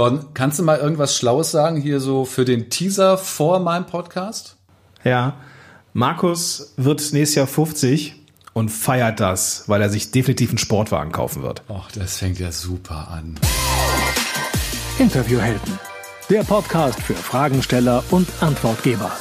Gordon, 0.00 0.32
kannst 0.32 0.58
du 0.58 0.62
mal 0.62 0.78
irgendwas 0.78 1.14
Schlaues 1.14 1.50
sagen 1.50 1.78
hier 1.78 2.00
so 2.00 2.24
für 2.24 2.46
den 2.46 2.70
Teaser 2.70 3.18
vor 3.18 3.60
meinem 3.60 3.84
Podcast? 3.84 4.56
Ja, 5.04 5.34
Markus 5.92 6.72
wird 6.78 7.00
nächstes 7.12 7.34
Jahr 7.34 7.46
50 7.46 8.14
und 8.54 8.70
feiert 8.70 9.20
das, 9.20 9.64
weil 9.66 9.82
er 9.82 9.90
sich 9.90 10.10
definitiv 10.10 10.48
einen 10.48 10.56
Sportwagen 10.56 11.12
kaufen 11.12 11.42
wird. 11.42 11.64
Ach, 11.68 11.92
das 11.92 12.16
fängt 12.16 12.38
ja 12.38 12.50
super 12.50 13.08
an. 13.10 13.38
Interviewhelden, 14.98 15.78
der 16.30 16.44
Podcast 16.44 16.98
für 17.02 17.12
Fragensteller 17.12 18.02
und 18.10 18.26
Antwortgeber 18.40 19.12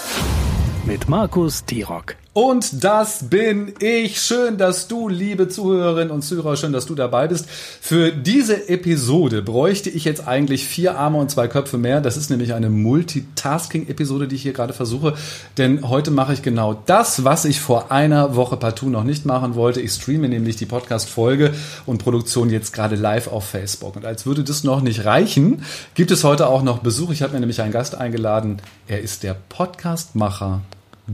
mit 0.86 1.09
Markus 1.09 1.66
Tirock. 1.66 2.16
Und 2.42 2.86
das 2.86 3.30
bin 3.30 3.74
ich. 3.82 4.21
Schön, 4.21 4.58
dass 4.58 4.88
du, 4.88 5.10
liebe 5.10 5.50
Zuhörerinnen 5.50 6.10
und 6.10 6.21
Zuhörer, 6.21 6.56
schön, 6.56 6.71
dass 6.71 6.86
du 6.86 6.96
dabei 6.96 7.28
bist. 7.28 7.50
Für 7.50 8.14
diese 8.14 8.70
Episode 8.70 9.42
bräuchte 9.42 9.89
ich 9.89 10.06
jetzt 10.06 10.26
eigentlich 10.26 10.66
vier 10.66 10.98
Arme 10.98 11.18
und 11.18 11.30
zwei 11.30 11.50
Köpfe 11.50 11.78
mehr. 11.78 12.00
Das 12.00 12.16
ist 12.16 12.30
nämlich 12.30 12.54
eine 12.54 12.70
Multitasking-Episode, 12.70 14.29
die 14.29 14.38
ich 14.38 14.43
hier 14.43 14.54
gerade 14.54 14.71
versuche. 14.71 15.15
Denn 15.57 15.89
heute 15.89 16.12
mache 16.12 16.32
ich 16.32 16.42
genau 16.42 16.82
das, 16.86 17.25
was 17.25 17.43
ich 17.43 17.60
vor 17.60 17.92
einer 17.92 18.38
Woche 18.38 18.56
partout 18.56 18.87
noch 18.87 19.04
nicht 19.04 19.26
machen 19.26 19.56
wollte. 19.56 19.82
Ich 19.82 19.92
streame 19.92 20.29
nämlich 20.29 20.56
die 20.56 20.65
Podcast-Folge 20.65 21.54
und 21.86 22.01
Produktion 22.01 22.50
jetzt 22.50 22.71
gerade 22.71 22.96
live 22.96 23.28
auf 23.28 23.50
Facebook. 23.50 23.98
Und 23.98 24.06
als 24.06 24.26
würde 24.26 24.46
das 24.46 24.64
noch 24.64 24.79
nicht 24.79 25.04
reichen, 25.04 25.65
gibt 25.93 26.10
es 26.10 26.24
heute 26.24 26.48
auch 26.48 26.64
noch 26.64 26.79
Besuch. 26.79 27.12
Ich 27.12 27.21
habe 27.21 27.34
mir 27.34 27.42
nämlich 27.42 27.62
einen 27.62 27.74
Gast 27.74 27.96
eingeladen. 27.96 28.62
Er 28.87 29.01
ist 29.01 29.24
der 29.24 29.36
Podcastmacher 29.50 30.62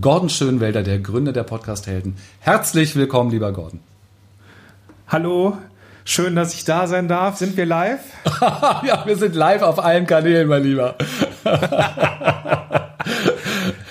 Gordon 0.01 0.29
Schönwelder, 0.29 0.83
der 0.83 0.99
Gründer 0.99 1.31
der 1.31 1.43
Podcast-Helden. 1.43 2.15
Herzlich 2.39 2.95
willkommen, 2.95 3.31
lieber 3.31 3.53
Gordon. 3.53 3.79
Hallo, 5.07 5.57
schön, 6.03 6.35
dass 6.35 6.53
ich 6.53 6.65
da 6.65 6.87
sein 6.87 7.07
darf. 7.07 7.37
Sind 7.37 7.55
wir 7.55 7.65
live? 7.65 8.01
ja, 8.41 9.03
wir 9.05 9.15
sind 9.15 9.35
live 9.35 9.61
auf 9.61 9.79
allen 9.79 10.05
Kanälen, 10.05 10.47
mein 10.47 10.63
Lieber. 10.63 10.95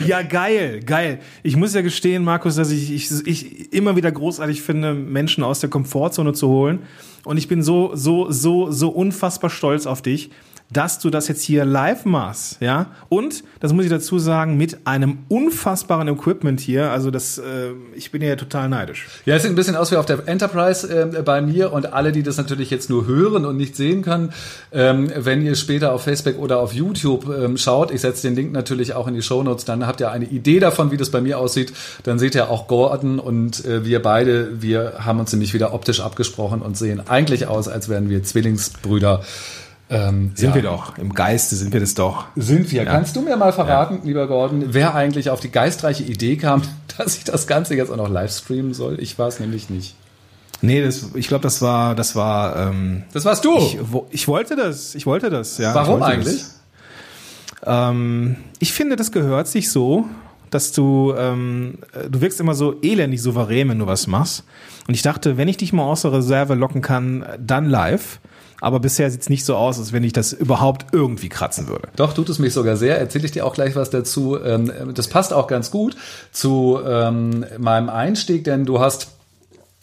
ja, 0.06 0.22
geil, 0.22 0.80
geil. 0.80 1.20
Ich 1.42 1.56
muss 1.56 1.74
ja 1.74 1.80
gestehen, 1.80 2.22
Markus, 2.22 2.56
dass 2.56 2.70
ich, 2.70 2.92
ich, 2.92 3.27
ich 3.27 3.72
immer 3.72 3.96
wieder 3.96 4.12
großartig 4.12 4.62
finde, 4.62 4.92
Menschen 4.92 5.42
aus 5.42 5.61
der 5.61 5.70
Komfortzone 5.70 6.34
zu 6.34 6.48
holen. 6.48 6.80
Und 7.24 7.39
ich 7.39 7.48
bin 7.48 7.62
so, 7.62 7.92
so, 7.94 8.30
so, 8.30 8.70
so 8.70 8.91
unfassbar 8.91 9.48
stolz 9.48 9.86
auf 9.86 10.02
dich 10.02 10.30
dass 10.77 10.98
du 10.98 11.08
das 11.08 11.28
jetzt 11.28 11.42
hier 11.42 11.64
live 11.64 12.05
machst, 12.05 12.58
ja. 12.61 12.86
Und, 13.08 13.44
das 13.61 13.72
muss 13.72 13.84
ich 13.84 13.91
dazu 13.91 14.19
sagen, 14.19 14.56
mit 14.56 14.86
einem 14.86 15.19
unfassbaren 15.28 16.08
Equipment 16.08 16.61
hier. 16.61 16.91
Also 16.91 17.11
das, 17.11 17.39
äh, 17.39 17.70
ich 17.94 18.11
bin 18.11 18.22
ja 18.22 18.36
total 18.36 18.69
neidisch. 18.69 19.08
Ja, 19.25 19.36
es 19.36 19.42
sieht 19.42 19.52
ein 19.52 19.55
bisschen 19.55 19.77
aus 19.77 19.91
wie 19.92 19.97
auf 19.97 20.06
der 20.06 20.27
Enterprise 20.27 20.89
äh, 20.89 21.22
bei 21.22 21.41
mir 21.41 21.72
und 21.72 21.92
alle, 21.92 22.12
die 22.12 22.22
das 22.22 22.36
natürlich 22.36 22.70
jetzt 22.70 22.91
nur 22.91 23.06
hören 23.06 23.47
und 23.47 23.56
nicht 23.56 23.77
sehen 23.77 24.02
können, 24.02 24.33
ähm, 24.72 25.11
wenn 25.17 25.45
ihr 25.45 25.55
später 25.55 25.92
auf 25.92 26.02
Facebook 26.02 26.39
oder 26.39 26.58
auf 26.58 26.72
YouTube 26.72 27.27
ähm, 27.28 27.56
schaut, 27.56 27.91
ich 27.91 28.00
setze 28.00 28.27
den 28.27 28.34
Link 28.34 28.52
natürlich 28.52 28.95
auch 28.95 29.06
in 29.06 29.14
die 29.14 29.22
Show 29.22 29.42
Notes, 29.42 29.64
dann 29.64 29.86
habt 29.86 30.00
ihr 30.00 30.11
eine 30.11 30.25
Idee 30.25 30.58
davon, 30.58 30.91
wie 30.91 30.97
das 30.97 31.11
bei 31.11 31.20
mir 31.20 31.39
aussieht. 31.39 31.72
Dann 32.02 32.19
seht 32.19 32.34
ihr 32.34 32.50
auch 32.50 32.67
Gordon 32.67 33.19
und 33.19 33.64
äh, 33.64 33.84
wir 33.84 34.02
beide, 34.02 34.61
wir 34.61 34.95
haben 34.98 35.20
uns 35.20 35.33
nämlich 35.33 35.55
wieder 35.55 35.72
optisch 35.72 36.00
abgesprochen 36.00 36.62
und 36.62 36.77
sehen 36.77 37.00
eigentlich 37.08 37.47
aus, 37.47 37.69
als 37.69 37.89
wären 37.89 38.08
wir 38.08 38.22
Zwillingsbrüder. 38.22 39.22
Ähm, 39.90 40.32
sind 40.34 40.50
ja. 40.50 40.54
wir 40.54 40.62
doch. 40.62 40.96
Im 40.96 41.12
Geiste 41.12 41.56
sind 41.56 41.72
wir 41.72 41.80
das 41.80 41.94
doch. 41.94 42.27
Sind 42.36 42.72
wir. 42.72 42.84
Ja. 42.84 42.90
Kannst 42.90 43.16
du 43.16 43.20
mir 43.20 43.36
mal 43.36 43.52
verraten, 43.52 43.98
ja. 43.98 44.04
lieber 44.04 44.27
Gordon, 44.27 44.64
wer 44.68 44.94
eigentlich 44.94 45.30
auf 45.30 45.40
die 45.40 45.50
geistreiche 45.50 46.02
Idee 46.04 46.36
kam, 46.36 46.62
dass 46.96 47.16
ich 47.16 47.24
das 47.24 47.46
Ganze 47.46 47.74
jetzt 47.74 47.90
auch 47.90 47.96
noch 47.96 48.08
live 48.08 48.32
streamen 48.32 48.72
soll? 48.72 48.98
Ich 49.00 49.18
war 49.18 49.28
es 49.28 49.40
nämlich 49.40 49.68
nicht. 49.68 49.94
Nee, 50.62 50.82
das, 50.82 51.10
ich 51.14 51.28
glaube, 51.28 51.42
das 51.42 51.60
war, 51.60 51.94
das 51.94 52.16
war. 52.16 52.68
Ähm, 52.68 53.02
das 53.12 53.24
warst 53.27 53.44
du. 53.44 53.58
Ich, 53.58 53.78
wo, 53.82 54.06
ich 54.10 54.27
wollte 54.28 54.56
das. 54.56 54.94
Ich 54.94 55.05
wollte 55.05 55.28
das. 55.28 55.58
Ja. 55.58 55.74
Warum 55.74 56.02
eigentlich? 56.02 56.44
Ähm, 57.66 58.36
ich 58.58 58.72
finde, 58.72 58.96
das 58.96 59.12
gehört 59.12 59.48
sich 59.48 59.70
so, 59.70 60.06
dass 60.50 60.72
du, 60.72 61.14
ähm, 61.18 61.78
du 62.08 62.20
wirkst 62.20 62.40
immer 62.40 62.55
so 62.55 62.80
elendig 62.80 63.20
souverän, 63.20 63.68
wenn 63.68 63.78
du 63.78 63.86
was 63.86 64.06
machst. 64.06 64.45
Und 64.86 64.95
ich 64.95 65.02
dachte, 65.02 65.36
wenn 65.36 65.48
ich 65.48 65.56
dich 65.56 65.72
mal 65.72 65.84
aus 65.84 66.02
der 66.02 66.12
Reserve 66.12 66.55
locken 66.55 66.80
kann, 66.80 67.27
dann 67.39 67.66
live 67.66 68.20
aber 68.60 68.80
bisher 68.80 69.10
sieht 69.10 69.22
es 69.22 69.28
nicht 69.28 69.44
so 69.44 69.56
aus, 69.56 69.78
als 69.78 69.92
wenn 69.92 70.04
ich 70.04 70.12
das 70.12 70.32
überhaupt 70.32 70.86
irgendwie 70.92 71.28
kratzen 71.28 71.68
würde. 71.68 71.88
Doch, 71.96 72.12
tut 72.12 72.28
es 72.28 72.38
mich 72.38 72.52
sogar 72.52 72.76
sehr. 72.76 72.98
Erzähle 72.98 73.26
ich 73.26 73.32
dir 73.32 73.46
auch 73.46 73.54
gleich 73.54 73.76
was 73.76 73.90
dazu. 73.90 74.38
Ähm, 74.42 74.72
das 74.94 75.08
passt 75.08 75.32
auch 75.32 75.46
ganz 75.46 75.70
gut 75.70 75.96
zu 76.32 76.78
ähm, 76.86 77.44
meinem 77.58 77.88
Einstieg, 77.88 78.44
denn 78.44 78.64
du 78.64 78.80
hast 78.80 79.08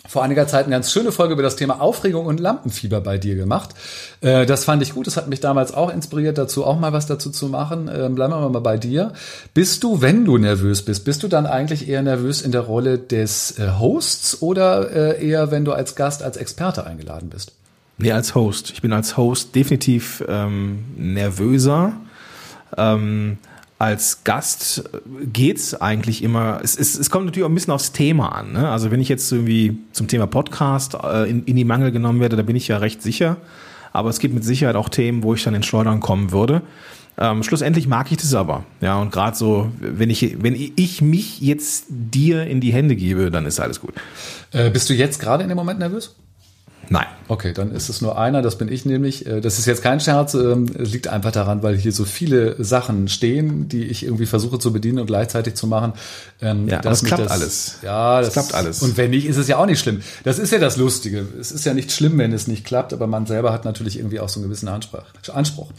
vor 0.07 0.23
einiger 0.23 0.47
Zeit 0.47 0.65
eine 0.65 0.75
ganz 0.75 0.91
schöne 0.91 1.11
Folge 1.11 1.33
über 1.33 1.43
das 1.43 1.55
Thema 1.55 1.79
Aufregung 1.79 2.25
und 2.25 2.39
Lampenfieber 2.39 3.01
bei 3.01 3.17
dir 3.17 3.35
gemacht. 3.35 3.69
Äh, 4.21 4.45
das 4.45 4.65
fand 4.65 4.81
ich 4.81 4.93
gut. 4.93 5.07
Das 5.07 5.15
hat 5.15 5.29
mich 5.29 5.39
damals 5.39 5.73
auch 5.73 5.93
inspiriert 5.93 6.37
dazu, 6.37 6.65
auch 6.65 6.79
mal 6.79 6.91
was 6.91 7.05
dazu 7.05 7.29
zu 7.29 7.47
machen. 7.47 7.89
Ähm, 7.93 8.15
bleiben 8.15 8.33
wir 8.33 8.49
mal 8.49 8.59
bei 8.59 8.77
dir. 8.77 9.13
Bist 9.53 9.83
du, 9.83 10.01
wenn 10.01 10.25
du 10.25 10.37
nervös 10.37 10.83
bist, 10.83 11.05
bist 11.05 11.23
du 11.23 11.27
dann 11.27 11.45
eigentlich 11.45 11.87
eher 11.87 12.01
nervös 12.01 12.41
in 12.41 12.51
der 12.51 12.61
Rolle 12.61 12.97
des 12.97 13.57
äh, 13.59 13.69
Hosts 13.79 14.41
oder 14.41 15.19
eher, 15.19 15.51
wenn 15.51 15.65
du 15.65 15.71
als 15.71 15.95
Gast, 15.95 16.23
als 16.23 16.37
Experte 16.37 16.85
eingeladen 16.85 17.29
bist? 17.29 17.53
Nee, 18.01 18.11
als 18.11 18.33
Host. 18.33 18.71
Ich 18.71 18.81
bin 18.81 18.93
als 18.93 19.15
Host 19.15 19.55
definitiv 19.55 20.23
ähm, 20.27 20.85
nervöser. 20.97 21.93
Ähm, 22.75 23.37
als 23.77 24.23
Gast 24.23 24.89
geht's 25.33 25.73
eigentlich 25.73 26.23
immer. 26.23 26.59
Es, 26.63 26.75
es, 26.77 26.97
es 26.97 27.09
kommt 27.09 27.25
natürlich 27.25 27.45
auch 27.45 27.49
ein 27.49 27.55
bisschen 27.55 27.73
aufs 27.73 27.91
Thema 27.91 28.29
an. 28.29 28.53
Ne? 28.53 28.69
Also 28.69 28.91
wenn 28.91 28.99
ich 28.99 29.09
jetzt 29.09 29.31
irgendwie 29.31 29.77
zum 29.91 30.07
Thema 30.07 30.27
Podcast 30.27 30.95
äh, 30.95 31.29
in, 31.29 31.43
in 31.45 31.55
die 31.55 31.63
Mangel 31.63 31.91
genommen 31.91 32.19
werde, 32.19 32.35
da 32.35 32.43
bin 32.43 32.55
ich 32.55 32.67
ja 32.67 32.77
recht 32.77 33.01
sicher. 33.01 33.37
Aber 33.93 34.09
es 34.09 34.19
gibt 34.19 34.33
mit 34.33 34.43
Sicherheit 34.43 34.75
auch 34.75 34.89
Themen, 34.89 35.23
wo 35.23 35.33
ich 35.33 35.43
dann 35.43 35.53
in 35.53 35.63
Schleudern 35.63 35.99
kommen 35.99 36.31
würde. 36.31 36.61
Ähm, 37.17 37.43
schlussendlich 37.43 37.87
mag 37.87 38.11
ich 38.11 38.17
das 38.17 38.33
aber. 38.33 38.63
Ja, 38.79 38.99
und 38.99 39.11
gerade 39.11 39.35
so, 39.35 39.71
wenn 39.79 40.09
ich, 40.09 40.41
wenn 40.41 40.55
ich 40.55 41.01
mich 41.01 41.41
jetzt 41.41 41.85
dir 41.89 42.47
in 42.47 42.61
die 42.61 42.71
Hände 42.71 42.95
gebe, 42.95 43.29
dann 43.31 43.45
ist 43.45 43.59
alles 43.59 43.81
gut. 43.81 43.93
Äh, 44.51 44.69
bist 44.69 44.89
du 44.89 44.93
jetzt 44.93 45.19
gerade 45.19 45.43
in 45.43 45.49
dem 45.49 45.57
Moment 45.57 45.79
nervös? 45.79 46.15
Nein. 46.91 47.07
Okay, 47.29 47.53
dann 47.53 47.71
ist 47.71 47.87
es 47.87 48.01
nur 48.01 48.19
einer, 48.19 48.41
das 48.41 48.57
bin 48.57 48.69
ich 48.69 48.83
nämlich. 48.85 49.25
Äh, 49.25 49.39
das 49.39 49.57
ist 49.57 49.65
jetzt 49.65 49.81
kein 49.81 50.01
Scherz, 50.01 50.33
ähm, 50.33 50.65
es 50.77 50.91
liegt 50.91 51.07
einfach 51.07 51.31
daran, 51.31 51.63
weil 51.63 51.77
hier 51.77 51.93
so 51.93 52.03
viele 52.03 52.61
Sachen 52.61 53.07
stehen, 53.07 53.69
die 53.69 53.85
ich 53.85 54.03
irgendwie 54.03 54.25
versuche 54.25 54.59
zu 54.59 54.73
bedienen 54.73 54.99
und 54.99 55.05
gleichzeitig 55.05 55.53
zu 55.55 55.67
machen. 55.67 55.93
Ähm, 56.41 56.67
ja, 56.67 56.81
das 56.81 57.05
klappt 57.05 57.23
das, 57.23 57.31
alles. 57.31 57.77
Ja, 57.81 58.19
das, 58.19 58.33
das 58.33 58.33
klappt 58.33 58.53
alles. 58.53 58.81
Und 58.81 58.97
wenn 58.97 59.11
nicht, 59.11 59.25
ist 59.25 59.37
es 59.37 59.47
ja 59.47 59.55
auch 59.55 59.67
nicht 59.67 59.79
schlimm. 59.79 60.01
Das 60.25 60.37
ist 60.37 60.51
ja 60.51 60.59
das 60.59 60.75
Lustige. 60.75 61.25
Es 61.39 61.53
ist 61.53 61.65
ja 61.65 61.73
nicht 61.73 61.93
schlimm, 61.93 62.17
wenn 62.17 62.33
es 62.33 62.47
nicht 62.47 62.65
klappt, 62.65 62.91
aber 62.91 63.07
man 63.07 63.25
selber 63.25 63.53
hat 63.53 63.63
natürlich 63.63 63.97
irgendwie 63.97 64.19
auch 64.19 64.27
so 64.27 64.41
einen 64.41 64.49
gewissen 64.49 64.67
Anspruch. 64.67 65.71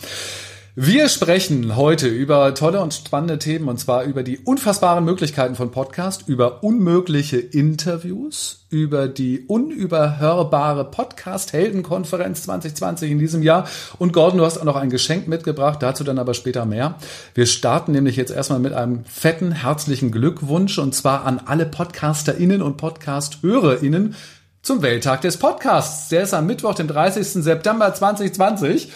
Wir 0.75 1.10
sprechen 1.10 1.77
heute 1.77 2.09
über 2.09 2.55
tolle 2.55 2.81
und 2.81 2.94
spannende 2.94 3.38
Themen 3.38 3.69
und 3.69 3.77
zwar 3.77 4.05
über 4.05 4.22
die 4.22 4.38
unfassbaren 4.38 5.05
Möglichkeiten 5.05 5.55
von 5.55 5.71
Podcast, 5.71 6.27
über 6.28 6.65
unmögliche 6.65 7.37
Interviews, 7.37 8.65
über 8.71 9.06
die 9.06 9.44
unüberhörbare 9.47 10.91
Podcast-Heldenkonferenz 10.91 12.44
2020 12.44 13.10
in 13.10 13.19
diesem 13.19 13.43
Jahr. 13.43 13.69
Und 13.99 14.15
Gordon, 14.15 14.38
du 14.38 14.47
hast 14.47 14.56
auch 14.56 14.65
noch 14.65 14.77
ein 14.77 14.88
Geschenk 14.88 15.28
mitgebracht, 15.28 15.83
dazu 15.83 16.05
dann 16.05 16.19
aber 16.19 16.33
später 16.33 16.65
mehr. 16.65 16.94
Wir 17.34 17.44
starten 17.44 17.93
nämlich 17.93 18.16
jetzt 18.16 18.33
erstmal 18.33 18.59
mit 18.59 18.72
einem 18.72 19.04
fetten, 19.04 19.53
herzlichen 19.53 20.10
Glückwunsch 20.10 20.78
und 20.78 20.94
zwar 20.94 21.27
an 21.27 21.39
alle 21.44 21.66
PodcasterInnen 21.66 22.62
und 22.62 22.78
Podcast-HörerInnen 22.78 24.15
zum 24.62 24.81
Welttag 24.81 25.21
des 25.21 25.37
Podcasts. 25.37 26.09
Der 26.09 26.22
ist 26.22 26.33
am 26.33 26.47
Mittwoch, 26.47 26.75
dem 26.75 26.89
30. 26.89 27.27
September 27.44 27.93
2020. 27.93 28.91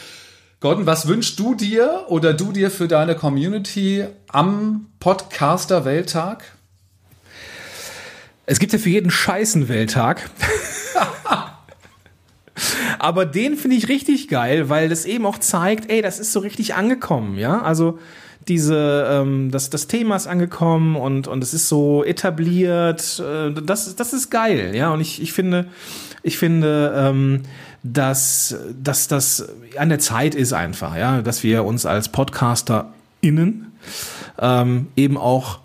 Gordon, 0.60 0.86
was 0.86 1.06
wünschst 1.06 1.38
du 1.38 1.54
dir 1.54 2.06
oder 2.08 2.32
du 2.32 2.50
dir 2.50 2.70
für 2.70 2.88
deine 2.88 3.14
Community 3.14 4.06
am 4.28 4.86
Podcaster 5.00 5.84
Welttag? 5.84 6.44
Es 8.46 8.58
gibt 8.58 8.72
ja 8.72 8.78
für 8.78 8.88
jeden 8.88 9.10
scheißen 9.10 9.68
Welttag. 9.68 10.30
Aber 13.06 13.24
den 13.24 13.54
finde 13.54 13.76
ich 13.76 13.88
richtig 13.88 14.26
geil, 14.26 14.68
weil 14.68 14.88
das 14.88 15.04
eben 15.04 15.26
auch 15.26 15.38
zeigt, 15.38 15.88
ey, 15.92 16.02
das 16.02 16.18
ist 16.18 16.32
so 16.32 16.40
richtig 16.40 16.74
angekommen, 16.74 17.38
ja. 17.38 17.62
Also 17.62 18.00
diese, 18.48 19.06
ähm, 19.08 19.52
das, 19.52 19.70
das 19.70 19.86
Thema 19.86 20.16
ist 20.16 20.26
angekommen 20.26 20.96
und, 20.96 21.28
und 21.28 21.40
es 21.40 21.54
ist 21.54 21.68
so 21.68 22.02
etabliert. 22.02 23.22
Äh, 23.24 23.52
das, 23.62 23.94
das 23.94 24.12
ist 24.12 24.30
geil, 24.30 24.74
ja. 24.74 24.92
Und 24.92 25.00
ich, 25.00 25.22
ich 25.22 25.32
finde, 25.32 25.68
ich 26.24 26.36
finde, 26.36 26.92
ähm, 26.96 27.42
dass, 27.84 28.56
dass 28.82 29.06
das 29.06 29.50
an 29.78 29.88
der 29.88 30.00
Zeit 30.00 30.34
ist 30.34 30.52
einfach, 30.52 30.96
ja, 30.96 31.22
dass 31.22 31.44
wir 31.44 31.62
uns 31.62 31.86
als 31.86 32.08
PodcasterInnen 32.08 33.70
ähm, 34.40 34.88
eben 34.96 35.16
auch 35.16 35.60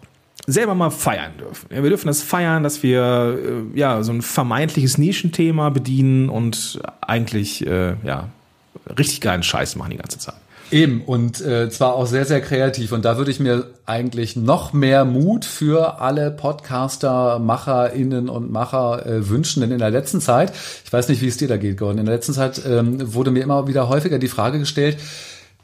selber 0.48 0.76
mal 0.76 0.90
feiern 0.90 1.34
dürfen. 1.40 1.68
Ja, 1.72 1.84
wir 1.84 1.90
dürfen 1.90 2.08
das 2.08 2.22
feiern, 2.22 2.64
dass 2.64 2.84
wir 2.84 3.38
äh, 3.74 3.78
ja 3.78 4.04
so 4.04 4.12
ein 4.12 4.22
vermeintliches 4.22 4.98
Nischenthema 4.98 5.70
bedienen 5.70 6.30
und 6.30 6.80
eigentlich 7.02 7.66
äh, 7.66 7.96
ja 8.04 8.30
richtig 8.98 9.22
geilen 9.22 9.44
Scheiß 9.44 9.76
machen 9.76 9.92
die 9.92 9.98
ganze 9.98 10.20
Zeit. 10.20 10.36
Eben, 10.72 11.02
und 11.02 11.42
äh, 11.42 11.70
zwar 11.70 11.96
auch 11.96 12.06
sehr, 12.06 12.24
sehr 12.24 12.40
kreativ. 12.40 12.94
Und 12.94 13.04
da 13.04 13.18
würde 13.18 13.30
ich 13.30 13.42
mir 13.42 13.66
eigentlich 13.86 14.38
noch 14.38 14.72
mehr 14.72 15.04
Mut 15.04 15.44
für 15.44 16.00
alle 16.00 16.32
Podcaster, 16.32 17.40
MacherInnen 17.40 18.30
und 18.30 18.52
Macher 18.52 19.06
äh, 19.06 19.28
wünschen. 19.28 19.60
Denn 19.60 19.72
in 19.72 19.80
der 19.80 19.90
letzten 19.90 20.22
Zeit, 20.22 20.54
ich 20.86 20.94
weiß 20.94 21.10
nicht, 21.10 21.22
wie 21.22 21.28
es 21.28 21.36
dir 21.36 21.50
da 21.50 21.58
geht, 21.58 21.78
Gordon, 21.78 21.98
in 21.98 22.06
der 22.06 22.16
letzten 22.16 22.34
Zeit 22.34 22.62
ähm, 22.66 23.14
wurde 23.14 23.32
mir 23.32 23.44
immer 23.44 23.68
wieder 23.68 23.90
häufiger 23.90 24.18
die 24.18 24.30
Frage 24.30 24.60
gestellt, 24.60 24.98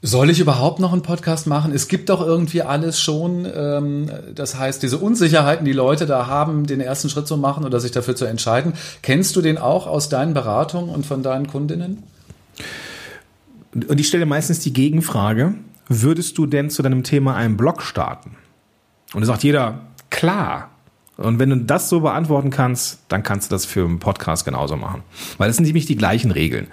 Soll 0.03 0.29
ich 0.29 0.39
überhaupt 0.39 0.79
noch 0.79 0.93
einen 0.93 1.01
Podcast 1.01 1.47
machen? 1.47 1.71
Es 1.73 1.87
gibt 1.87 2.09
doch 2.09 2.21
irgendwie 2.21 2.61
alles 2.61 2.99
schon. 2.99 3.47
Ähm, 3.51 4.11
das 4.35 4.57
heißt, 4.57 4.83
diese 4.83 4.99
Unsicherheiten, 4.99 5.65
die 5.65 5.73
Leute 5.73 6.05
da 6.05 6.27
haben, 6.27 6.67
den 6.67 6.81
ersten 6.81 7.09
Schritt 7.09 7.27
zu 7.27 7.35
machen 7.35 7.65
oder 7.65 7.79
sich 7.79 7.91
dafür 7.91 8.15
zu 8.15 8.25
entscheiden. 8.25 8.73
Kennst 9.01 9.35
du 9.35 9.41
den 9.41 9.57
auch 9.57 9.87
aus 9.87 10.09
deinen 10.09 10.35
Beratungen 10.35 10.93
und 10.93 11.05
von 11.05 11.23
deinen 11.23 11.47
Kundinnen? 11.47 12.03
Und 13.73 13.99
ich 13.99 14.07
stelle 14.07 14.27
meistens 14.27 14.59
die 14.59 14.73
Gegenfrage, 14.73 15.55
würdest 15.87 16.37
du 16.37 16.45
denn 16.45 16.69
zu 16.69 16.83
deinem 16.83 17.03
Thema 17.03 17.35
einen 17.35 17.57
Blog 17.57 17.81
starten? 17.81 18.35
Und 19.13 19.21
da 19.21 19.27
sagt 19.27 19.43
jeder, 19.43 19.81
klar. 20.09 20.69
Und 21.17 21.39
wenn 21.39 21.49
du 21.49 21.57
das 21.57 21.89
so 21.89 22.01
beantworten 22.01 22.51
kannst, 22.51 22.99
dann 23.07 23.23
kannst 23.23 23.49
du 23.49 23.55
das 23.55 23.65
für 23.65 23.83
einen 23.83 23.99
Podcast 23.99 24.45
genauso 24.45 24.77
machen. 24.77 25.01
Weil 25.37 25.47
das 25.47 25.57
sind 25.57 25.65
nämlich 25.65 25.87
die 25.87 25.95
gleichen 25.95 26.31
Regeln. 26.31 26.67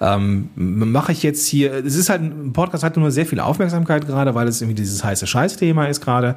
Ähm, 0.00 0.50
mache 0.56 1.12
ich 1.12 1.22
jetzt 1.22 1.46
hier, 1.46 1.72
es 1.84 1.94
ist 1.94 2.10
halt, 2.10 2.20
ein 2.20 2.52
Podcast 2.52 2.82
hat 2.82 2.96
nur 2.96 3.10
sehr 3.12 3.26
viel 3.26 3.38
Aufmerksamkeit 3.38 4.06
gerade, 4.06 4.34
weil 4.34 4.48
es 4.48 4.60
irgendwie 4.60 4.82
dieses 4.82 5.04
heiße 5.04 5.26
Scheißthema 5.26 5.86
ist 5.86 6.00
gerade. 6.00 6.36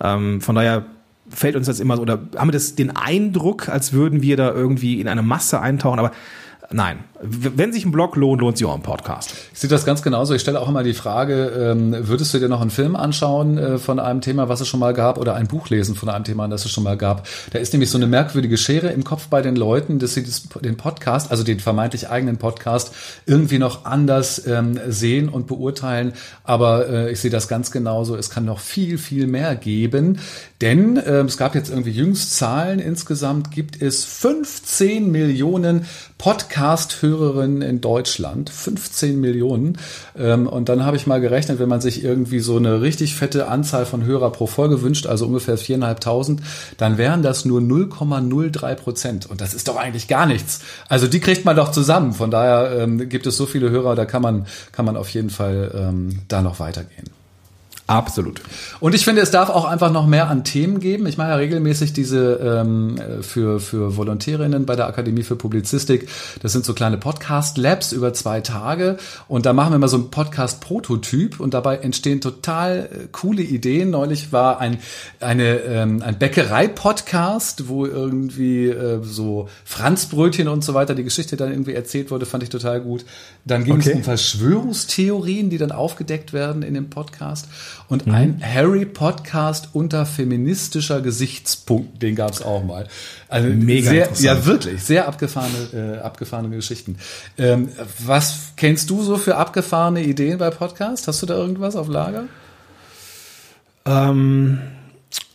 Ähm, 0.00 0.42
von 0.42 0.54
daher 0.54 0.84
fällt 1.30 1.56
uns 1.56 1.66
das 1.66 1.80
immer 1.80 1.96
so, 1.96 2.02
oder 2.02 2.20
haben 2.36 2.48
wir 2.48 2.52
das 2.52 2.74
den 2.74 2.94
Eindruck, 2.94 3.68
als 3.68 3.92
würden 3.92 4.20
wir 4.20 4.36
da 4.36 4.52
irgendwie 4.52 5.00
in 5.00 5.08
eine 5.08 5.22
Masse 5.22 5.60
eintauchen, 5.60 5.98
aber 5.98 6.12
Nein. 6.70 7.04
Wenn 7.22 7.72
sich 7.72 7.84
ein 7.84 7.90
Blog 7.90 8.16
lohnt, 8.16 8.40
lohnt 8.40 8.56
sich 8.56 8.66
auch 8.66 8.74
ein 8.74 8.82
Podcast. 8.82 9.34
Ich 9.52 9.58
sehe 9.58 9.68
das 9.68 9.84
ganz 9.84 10.02
genauso. 10.02 10.34
Ich 10.34 10.40
stelle 10.40 10.60
auch 10.60 10.68
immer 10.68 10.82
die 10.82 10.94
Frage, 10.94 11.46
ähm, 11.46 11.94
würdest 12.08 12.32
du 12.32 12.38
dir 12.38 12.48
noch 12.48 12.60
einen 12.60 12.70
Film 12.70 12.96
anschauen 12.96 13.58
äh, 13.58 13.78
von 13.78 13.98
einem 13.98 14.20
Thema, 14.20 14.48
was 14.48 14.60
es 14.60 14.68
schon 14.68 14.80
mal 14.80 14.94
gab, 14.94 15.18
oder 15.18 15.34
ein 15.34 15.46
Buch 15.46 15.68
lesen 15.68 15.96
von 15.96 16.08
einem 16.08 16.24
Thema, 16.24 16.48
das 16.48 16.64
es 16.64 16.70
schon 16.70 16.84
mal 16.84 16.96
gab? 16.96 17.26
Da 17.52 17.58
ist 17.58 17.72
nämlich 17.72 17.90
so 17.90 17.98
eine 17.98 18.06
merkwürdige 18.06 18.56
Schere 18.56 18.88
im 18.88 19.04
Kopf 19.04 19.26
bei 19.26 19.42
den 19.42 19.56
Leuten, 19.56 19.98
dass 19.98 20.14
sie 20.14 20.24
den 20.62 20.76
Podcast, 20.76 21.30
also 21.30 21.42
den 21.42 21.60
vermeintlich 21.60 22.08
eigenen 22.08 22.38
Podcast, 22.38 22.94
irgendwie 23.26 23.58
noch 23.58 23.84
anders 23.84 24.46
ähm, 24.46 24.78
sehen 24.88 25.28
und 25.28 25.46
beurteilen. 25.46 26.12
Aber 26.44 26.88
äh, 26.88 27.12
ich 27.12 27.20
sehe 27.20 27.30
das 27.30 27.48
ganz 27.48 27.70
genauso. 27.70 28.16
Es 28.16 28.30
kann 28.30 28.44
noch 28.44 28.60
viel, 28.60 28.96
viel 28.96 29.26
mehr 29.26 29.56
geben. 29.56 30.20
Denn 30.60 30.96
äh, 30.96 31.20
es 31.22 31.36
gab 31.36 31.54
jetzt 31.54 31.70
irgendwie 31.70 31.90
jüngst 31.90 32.36
Zahlen. 32.36 32.78
Insgesamt 32.78 33.50
gibt 33.50 33.82
es 33.82 34.04
15 34.04 35.10
Millionen 35.10 35.86
Podcast-Hörerinnen 36.50 37.62
in 37.62 37.80
Deutschland, 37.80 38.50
15 38.50 39.20
Millionen. 39.20 39.78
Ähm, 40.18 40.48
und 40.48 40.68
dann 40.68 40.84
habe 40.84 40.96
ich 40.96 41.06
mal 41.06 41.20
gerechnet, 41.20 41.60
wenn 41.60 41.68
man 41.68 41.80
sich 41.80 42.02
irgendwie 42.02 42.40
so 42.40 42.56
eine 42.56 42.80
richtig 42.80 43.14
fette 43.14 43.46
Anzahl 43.46 43.86
von 43.86 44.04
Hörer 44.04 44.30
pro 44.30 44.46
Folge 44.46 44.82
wünscht, 44.82 45.06
also 45.06 45.26
ungefähr 45.26 45.56
4.500, 45.56 46.38
dann 46.76 46.98
wären 46.98 47.22
das 47.22 47.44
nur 47.44 47.60
0,03 47.60 48.74
Prozent. 48.74 49.30
Und 49.30 49.40
das 49.40 49.54
ist 49.54 49.68
doch 49.68 49.76
eigentlich 49.76 50.08
gar 50.08 50.26
nichts. 50.26 50.60
Also 50.88 51.06
die 51.06 51.20
kriegt 51.20 51.44
man 51.44 51.54
doch 51.54 51.70
zusammen. 51.70 52.12
Von 52.14 52.32
daher 52.32 52.82
ähm, 52.82 53.08
gibt 53.08 53.26
es 53.26 53.36
so 53.36 53.46
viele 53.46 53.70
Hörer, 53.70 53.94
da 53.94 54.04
kann 54.04 54.22
man, 54.22 54.46
kann 54.72 54.84
man 54.84 54.96
auf 54.96 55.08
jeden 55.10 55.30
Fall 55.30 55.70
ähm, 55.74 56.22
da 56.26 56.42
noch 56.42 56.58
weitergehen. 56.58 57.19
Absolut. 57.90 58.40
Und 58.78 58.94
ich 58.94 59.04
finde, 59.04 59.20
es 59.20 59.32
darf 59.32 59.50
auch 59.50 59.64
einfach 59.64 59.90
noch 59.90 60.06
mehr 60.06 60.28
an 60.28 60.44
Themen 60.44 60.78
geben. 60.78 61.06
Ich 61.06 61.18
mache 61.18 61.30
ja 61.30 61.34
regelmäßig 61.34 61.92
diese 61.92 62.34
ähm, 62.34 63.00
für, 63.20 63.58
für 63.58 63.96
Volontärinnen 63.96 64.64
bei 64.64 64.76
der 64.76 64.86
Akademie 64.86 65.24
für 65.24 65.34
Publizistik. 65.34 66.08
Das 66.40 66.52
sind 66.52 66.64
so 66.64 66.72
kleine 66.72 66.98
Podcast-Labs 66.98 67.90
über 67.90 68.12
zwei 68.14 68.42
Tage. 68.42 68.96
Und 69.26 69.44
da 69.44 69.52
machen 69.52 69.72
wir 69.72 69.78
mal 69.78 69.88
so 69.88 69.96
einen 69.96 70.10
Podcast-Prototyp 70.12 71.40
und 71.40 71.52
dabei 71.52 71.78
entstehen 71.78 72.20
total 72.20 72.88
äh, 72.92 73.08
coole 73.10 73.42
Ideen. 73.42 73.90
Neulich 73.90 74.30
war 74.30 74.60
ein, 74.60 74.78
eine, 75.18 75.56
ähm, 75.56 76.00
ein 76.00 76.16
Bäckerei-Podcast, 76.16 77.66
wo 77.66 77.86
irgendwie 77.86 78.68
äh, 78.68 79.02
so 79.02 79.48
Franzbrötchen 79.64 80.46
und 80.46 80.62
so 80.62 80.74
weiter, 80.74 80.94
die 80.94 81.02
Geschichte 81.02 81.36
dann 81.36 81.50
irgendwie 81.50 81.74
erzählt 81.74 82.12
wurde, 82.12 82.24
fand 82.24 82.44
ich 82.44 82.50
total 82.50 82.80
gut. 82.82 83.04
Dann 83.44 83.64
ging 83.64 83.74
okay. 83.74 83.90
es 83.90 83.96
um 83.96 84.04
Verschwörungstheorien, 84.04 85.50
die 85.50 85.58
dann 85.58 85.72
aufgedeckt 85.72 86.32
werden 86.32 86.62
in 86.62 86.74
dem 86.74 86.88
Podcast 86.88 87.48
und 87.90 88.06
mhm. 88.06 88.14
ein 88.14 88.42
Harry-Podcast 88.42 89.70
unter 89.72 90.06
feministischer 90.06 91.02
Gesichtspunkt, 91.02 92.00
den 92.00 92.14
gab 92.14 92.30
es 92.30 92.40
auch 92.40 92.64
mal. 92.64 92.86
Also 93.28 93.48
Mega 93.48 93.90
sehr, 93.90 94.08
Ja, 94.20 94.46
wirklich, 94.46 94.82
sehr 94.82 95.08
abgefahrene, 95.08 95.98
äh, 95.98 95.98
abgefahrene 95.98 96.54
Geschichten. 96.54 96.96
Ähm, 97.36 97.68
was 97.98 98.52
kennst 98.56 98.88
du 98.90 99.02
so 99.02 99.16
für 99.16 99.36
abgefahrene 99.36 100.04
Ideen 100.04 100.38
bei 100.38 100.50
Podcasts? 100.50 101.06
Hast 101.08 101.20
du 101.20 101.26
da 101.26 101.34
irgendwas 101.34 101.74
auf 101.74 101.88
Lager? 101.88 102.24
Ähm, 103.84 104.60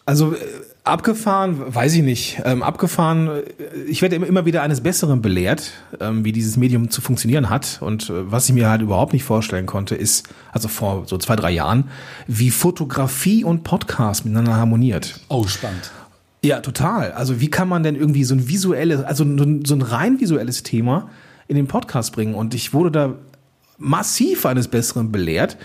also 0.05 0.33
äh, 0.33 0.37
Abgefahren, 0.85 1.73
weiß 1.73 1.95
ich 1.95 2.03
nicht. 2.03 2.41
Ähm, 2.45 2.61
abgefahren, 2.61 3.27
äh, 3.27 3.41
ich 3.87 4.03
werde 4.03 4.17
immer 4.17 4.45
wieder 4.45 4.61
eines 4.61 4.81
Besseren 4.81 5.19
belehrt, 5.19 5.71
ähm, 5.99 6.23
wie 6.23 6.31
dieses 6.31 6.57
Medium 6.57 6.91
zu 6.91 7.01
funktionieren 7.01 7.49
hat. 7.49 7.79
Und 7.81 8.11
äh, 8.11 8.31
was 8.31 8.47
ich 8.47 8.53
mir 8.53 8.69
halt 8.69 8.83
überhaupt 8.83 9.11
nicht 9.11 9.23
vorstellen 9.23 9.65
konnte, 9.65 9.95
ist, 9.95 10.29
also 10.51 10.67
vor 10.67 11.07
so 11.07 11.17
zwei, 11.17 11.35
drei 11.35 11.49
Jahren, 11.49 11.89
wie 12.27 12.51
Fotografie 12.51 13.43
und 13.43 13.63
Podcast 13.63 14.25
miteinander 14.25 14.57
harmoniert. 14.57 15.19
Oh, 15.27 15.47
spannend. 15.47 15.89
Ja, 16.43 16.59
total. 16.59 17.13
Also 17.13 17.41
wie 17.41 17.49
kann 17.49 17.67
man 17.67 17.81
denn 17.81 17.95
irgendwie 17.95 18.23
so 18.23 18.35
ein 18.35 18.47
visuelles, 18.47 19.03
also 19.03 19.23
so 19.25 19.75
ein 19.75 19.81
rein 19.81 20.19
visuelles 20.19 20.61
Thema 20.61 21.09
in 21.47 21.55
den 21.55 21.65
Podcast 21.65 22.13
bringen? 22.13 22.35
Und 22.35 22.53
ich 22.53 22.75
wurde 22.75 22.91
da 22.91 23.15
massiv 23.79 24.45
eines 24.45 24.67
Besseren 24.67 25.11
belehrt. 25.11 25.57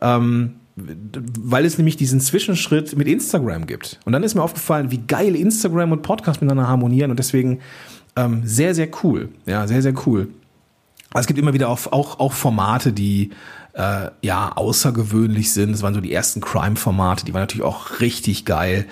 Ähm, 0.00 0.59
weil 0.76 1.64
es 1.64 1.78
nämlich 1.78 1.96
diesen 1.96 2.20
Zwischenschritt 2.20 2.96
mit 2.96 3.08
Instagram 3.08 3.66
gibt. 3.66 4.00
Und 4.04 4.12
dann 4.12 4.22
ist 4.22 4.34
mir 4.34 4.42
aufgefallen, 4.42 4.90
wie 4.90 4.98
geil 4.98 5.36
Instagram 5.36 5.92
und 5.92 6.02
Podcast 6.02 6.40
miteinander 6.40 6.68
harmonieren 6.68 7.10
und 7.10 7.18
deswegen 7.18 7.60
ähm, 8.16 8.42
sehr, 8.44 8.74
sehr 8.74 8.88
cool. 9.02 9.30
Ja, 9.46 9.66
sehr, 9.66 9.82
sehr 9.82 9.94
cool. 10.06 10.28
Es 11.14 11.26
gibt 11.26 11.38
immer 11.38 11.52
wieder 11.52 11.68
auch, 11.68 11.90
auch, 11.90 12.20
auch 12.20 12.32
Formate, 12.32 12.92
die 12.92 13.30
äh, 13.74 14.10
ja 14.22 14.52
außergewöhnlich 14.54 15.52
sind. 15.52 15.72
Das 15.72 15.82
waren 15.82 15.94
so 15.94 16.00
die 16.00 16.12
ersten 16.12 16.40
Crime-Formate, 16.40 17.24
die 17.24 17.34
waren 17.34 17.42
natürlich 17.42 17.66
auch 17.66 18.00
richtig 18.00 18.44
geil. 18.44 18.86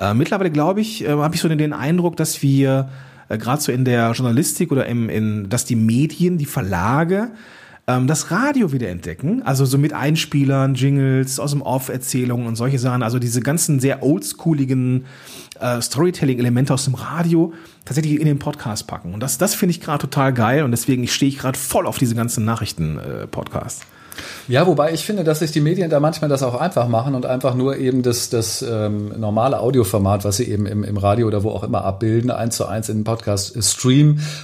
Äh, 0.00 0.14
mittlerweile 0.14 0.50
glaube 0.50 0.80
ich, 0.80 1.04
äh, 1.04 1.08
habe 1.10 1.34
ich 1.34 1.40
so 1.40 1.48
den 1.48 1.72
Eindruck, 1.72 2.16
dass 2.16 2.42
wir 2.42 2.88
äh, 3.28 3.36
gerade 3.36 3.60
so 3.60 3.72
in 3.72 3.84
der 3.84 4.12
Journalistik 4.12 4.72
oder 4.72 4.86
im, 4.86 5.08
in, 5.08 5.48
dass 5.48 5.64
die 5.64 5.76
Medien, 5.76 6.38
die 6.38 6.46
Verlage 6.46 7.30
ähm, 7.88 8.06
das 8.06 8.30
Radio 8.30 8.70
wieder 8.70 8.88
entdecken. 8.90 9.42
Also 9.42 9.64
so 9.64 9.78
mit 9.78 9.92
Einspielern, 9.92 10.74
Jingles, 10.74 11.40
aus 11.40 11.50
dem 11.50 11.62
Off, 11.62 11.88
Erzählungen 11.88 12.46
und 12.46 12.54
solche 12.54 12.78
Sachen. 12.78 13.02
Also 13.02 13.18
diese 13.18 13.40
ganzen 13.40 13.80
sehr 13.80 14.02
oldschooligen 14.02 15.06
äh, 15.58 15.80
Storytelling-Elemente 15.80 16.72
aus 16.72 16.84
dem 16.84 16.94
Radio 16.94 17.54
tatsächlich 17.84 18.20
in 18.20 18.26
den 18.26 18.38
Podcast 18.38 18.86
packen. 18.86 19.14
Und 19.14 19.20
das, 19.20 19.38
das 19.38 19.54
finde 19.54 19.70
ich 19.70 19.80
gerade 19.80 20.02
total 20.02 20.34
geil 20.34 20.62
und 20.62 20.70
deswegen 20.70 21.08
stehe 21.08 21.30
ich 21.30 21.38
gerade 21.38 21.58
voll 21.58 21.86
auf 21.86 21.98
diese 21.98 22.14
ganzen 22.14 22.44
Nachrichten-Podcasts. 22.44 23.82
Äh, 23.82 23.97
ja, 24.48 24.66
wobei 24.66 24.92
ich 24.92 25.04
finde, 25.04 25.24
dass 25.24 25.40
sich 25.40 25.52
die 25.52 25.60
Medien 25.60 25.90
da 25.90 26.00
manchmal 26.00 26.28
das 26.28 26.42
auch 26.42 26.54
einfach 26.54 26.88
machen 26.88 27.14
und 27.14 27.26
einfach 27.26 27.54
nur 27.54 27.76
eben 27.76 28.02
das, 28.02 28.30
das 28.30 28.62
ähm, 28.62 29.12
normale 29.18 29.60
Audioformat, 29.60 30.24
was 30.24 30.38
sie 30.38 30.44
eben 30.44 30.66
im, 30.66 30.84
im 30.84 30.96
Radio 30.96 31.26
oder 31.26 31.42
wo 31.42 31.50
auch 31.50 31.62
immer 31.62 31.84
abbilden, 31.84 32.30
eins 32.30 32.56
zu 32.56 32.66
eins 32.66 32.88
in 32.88 32.98
den 32.98 33.04
Podcast 33.04 33.56
äh, 33.56 33.60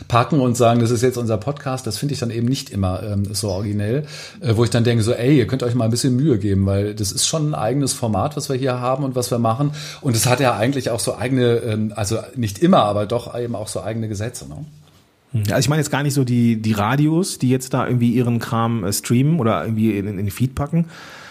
packen 0.09 0.41
und 0.41 0.57
sagen, 0.57 0.81
das 0.81 0.91
ist 0.91 1.03
jetzt 1.03 1.19
unser 1.19 1.39
Podcast. 1.39 1.87
Das 1.87 1.99
finde 1.99 2.15
ich 2.15 2.21
dann 2.21 2.31
eben 2.31 2.47
nicht 2.47 2.71
immer 2.71 3.03
ähm, 3.03 3.25
so 3.33 3.51
originell, 3.51 4.05
äh, 4.41 4.57
wo 4.57 4.65
ich 4.65 4.71
dann 4.71 4.85
denke 4.85 5.03
so, 5.03 5.13
ey, 5.13 5.39
ihr 5.39 5.47
könnt 5.47 5.63
euch 5.63 5.75
mal 5.75 5.85
ein 5.85 5.91
bisschen 5.91 6.17
Mühe 6.17 6.39
geben, 6.39 6.67
weil 6.67 6.95
das 6.95 7.13
ist 7.13 7.27
schon 7.27 7.51
ein 7.51 7.55
eigenes 7.55 7.93
Format, 7.93 8.37
was 8.37 8.49
wir 8.49 8.57
hier 8.57 8.81
haben 8.81 9.05
und 9.05 9.15
was 9.15 9.31
wir 9.31 9.39
machen. 9.39 9.73
Und 10.01 10.17
es 10.17 10.27
hat 10.27 10.41
ja 10.41 10.57
eigentlich 10.57 10.91
auch 10.91 11.01
so 11.01 11.17
eigene, 11.17 11.57
ähm, 11.57 11.93
also 11.97 12.19
nicht 12.37 12.59
immer, 12.59 12.85
aber 12.85 13.07
doch 13.07 13.39
eben 13.39 13.55
auch 13.55 13.69
so 13.69 13.83
eigene 13.83 14.09
Gesetze. 14.09 14.49
Ne? 14.49 14.65
Also 15.35 15.57
ich 15.57 15.69
meine 15.69 15.81
jetzt 15.81 15.91
gar 15.91 16.03
nicht 16.03 16.15
so 16.15 16.25
die, 16.25 16.61
die 16.63 16.73
Radios, 16.73 17.39
die 17.39 17.51
jetzt 17.51 17.75
da 17.75 17.87
irgendwie 17.87 18.13
ihren 18.13 18.39
Kram 18.39 18.85
äh, 18.85 18.93
streamen 18.93 19.41
oder 19.41 19.65
irgendwie 19.65 19.99
in, 19.99 20.07
in 20.07 20.17
den 20.17 20.31
Feed 20.31 20.55
packen, 20.55 20.87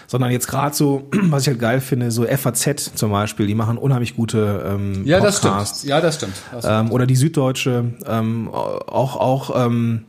sondern 0.06 0.30
jetzt 0.30 0.46
gerade 0.46 0.74
so, 0.74 1.08
was 1.30 1.42
ich 1.42 1.48
halt 1.48 1.58
geil 1.58 1.80
finde, 1.80 2.10
so 2.10 2.24
FAZ 2.24 2.92
zum 2.94 3.10
Beispiel, 3.10 3.46
die 3.46 3.54
machen 3.54 3.78
unheimlich 3.78 4.14
gute 4.14 4.64
ähm, 4.66 5.06
ja, 5.06 5.18
Podcasts. 5.18 5.42
Das 5.42 5.78
stimmt. 5.78 5.90
Ja, 5.90 6.00
das 6.00 6.14
stimmt. 6.16 6.34
Das 6.52 6.64
ähm, 6.68 6.92
oder 6.92 7.06
die 7.06 7.16
Süddeutsche, 7.16 7.84
ähm, 8.06 8.48
auch, 8.52 9.16
auch 9.16 9.66
ähm, 9.66 10.04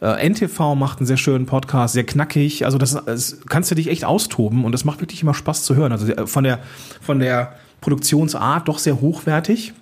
äh, 0.00 0.28
NTV 0.28 0.74
macht 0.76 0.98
einen 0.98 1.06
sehr 1.06 1.16
schönen 1.16 1.46
Podcast, 1.46 1.94
sehr 1.94 2.04
knackig. 2.04 2.64
Also 2.64 2.78
das, 2.78 2.96
das 3.04 3.38
kannst 3.48 3.70
du 3.70 3.74
dich 3.74 3.88
echt 3.88 4.04
austoben 4.04 4.64
und 4.64 4.72
das 4.72 4.84
macht 4.84 5.00
wirklich 5.00 5.22
immer 5.22 5.34
Spaß 5.34 5.64
zu 5.64 5.74
hören. 5.74 5.92
Also 5.92 6.06
äh, 6.12 6.26
von 6.26 6.44
der, 6.44 6.60
von 7.00 7.18
der 7.18 7.54
Produktionsart 7.80 8.68
doch 8.68 8.78
sehr 8.78 9.00
hochwertig. 9.00 9.72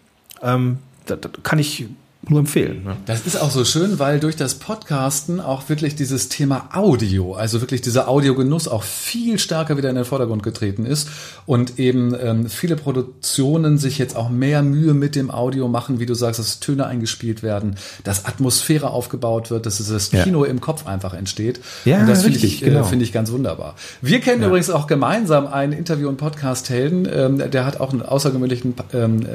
Ähm, 0.42 0.78
da, 1.06 1.16
da 1.16 1.28
kann 1.42 1.58
ich 1.58 1.86
nur 2.28 2.40
empfehlen. 2.40 2.84
Ne? 2.84 2.96
Das 3.06 3.26
ist 3.26 3.40
auch 3.40 3.50
so 3.50 3.64
schön, 3.64 3.98
weil 3.98 4.20
durch 4.20 4.36
das 4.36 4.54
Podcasten 4.54 5.40
auch 5.40 5.68
wirklich 5.70 5.96
dieses 5.96 6.28
Thema 6.28 6.68
Audio, 6.74 7.34
also 7.34 7.62
wirklich 7.62 7.80
dieser 7.80 8.08
Audiogenuss 8.08 8.68
auch 8.68 8.82
viel 8.82 9.38
stärker 9.38 9.78
wieder 9.78 9.88
in 9.88 9.96
den 9.96 10.04
Vordergrund 10.04 10.42
getreten 10.42 10.84
ist 10.84 11.08
und 11.46 11.78
eben 11.78 12.14
ähm, 12.20 12.50
viele 12.50 12.76
Produktionen 12.76 13.78
sich 13.78 13.96
jetzt 13.96 14.16
auch 14.16 14.28
mehr 14.28 14.62
Mühe 14.62 14.92
mit 14.92 15.16
dem 15.16 15.30
Audio 15.30 15.68
machen, 15.68 15.98
wie 15.98 16.04
du 16.04 16.12
sagst, 16.12 16.38
dass 16.38 16.60
Töne 16.60 16.86
eingespielt 16.86 17.42
werden, 17.42 17.76
dass 18.04 18.26
Atmosphäre 18.26 18.90
aufgebaut 18.90 19.50
wird, 19.50 19.64
dass 19.64 19.78
das 19.78 20.10
Kino 20.10 20.44
ja. 20.44 20.50
im 20.50 20.60
Kopf 20.60 20.86
einfach 20.86 21.14
entsteht. 21.14 21.60
Ja, 21.86 22.00
und 22.00 22.06
das 22.06 22.22
finde 22.22 22.38
ich, 22.38 22.62
äh, 22.62 22.66
genau. 22.66 22.84
finde 22.84 23.04
ich 23.06 23.12
ganz 23.12 23.32
wunderbar. 23.32 23.76
Wir 24.02 24.20
kennen 24.20 24.42
ja. 24.42 24.48
übrigens 24.48 24.68
auch 24.68 24.86
gemeinsam 24.86 25.46
einen 25.46 25.72
Interview- 25.72 26.08
und 26.08 26.18
Podcast-Helden, 26.18 27.08
ähm, 27.10 27.50
der 27.50 27.64
hat 27.64 27.80
auch 27.80 27.92
einen 27.92 28.02
außergewöhnlichen 28.02 28.74
ähm, 28.92 29.26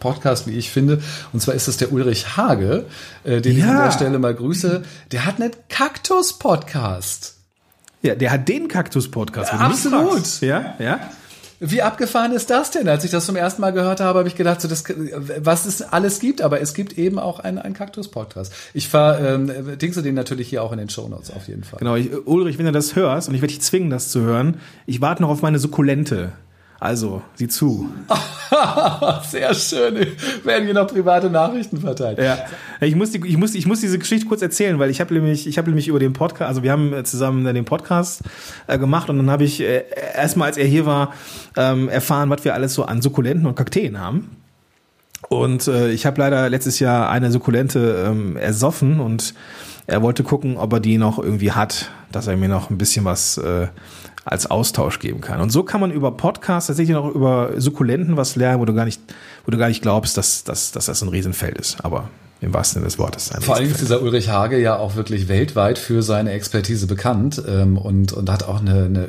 Podcast, 0.00 0.46
wie 0.46 0.56
ich 0.56 0.70
finde. 0.70 1.02
Und 1.32 1.40
zwar 1.40 1.54
ist 1.54 1.68
es 1.68 1.76
der 1.76 1.92
Ulrich 1.92 2.36
Hage, 2.36 2.86
äh, 3.24 3.40
den 3.40 3.56
ja. 3.56 3.64
ich 3.64 3.70
an 3.70 3.76
der 3.84 3.92
Stelle 3.92 4.18
mal 4.18 4.34
grüße. 4.34 4.82
Der 5.12 5.24
hat 5.24 5.40
einen 5.40 5.52
Kaktus-Podcast. 5.68 7.34
Ja, 8.02 8.14
der 8.14 8.30
hat 8.30 8.48
den 8.48 8.68
Kaktus-Podcast. 8.68 9.52
du 9.52 9.56
mich 9.56 9.64
Absolut. 9.64 10.40
Ja, 10.40 10.74
ja. 10.78 11.00
Wie 11.58 11.80
abgefahren 11.80 12.32
ist 12.32 12.50
das 12.50 12.70
denn? 12.70 12.86
Als 12.86 13.02
ich 13.04 13.10
das 13.10 13.24
zum 13.24 13.34
ersten 13.34 13.62
Mal 13.62 13.70
gehört 13.70 14.00
habe, 14.00 14.18
habe 14.18 14.28
ich 14.28 14.34
gedacht, 14.34 14.60
so 14.60 14.68
das, 14.68 14.84
was 15.38 15.64
es 15.64 15.80
alles 15.80 16.20
gibt, 16.20 16.42
aber 16.42 16.60
es 16.60 16.74
gibt 16.74 16.98
eben 16.98 17.18
auch 17.18 17.40
einen, 17.40 17.58
einen 17.58 17.74
Kaktus-Podcast. 17.74 18.52
Ich 18.74 18.88
ver, 18.88 19.18
ähm, 19.22 19.78
dingse 19.78 20.02
den 20.02 20.14
natürlich 20.14 20.48
hier 20.48 20.62
auch 20.62 20.72
in 20.72 20.78
den 20.78 20.90
Shownotes 20.90 21.30
auf 21.30 21.48
jeden 21.48 21.64
Fall. 21.64 21.78
Genau, 21.78 21.96
ich, 21.96 22.10
Ulrich, 22.26 22.58
wenn 22.58 22.66
du 22.66 22.72
das 22.72 22.94
hörst, 22.94 23.28
und 23.28 23.34
ich 23.34 23.40
werde 23.40 23.54
dich 23.54 23.62
zwingen, 23.62 23.88
das 23.88 24.10
zu 24.10 24.20
hören, 24.20 24.60
ich 24.84 25.00
warte 25.00 25.22
noch 25.22 25.30
auf 25.30 25.40
meine 25.40 25.58
Sukkulente. 25.58 26.32
Also, 26.78 27.22
sieh 27.34 27.48
zu. 27.48 27.90
Sehr 29.30 29.54
schön. 29.54 30.06
Werden 30.44 30.64
hier 30.64 30.74
noch 30.74 30.86
private 30.86 31.30
Nachrichten 31.30 31.78
verteilt. 31.80 32.18
Ja. 32.18 32.38
Ich 32.80 32.94
muss, 32.94 33.12
die, 33.12 33.26
ich, 33.26 33.38
muss, 33.38 33.54
ich 33.54 33.66
muss 33.66 33.80
diese 33.80 33.98
Geschichte 33.98 34.26
kurz 34.26 34.42
erzählen, 34.42 34.78
weil 34.78 34.90
ich 34.90 35.00
habe 35.00 35.14
nämlich, 35.14 35.46
ich 35.46 35.56
habe 35.56 35.68
nämlich 35.68 35.88
über 35.88 35.98
den 35.98 36.12
Podcast, 36.12 36.48
also 36.48 36.62
wir 36.62 36.72
haben 36.72 36.92
äh, 36.92 37.02
zusammen 37.04 37.44
den 37.44 37.64
Podcast 37.64 38.22
äh, 38.66 38.78
gemacht 38.78 39.08
und 39.08 39.16
dann 39.16 39.30
habe 39.30 39.44
ich 39.44 39.60
äh, 39.60 39.84
erstmal, 40.14 40.48
als 40.48 40.58
er 40.58 40.66
hier 40.66 40.84
war, 40.84 41.14
ähm, 41.56 41.88
erfahren, 41.88 42.28
was 42.28 42.44
wir 42.44 42.52
alles 42.52 42.74
so 42.74 42.84
an 42.84 43.00
Sukkulenten 43.00 43.46
und 43.46 43.54
Kakteen 43.54 43.98
haben. 43.98 44.36
Und 45.28 45.66
äh, 45.68 45.90
ich 45.90 46.04
habe 46.04 46.20
leider 46.20 46.50
letztes 46.50 46.78
Jahr 46.78 47.08
eine 47.08 47.32
Sukkulente 47.32 48.04
ähm, 48.06 48.36
ersoffen 48.36 49.00
und 49.00 49.34
er 49.86 50.02
wollte 50.02 50.24
gucken, 50.24 50.56
ob 50.56 50.72
er 50.74 50.80
die 50.80 50.98
noch 50.98 51.18
irgendwie 51.18 51.52
hat, 51.52 51.90
dass 52.12 52.26
er 52.26 52.36
mir 52.36 52.48
noch 52.48 52.70
ein 52.70 52.78
bisschen 52.78 53.04
was 53.04 53.38
äh, 53.38 53.68
als 54.26 54.50
Austausch 54.50 54.98
geben 54.98 55.20
kann. 55.20 55.40
Und 55.40 55.50
so 55.50 55.62
kann 55.62 55.80
man 55.80 55.92
über 55.92 56.10
Podcasts 56.10 56.66
tatsächlich 56.66 56.94
noch 56.94 57.08
über 57.14 57.52
Sukkulenten 57.56 58.16
was 58.16 58.34
lernen, 58.34 58.60
wo 58.60 58.64
du 58.64 58.74
gar 58.74 58.84
nicht, 58.84 59.00
wo 59.44 59.52
du 59.52 59.56
gar 59.56 59.68
nicht 59.68 59.82
glaubst, 59.82 60.16
dass, 60.16 60.42
dass, 60.42 60.72
dass 60.72 60.86
das 60.86 61.00
ein 61.00 61.08
Riesenfeld 61.08 61.56
ist. 61.56 61.84
Aber 61.84 62.10
im 62.40 62.52
wahrsten 62.52 62.74
Sinne 62.74 62.86
des 62.86 62.98
Wortes. 62.98 63.30
Vor 63.40 63.54
allem 63.54 63.70
ist 63.70 63.80
dieser 63.80 64.02
Ulrich 64.02 64.28
Hage 64.28 64.58
ja 64.58 64.76
auch 64.76 64.96
wirklich 64.96 65.28
weltweit 65.28 65.78
für 65.78 66.02
seine 66.02 66.32
Expertise 66.32 66.86
bekannt 66.86 67.40
ähm, 67.48 67.78
und, 67.78 68.12
und 68.12 68.28
hat 68.28 68.42
auch 68.42 68.60
eine, 68.60 68.84
eine 68.84 69.08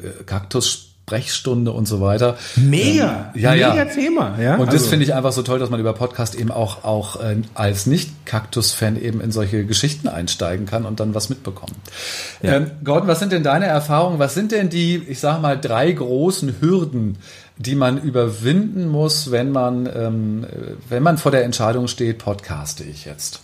Kaktus-Sprechstunde 1.08 1.72
und 1.72 1.88
so 1.88 2.02
weiter. 2.02 2.38
Mega, 2.58 3.32
Ähm, 3.34 3.42
ja, 3.42 3.52
mega 3.52 3.76
ja. 3.76 3.86
Thema. 3.86 4.38
Ja? 4.40 4.56
Und 4.58 4.68
das 4.68 4.76
Also- 4.82 4.90
finde 4.90 5.06
ich 5.06 5.14
einfach 5.14 5.32
so 5.32 5.42
toll, 5.42 5.58
dass 5.58 5.70
man 5.70 5.80
über 5.80 5.94
Podcast 5.94 6.36
eben 6.36 6.52
auch, 6.52 6.84
auch 6.84 7.22
äh, 7.22 7.38
als 7.54 7.86
Nicht-Kaktus-Fan 7.86 9.02
eben 9.02 9.22
in 9.22 9.32
solche 9.32 9.66
Geschichten 9.66 10.08
einsteigen 10.10 10.66
kann 10.66 10.86
und 10.86 11.00
dann 11.00 11.16
was 11.16 11.30
mitbekommen. 11.30 11.76
Ähm, 12.44 12.72
Gordon, 12.84 13.08
was 13.08 13.20
sind 13.20 13.32
denn 13.32 13.44
deine 13.44 13.66
Erfahrungen? 13.68 14.20
Was 14.20 14.34
sind 14.34 14.52
denn 14.52 14.70
die, 14.70 14.98
ich 14.98 15.20
sage 15.20 15.42
mal, 15.42 15.58
drei 15.60 15.92
großen 15.94 16.58
Hürden, 16.60 17.18
die 17.58 17.76
man 17.76 17.98
überwinden 18.02 18.88
muss, 18.90 19.32
wenn 19.32 19.52
man, 19.52 19.86
ähm, 19.94 20.44
äh, 20.44 20.74
wenn 20.90 21.04
man 21.04 21.18
vor 21.18 21.32
der 21.32 21.46
Entscheidung 21.46 21.88
steht, 21.88 22.18
podcaste 22.20 22.84
ich 22.84 23.06
jetzt? 23.06 23.40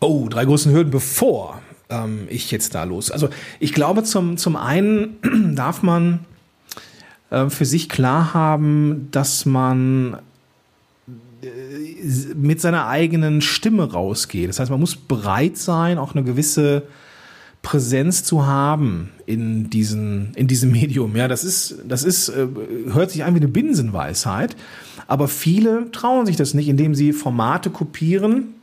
Oh, 0.00 0.28
drei 0.28 0.44
großen 0.44 0.72
Hürden, 0.72 0.90
bevor 0.90 1.60
ähm, 1.90 2.26
ich 2.30 2.50
jetzt 2.50 2.74
da 2.74 2.84
los. 2.84 3.10
Also 3.10 3.28
ich 3.58 3.74
glaube, 3.74 4.02
zum, 4.02 4.36
zum 4.36 4.56
einen 4.56 5.16
darf 5.54 5.82
man 5.82 6.20
äh, 7.30 7.48
für 7.50 7.64
sich 7.64 7.88
klar 7.88 8.34
haben, 8.34 9.08
dass 9.10 9.46
man 9.46 10.18
äh, 11.42 12.34
mit 12.34 12.60
seiner 12.60 12.86
eigenen 12.86 13.40
Stimme 13.40 13.92
rausgeht. 13.92 14.48
Das 14.48 14.60
heißt, 14.60 14.70
man 14.70 14.80
muss 14.80 14.96
bereit 14.96 15.56
sein, 15.56 15.98
auch 15.98 16.14
eine 16.14 16.24
gewisse 16.24 16.84
Präsenz 17.62 18.24
zu 18.24 18.46
haben 18.46 19.10
in 19.26 19.68
diesen 19.68 20.32
in 20.34 20.46
diesem 20.46 20.70
Medium. 20.72 21.14
Ja, 21.16 21.28
das 21.28 21.44
ist 21.44 21.76
das 21.86 22.04
ist 22.04 22.30
äh, 22.30 22.46
hört 22.92 23.10
sich 23.10 23.24
an 23.24 23.34
wie 23.34 23.38
eine 23.38 23.48
Binsenweisheit, 23.48 24.56
aber 25.06 25.28
viele 25.28 25.90
trauen 25.92 26.26
sich 26.26 26.36
das 26.36 26.54
nicht, 26.54 26.68
indem 26.68 26.94
sie 26.94 27.12
Formate 27.12 27.70
kopieren, 27.70 28.54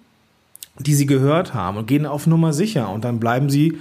die 0.80 0.94
sie 0.94 1.06
gehört 1.06 1.54
haben 1.54 1.78
und 1.78 1.88
gehen 1.88 2.06
auf 2.06 2.28
Nummer 2.28 2.54
sicher 2.54 2.90
und 2.90 3.04
dann 3.04 3.20
bleiben 3.20 3.50
sie 3.50 3.80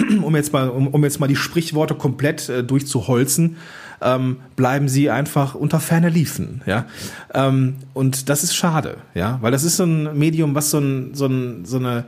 um 0.22 0.34
jetzt 0.36 0.52
mal 0.52 0.68
um, 0.68 0.88
um 0.88 1.04
jetzt 1.04 1.20
mal 1.20 1.26
die 1.26 1.36
Sprichworte 1.36 1.94
komplett 1.94 2.48
äh, 2.48 2.64
durchzuholzen, 2.64 3.56
ähm, 4.02 4.38
bleiben 4.56 4.88
sie 4.88 5.10
einfach 5.10 5.54
unter 5.54 5.80
Ferne 5.80 6.08
liefen, 6.08 6.62
ja. 6.66 6.86
Ähm, 7.34 7.76
und 7.92 8.28
das 8.28 8.42
ist 8.42 8.54
schade, 8.54 8.96
ja, 9.14 9.38
weil 9.42 9.52
das 9.52 9.64
ist 9.64 9.76
so 9.76 9.84
ein 9.84 10.18
Medium, 10.18 10.54
was 10.54 10.70
so 10.70 10.78
ein 10.78 11.14
so 11.14 11.26
ein 11.26 11.64
so 11.64 11.76
eine 11.76 12.04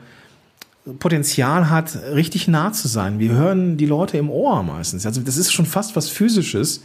Potenzial 0.98 1.70
hat, 1.70 1.96
richtig 2.12 2.48
nah 2.48 2.72
zu 2.72 2.88
sein. 2.88 3.20
Wir 3.20 3.32
hören 3.32 3.76
die 3.76 3.86
Leute 3.86 4.18
im 4.18 4.30
Ohr 4.30 4.62
meistens. 4.64 5.06
Also 5.06 5.20
das 5.20 5.36
ist 5.36 5.52
schon 5.52 5.66
fast 5.66 5.94
was 5.94 6.08
Physisches. 6.08 6.82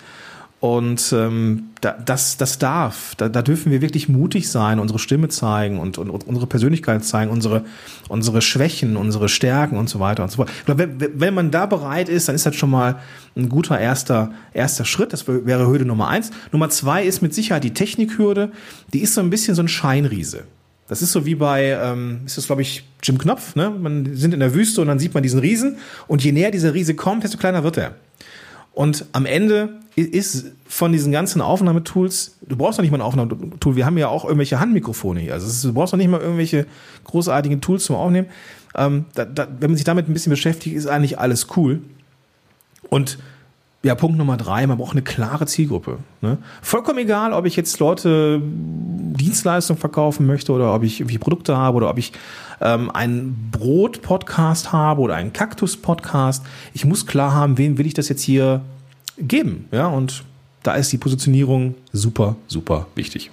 Und 0.59 1.13
ähm, 1.13 1.69
da, 1.81 1.91
das, 1.91 2.37
das 2.37 2.57
darf, 2.57 3.13
da, 3.15 3.29
da 3.29 3.43
dürfen 3.43 3.71
wir 3.71 3.81
wirklich 3.81 4.09
mutig 4.09 4.49
sein, 4.49 4.79
unsere 4.79 4.97
Stimme 4.97 5.29
zeigen 5.29 5.79
und, 5.79 5.99
und, 5.99 6.09
und 6.09 6.25
unsere 6.25 6.47
Persönlichkeit 6.47 7.05
zeigen, 7.05 7.29
unsere, 7.29 7.63
unsere 8.09 8.41
Schwächen, 8.41 8.97
unsere 8.97 9.29
Stärken 9.29 9.77
und 9.77 9.87
so 9.87 9.99
weiter 9.99 10.23
und 10.23 10.31
so 10.31 10.37
fort. 10.37 10.49
Wenn, 10.65 11.19
wenn 11.19 11.33
man 11.35 11.51
da 11.51 11.67
bereit 11.67 12.09
ist, 12.09 12.27
dann 12.27 12.33
ist 12.33 12.47
das 12.47 12.55
schon 12.55 12.71
mal 12.71 12.99
ein 13.35 13.49
guter 13.49 13.79
erster, 13.79 14.31
erster 14.51 14.83
Schritt. 14.83 15.13
Das 15.13 15.27
wäre 15.27 15.67
Hürde 15.67 15.85
Nummer 15.85 16.07
eins. 16.07 16.31
Nummer 16.51 16.69
zwei 16.69 17.03
ist 17.03 17.21
mit 17.21 17.35
Sicherheit 17.35 17.63
die 17.63 17.75
Technikhürde. 17.75 18.51
Die 18.93 19.01
ist 19.01 19.13
so 19.13 19.21
ein 19.21 19.29
bisschen 19.29 19.53
so 19.53 19.61
ein 19.61 19.67
Scheinriese. 19.67 20.45
Das 20.87 21.03
ist 21.03 21.11
so 21.11 21.25
wie 21.27 21.35
bei, 21.35 21.77
ähm, 21.79 22.21
ist 22.25 22.37
das 22.37 22.47
glaube 22.47 22.63
ich 22.63 22.83
Jim 23.03 23.19
Knopf, 23.19 23.55
ne? 23.55 23.69
Man 23.69 24.15
sind 24.15 24.33
in 24.33 24.39
der 24.39 24.55
Wüste 24.55 24.81
und 24.81 24.87
dann 24.87 24.97
sieht 24.97 25.13
man 25.13 25.21
diesen 25.21 25.39
Riesen 25.39 25.77
und 26.07 26.23
je 26.23 26.31
näher 26.31 26.49
dieser 26.49 26.73
Riese 26.73 26.95
kommt, 26.95 27.23
desto 27.23 27.37
kleiner 27.37 27.63
wird 27.63 27.77
er. 27.77 27.95
Und 28.77 29.05
am 29.11 29.25
Ende 29.25 29.69
ist 29.95 30.51
von 30.67 30.91
diesen 30.91 31.11
ganzen 31.11 31.41
Aufnahmetools, 31.41 32.35
du 32.47 32.55
brauchst 32.55 32.77
doch 32.77 32.83
nicht 32.83 32.91
mal 32.91 32.99
ein 32.99 33.01
Aufnahmetool, 33.01 33.75
wir 33.75 33.87
haben 33.87 33.97
ja 33.97 34.07
auch 34.07 34.23
irgendwelche 34.23 34.59
Handmikrofone 34.59 35.19
hier. 35.19 35.33
Also 35.33 35.67
du 35.67 35.73
brauchst 35.73 35.93
doch 35.93 35.97
nicht 35.97 36.09
mal 36.09 36.21
irgendwelche 36.21 36.67
großartigen 37.05 37.59
Tools 37.59 37.85
zum 37.85 37.95
Aufnehmen. 37.95 38.27
Ähm, 38.75 39.05
da, 39.15 39.25
da, 39.25 39.47
wenn 39.59 39.71
man 39.71 39.77
sich 39.77 39.83
damit 39.83 40.07
ein 40.07 40.13
bisschen 40.13 40.29
beschäftigt, 40.29 40.75
ist 40.75 40.85
eigentlich 40.85 41.17
alles 41.17 41.47
cool. 41.57 41.81
Und 42.91 43.17
ja, 43.83 43.95
Punkt 43.95 44.17
Nummer 44.17 44.37
drei, 44.37 44.65
man 44.65 44.77
braucht 44.77 44.93
eine 44.93 45.03
klare 45.03 45.45
Zielgruppe. 45.45 45.99
Ne? 46.21 46.37
Vollkommen 46.61 46.99
egal, 46.99 47.31
ob 47.31 47.45
ich 47.45 47.55
jetzt 47.55 47.79
Leute 47.79 48.41
Dienstleistungen 48.43 49.79
verkaufen 49.79 50.25
möchte 50.25 50.51
oder 50.51 50.73
ob 50.73 50.83
ich 50.83 50.99
irgendwie 50.99 51.17
Produkte 51.19 51.55
habe 51.55 51.77
oder 51.77 51.89
ob 51.89 51.97
ich 51.97 52.11
ähm, 52.59 52.89
einen 52.91 53.49
Brot-Podcast 53.51 54.73
habe 54.73 55.01
oder 55.01 55.15
einen 55.15 55.31
Kaktus-Podcast. 55.31 56.43
Ich 56.73 56.85
muss 56.85 57.05
klar 57.05 57.33
haben, 57.33 57.57
wem 57.57 57.77
will 57.77 57.85
ich 57.85 57.93
das 57.93 58.09
jetzt 58.09 58.23
hier 58.23 58.61
geben. 59.19 59.67
Ja, 59.71 59.87
und 59.87 60.23
da 60.63 60.73
ist 60.73 60.91
die 60.91 60.97
Positionierung 60.97 61.75
super, 61.93 62.35
super 62.47 62.87
wichtig. 62.95 63.31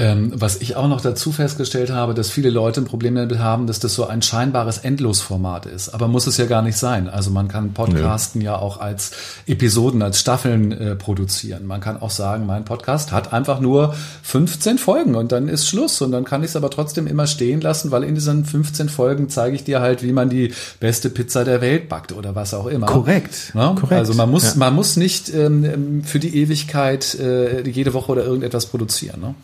Ähm, 0.00 0.30
was 0.32 0.60
ich 0.60 0.76
auch 0.76 0.86
noch 0.86 1.00
dazu 1.00 1.32
festgestellt 1.32 1.90
habe, 1.90 2.14
dass 2.14 2.30
viele 2.30 2.50
Leute 2.50 2.80
ein 2.80 2.84
Problem 2.84 3.16
damit 3.16 3.40
haben, 3.40 3.66
dass 3.66 3.80
das 3.80 3.94
so 3.94 4.06
ein 4.06 4.22
scheinbares 4.22 4.78
Endlosformat 4.78 5.66
ist. 5.66 5.88
Aber 5.88 6.06
muss 6.06 6.28
es 6.28 6.36
ja 6.36 6.46
gar 6.46 6.62
nicht 6.62 6.76
sein. 6.76 7.08
Also 7.08 7.32
man 7.32 7.48
kann 7.48 7.72
Podcasten 7.74 8.40
ja 8.40 8.54
auch 8.56 8.78
als 8.80 9.10
Episoden, 9.48 10.00
als 10.02 10.20
Staffeln 10.20 10.70
äh, 10.70 10.94
produzieren. 10.94 11.66
Man 11.66 11.80
kann 11.80 12.00
auch 12.00 12.10
sagen, 12.10 12.46
mein 12.46 12.64
Podcast 12.64 13.10
hat 13.10 13.32
einfach 13.32 13.58
nur 13.58 13.92
15 14.22 14.78
Folgen 14.78 15.16
und 15.16 15.32
dann 15.32 15.48
ist 15.48 15.66
Schluss. 15.66 16.00
Und 16.00 16.12
dann 16.12 16.22
kann 16.22 16.44
ich 16.44 16.50
es 16.50 16.56
aber 16.56 16.70
trotzdem 16.70 17.08
immer 17.08 17.26
stehen 17.26 17.60
lassen, 17.60 17.90
weil 17.90 18.04
in 18.04 18.14
diesen 18.14 18.44
15 18.44 18.88
Folgen 18.88 19.28
zeige 19.28 19.56
ich 19.56 19.64
dir 19.64 19.80
halt, 19.80 20.04
wie 20.04 20.12
man 20.12 20.30
die 20.30 20.54
beste 20.78 21.10
Pizza 21.10 21.44
der 21.44 21.60
Welt 21.60 21.88
backt 21.88 22.12
oder 22.12 22.36
was 22.36 22.54
auch 22.54 22.66
immer. 22.66 22.86
Korrekt. 22.86 23.50
Ja? 23.52 23.74
Korrekt. 23.74 23.98
Also 23.98 24.14
man 24.14 24.30
muss, 24.30 24.44
Ja. 24.44 24.52
man 24.58 24.76
muss 24.76 24.96
nicht 24.96 25.34
ähm, 25.34 26.04
für 26.04 26.20
die 26.20 26.36
Ewigkeit 26.36 27.16
äh, 27.16 27.68
jede 27.68 27.94
Woche 27.94 28.12
oder 28.12 28.24
irgendetwas 28.24 28.66
produzieren. 28.66 29.20
Ne? 29.20 29.34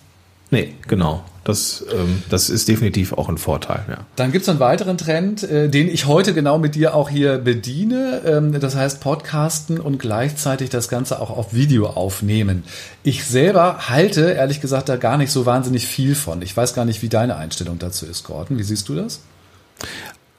Nee, 0.50 0.74
genau. 0.86 1.24
Das, 1.42 1.84
ähm, 1.92 2.22
das 2.30 2.48
ist 2.48 2.68
definitiv 2.68 3.12
auch 3.12 3.28
ein 3.28 3.36
Vorteil, 3.36 3.84
ja. 3.88 3.98
Dann 4.16 4.32
gibt 4.32 4.44
es 4.44 4.48
einen 4.48 4.60
weiteren 4.60 4.96
Trend, 4.96 5.42
äh, 5.42 5.68
den 5.68 5.88
ich 5.88 6.06
heute 6.06 6.32
genau 6.32 6.58
mit 6.58 6.74
dir 6.74 6.94
auch 6.94 7.10
hier 7.10 7.36
bediene. 7.36 8.22
Ähm, 8.24 8.58
das 8.58 8.74
heißt 8.74 9.00
Podcasten 9.00 9.78
und 9.78 9.98
gleichzeitig 9.98 10.70
das 10.70 10.88
Ganze 10.88 11.20
auch 11.20 11.28
auf 11.28 11.52
Video 11.52 11.86
aufnehmen. 11.88 12.64
Ich 13.02 13.24
selber 13.26 13.90
halte, 13.90 14.30
ehrlich 14.30 14.62
gesagt, 14.62 14.88
da 14.88 14.96
gar 14.96 15.18
nicht 15.18 15.32
so 15.32 15.44
wahnsinnig 15.44 15.86
viel 15.86 16.14
von. 16.14 16.40
Ich 16.40 16.56
weiß 16.56 16.72
gar 16.72 16.86
nicht, 16.86 17.02
wie 17.02 17.10
deine 17.10 17.36
Einstellung 17.36 17.78
dazu 17.78 18.06
ist, 18.06 18.24
Gordon. 18.24 18.56
Wie 18.56 18.62
siehst 18.62 18.88
du 18.88 18.94
das? 18.94 19.20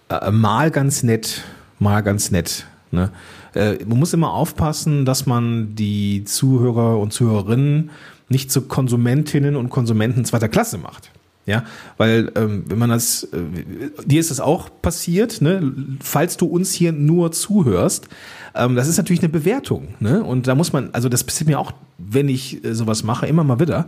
äh, 0.09 0.31
mal 0.31 0.71
ganz 0.71 1.03
nett, 1.03 1.43
mal 1.79 2.01
ganz 2.01 2.31
nett. 2.31 2.65
Ne? 2.91 3.11
Äh, 3.53 3.83
man 3.85 3.99
muss 3.99 4.13
immer 4.13 4.33
aufpassen, 4.33 5.05
dass 5.05 5.25
man 5.25 5.75
die 5.75 6.23
Zuhörer 6.25 6.99
und 6.99 7.11
Zuhörerinnen 7.11 7.91
nicht 8.29 8.51
zu 8.51 8.63
Konsumentinnen 8.63 9.55
und 9.55 9.69
Konsumenten 9.69 10.25
zweiter 10.25 10.49
Klasse 10.49 10.77
macht. 10.77 11.11
Ja, 11.47 11.63
weil 11.97 12.31
ähm, 12.35 12.63
wenn 12.67 12.79
man 12.79 12.89
das, 12.89 13.25
äh, 13.25 13.37
dir 14.03 14.19
ist 14.19 14.31
das 14.31 14.39
auch 14.39 14.69
passiert, 14.81 15.41
ne? 15.41 15.73
falls 16.01 16.37
du 16.37 16.47
uns 16.47 16.73
hier 16.73 16.91
nur 16.91 17.31
zuhörst, 17.31 18.07
ähm, 18.55 18.75
das 18.75 18.87
ist 18.87 18.97
natürlich 18.97 19.21
eine 19.21 19.29
Bewertung, 19.29 19.89
ne? 19.99 20.23
Und 20.23 20.47
da 20.47 20.55
muss 20.55 20.73
man, 20.73 20.89
also 20.93 21.07
das 21.07 21.23
passiert 21.23 21.47
mir 21.47 21.59
auch, 21.59 21.73
wenn 21.99 22.29
ich 22.29 22.65
äh, 22.65 22.73
sowas 22.73 23.03
mache, 23.03 23.27
immer 23.27 23.43
mal 23.43 23.59
wieder. 23.59 23.85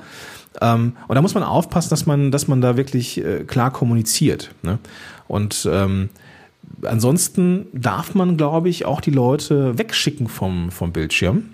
Ähm, 0.61 0.93
und 1.07 1.15
da 1.15 1.21
muss 1.23 1.33
man 1.33 1.41
aufpassen, 1.41 1.89
dass 1.89 2.05
man, 2.05 2.29
dass 2.29 2.47
man 2.47 2.61
da 2.61 2.77
wirklich 2.77 3.23
äh, 3.23 3.43
klar 3.43 3.71
kommuniziert. 3.71 4.51
Ne? 4.61 4.77
Und 5.27 5.67
ähm, 5.71 6.09
ansonsten 6.83 7.67
darf 7.73 8.13
man, 8.13 8.37
glaube 8.37 8.69
ich, 8.69 8.85
auch 8.85 9.01
die 9.01 9.11
Leute 9.11 9.79
wegschicken 9.79 10.27
vom, 10.27 10.69
vom 10.69 10.91
Bildschirm. 10.91 11.45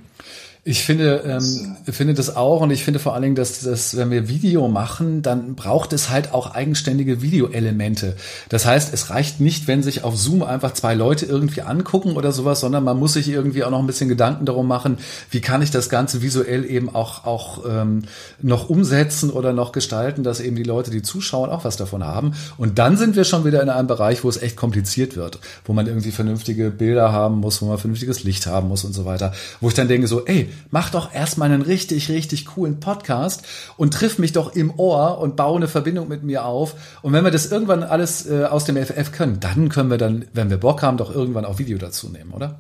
Ich 0.66 0.84
finde, 0.84 1.24
ähm, 1.26 1.76
finde 1.92 2.14
das 2.14 2.38
auch 2.38 2.62
und 2.62 2.72
ich 2.72 2.86
finde 2.86 2.98
vor 3.02 3.14
allen 3.14 3.24
Dingen, 3.24 3.36
dass, 3.36 3.60
dass 3.60 3.98
wenn 3.98 4.12
wir 4.12 4.30
Video 4.30 4.70
machen, 4.70 5.22
dann 5.22 5.56
braucht 5.56 5.92
es 5.92 6.10
halt 6.10 6.34
auch 6.34 6.56
eigenständige 6.56 7.22
Videoelemente. 7.22 8.16
Das 8.48 8.66
heißt, 8.66 8.94
es 8.94 9.10
reicht 9.10 9.42
nicht, 9.42 9.68
wenn 9.68 9.84
sich 9.84 10.06
auf 10.06 10.16
Zoom 10.16 10.42
einfach 10.42 10.72
zwei 10.72 10.94
Leute 10.94 11.26
irgendwie 11.26 11.64
angucken 11.64 12.16
oder 12.16 12.32
sowas, 12.32 12.62
sondern 12.62 12.86
man 12.86 12.98
muss 12.98 13.12
sich 13.12 13.28
irgendwie 13.28 13.66
auch 13.66 13.72
noch 13.72 13.80
ein 13.80 13.88
bisschen 13.88 14.08
Gedanken 14.08 14.46
darum 14.46 14.66
machen, 14.66 15.00
wie 15.32 15.42
kann 15.42 15.62
ich 15.62 15.70
das 15.70 15.90
Ganze 15.90 16.22
visuell 16.22 16.64
eben 16.64 16.96
auch, 16.96 17.26
auch 17.26 17.66
ähm, 17.68 18.04
noch 18.42 18.70
umsetzen 18.70 19.32
oder 19.32 19.52
noch 19.52 19.74
gestalten, 19.74 20.24
dass 20.24 20.40
eben 20.40 20.56
die 20.56 20.64
Leute, 20.64 20.92
die 20.92 21.02
zuschauen, 21.02 21.50
auch 21.50 21.66
was 21.66 21.76
davon 21.76 22.06
haben. 22.06 22.36
Und 22.56 22.80
dann 22.80 22.96
sind 22.96 23.18
wir 23.18 23.26
schon 23.26 23.44
wieder 23.44 23.62
in 23.62 23.68
einem 23.68 23.90
Bereich, 23.90 24.24
wo 24.24 24.30
es 24.30 24.42
echt 24.42 24.56
kompliziert 24.56 25.18
wird, 25.18 25.40
wo 25.66 25.74
man 25.74 25.88
irgendwie 25.88 26.12
vernünftige 26.12 26.72
Bilder 26.72 27.12
haben 27.12 27.42
muss, 27.42 27.62
wo 27.62 27.66
man 27.66 27.78
vernünftiges 27.80 28.24
Licht 28.24 28.48
haben 28.48 28.70
muss 28.70 28.86
und 28.86 28.94
so 28.94 29.04
weiter. 29.04 29.34
Wo 29.60 29.68
ich 29.68 29.74
dann 29.74 29.90
denke 29.90 30.08
so, 30.08 30.26
ey, 30.26 30.53
mach 30.72 30.90
doch 30.90 31.14
erstmal 31.14 31.52
einen 31.52 31.62
richtig, 31.62 32.10
richtig 32.10 32.46
coolen 32.46 32.80
Podcast 32.80 33.44
und 33.78 33.94
triff 33.94 34.20
mich 34.20 34.34
doch 34.34 34.56
im 34.56 34.78
Ohr 34.78 35.20
und 35.20 35.36
baue 35.36 35.58
eine 35.58 35.68
Verbindung 35.68 36.08
mit 36.08 36.24
mir 36.24 36.46
auf. 36.46 36.76
Und 37.02 37.14
wenn 37.14 37.24
wir 37.24 37.32
das 37.32 37.52
irgendwann 37.52 37.84
alles 37.84 38.30
äh, 38.30 38.46
aus 38.46 38.66
dem 38.66 38.78
FF 38.78 39.12
können, 39.12 39.40
dann 39.40 39.70
können 39.70 39.90
wir 39.90 39.98
dann, 39.98 40.26
wenn 40.34 40.50
wir 40.50 40.58
Bock 40.58 40.82
haben, 40.82 40.98
doch 40.98 41.14
irgendwann 41.14 41.46
auch 41.46 41.60
Video 41.60 41.78
dazu 41.78 42.10
nehmen, 42.10 42.32
oder? 42.32 42.60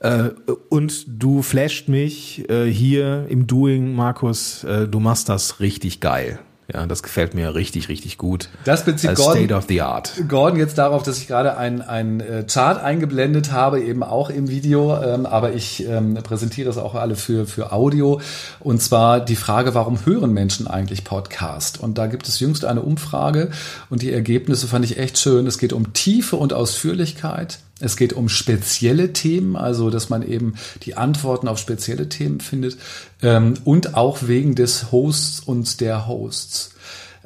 Äh, 0.00 0.30
und 0.68 1.04
du 1.08 1.42
flasht 1.42 1.88
mich 1.88 2.48
äh, 2.50 2.66
hier 2.66 3.26
im 3.28 3.46
Doing, 3.46 3.94
Markus. 3.94 4.64
Äh, 4.64 4.88
du 4.88 5.00
machst 5.00 5.28
das 5.28 5.60
richtig 5.60 6.00
geil. 6.00 6.38
Ja, 6.72 6.84
das 6.86 7.04
gefällt 7.04 7.34
mir 7.34 7.54
richtig, 7.54 7.88
richtig 7.88 8.18
gut. 8.18 8.48
Das 8.64 8.84
bezieht 8.84 9.10
Als 9.10 9.20
Gordon, 9.20 9.44
State 9.44 9.54
of 9.54 9.64
the 9.68 9.82
Art. 9.82 10.12
Gordon 10.28 10.58
jetzt 10.58 10.78
darauf, 10.78 11.04
dass 11.04 11.18
ich 11.18 11.28
gerade 11.28 11.56
ein, 11.56 11.80
ein 11.80 12.20
äh, 12.20 12.44
Chart 12.44 12.82
eingeblendet 12.82 13.52
habe, 13.52 13.80
eben 13.80 14.02
auch 14.02 14.30
im 14.30 14.48
Video, 14.48 15.00
ähm, 15.00 15.26
aber 15.26 15.52
ich 15.52 15.86
ähm, 15.86 16.14
präsentiere 16.14 16.68
es 16.68 16.76
auch 16.76 16.96
alle 16.96 17.14
für, 17.14 17.46
für 17.46 17.72
Audio. 17.72 18.20
Und 18.58 18.82
zwar 18.82 19.20
die 19.20 19.36
Frage, 19.36 19.74
warum 19.74 20.04
hören 20.04 20.32
Menschen 20.32 20.66
eigentlich 20.66 21.04
Podcast? 21.04 21.78
Und 21.78 21.98
da 21.98 22.08
gibt 22.08 22.26
es 22.26 22.40
jüngst 22.40 22.64
eine 22.64 22.82
Umfrage 22.82 23.50
und 23.88 24.02
die 24.02 24.12
Ergebnisse 24.12 24.66
fand 24.66 24.84
ich 24.84 24.98
echt 24.98 25.18
schön. 25.18 25.46
Es 25.46 25.58
geht 25.58 25.72
um 25.72 25.92
Tiefe 25.92 26.34
und 26.34 26.52
Ausführlichkeit. 26.52 27.60
Es 27.78 27.96
geht 27.96 28.14
um 28.14 28.28
spezielle 28.28 29.12
Themen, 29.12 29.54
also 29.54 29.90
dass 29.90 30.08
man 30.08 30.22
eben 30.22 30.54
die 30.82 30.96
Antworten 30.96 31.46
auf 31.46 31.58
spezielle 31.58 32.08
Themen 32.08 32.40
findet 32.40 32.78
ähm, 33.22 33.54
und 33.64 33.94
auch 33.94 34.18
wegen 34.22 34.54
des 34.54 34.92
Hosts 34.92 35.40
und 35.40 35.80
der 35.80 36.06
Hosts. 36.06 36.74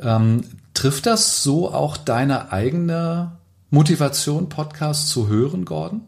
Ähm, 0.00 0.42
trifft 0.74 1.06
das 1.06 1.42
so 1.42 1.72
auch 1.72 1.96
deine 1.96 2.52
eigene 2.52 3.38
Motivation, 3.70 4.48
Podcasts 4.48 5.08
zu 5.08 5.28
hören, 5.28 5.64
Gordon? 5.64 6.02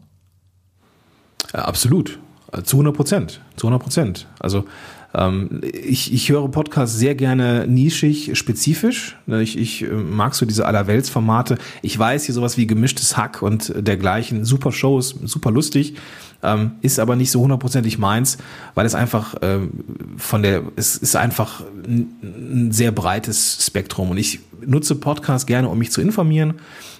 Ja, 1.53 1.65
absolut. 1.65 2.19
Zu 2.63 2.77
100 2.77 2.95
Prozent. 2.95 3.41
Zu 3.55 3.67
100 3.67 3.81
Prozent. 3.81 4.27
Also 4.39 4.65
ähm, 5.13 5.61
ich, 5.63 6.13
ich 6.13 6.29
höre 6.29 6.47
Podcasts 6.49 6.97
sehr 6.97 7.15
gerne 7.15 7.67
nischig, 7.67 8.37
spezifisch. 8.37 9.17
Ich, 9.27 9.57
ich 9.57 9.85
mag 9.91 10.33
so 10.35 10.45
diese 10.45 10.65
Allerweltsformate. 10.65 11.57
Ich 11.81 11.97
weiß 11.97 12.25
hier 12.25 12.33
sowas 12.33 12.57
wie 12.57 12.67
gemischtes 12.67 13.15
Hack 13.15 13.41
und 13.41 13.73
dergleichen. 13.75 14.45
Super 14.45 14.71
Shows, 14.71 15.15
super 15.23 15.51
lustig. 15.51 15.95
Ähm, 16.41 16.71
ist 16.81 16.99
aber 16.99 17.15
nicht 17.15 17.31
so 17.31 17.41
hundertprozentig 17.41 17.97
meins, 17.97 18.37
weil 18.75 18.85
es 18.85 18.95
einfach 18.95 19.35
ähm, 19.41 19.71
von 20.17 20.43
der, 20.43 20.63
es 20.75 20.97
ist 20.97 21.15
einfach 21.15 21.63
ein, 21.87 22.15
ein 22.21 22.71
sehr 22.73 22.91
breites 22.91 23.65
Spektrum 23.65 24.11
und 24.11 24.17
ich 24.17 24.41
nutze 24.65 24.95
Podcasts 24.95 25.45
gerne, 25.45 25.69
um 25.69 25.77
mich 25.77 25.91
zu 25.91 26.01
informieren 26.01 26.55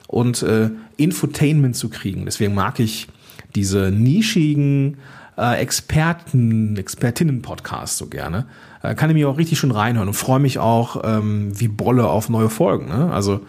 und 0.07 0.43
äh, 0.43 0.69
Infotainment 0.95 1.75
zu 1.75 1.89
kriegen. 1.89 2.23
Deswegen 2.23 2.53
mag 2.53 2.79
ich 2.79 3.07
diese 3.53 3.91
nischigen 3.91 4.97
äh, 5.37 5.59
Experten, 5.59 6.77
Expertinnen-Podcasts 6.77 7.97
so 7.97 8.07
gerne. 8.07 8.45
Äh, 8.81 8.95
kann 8.95 9.09
ich 9.09 9.15
mir 9.15 9.29
auch 9.29 9.37
richtig 9.37 9.59
schön 9.59 9.71
reinhören 9.71 10.07
und 10.07 10.13
freue 10.13 10.39
mich 10.39 10.59
auch 10.59 11.01
ähm, 11.03 11.57
wie 11.59 11.67
Bolle 11.67 12.07
auf 12.07 12.29
neue 12.29 12.49
Folgen. 12.49 12.87
Ne? 12.87 13.11
Also 13.11 13.41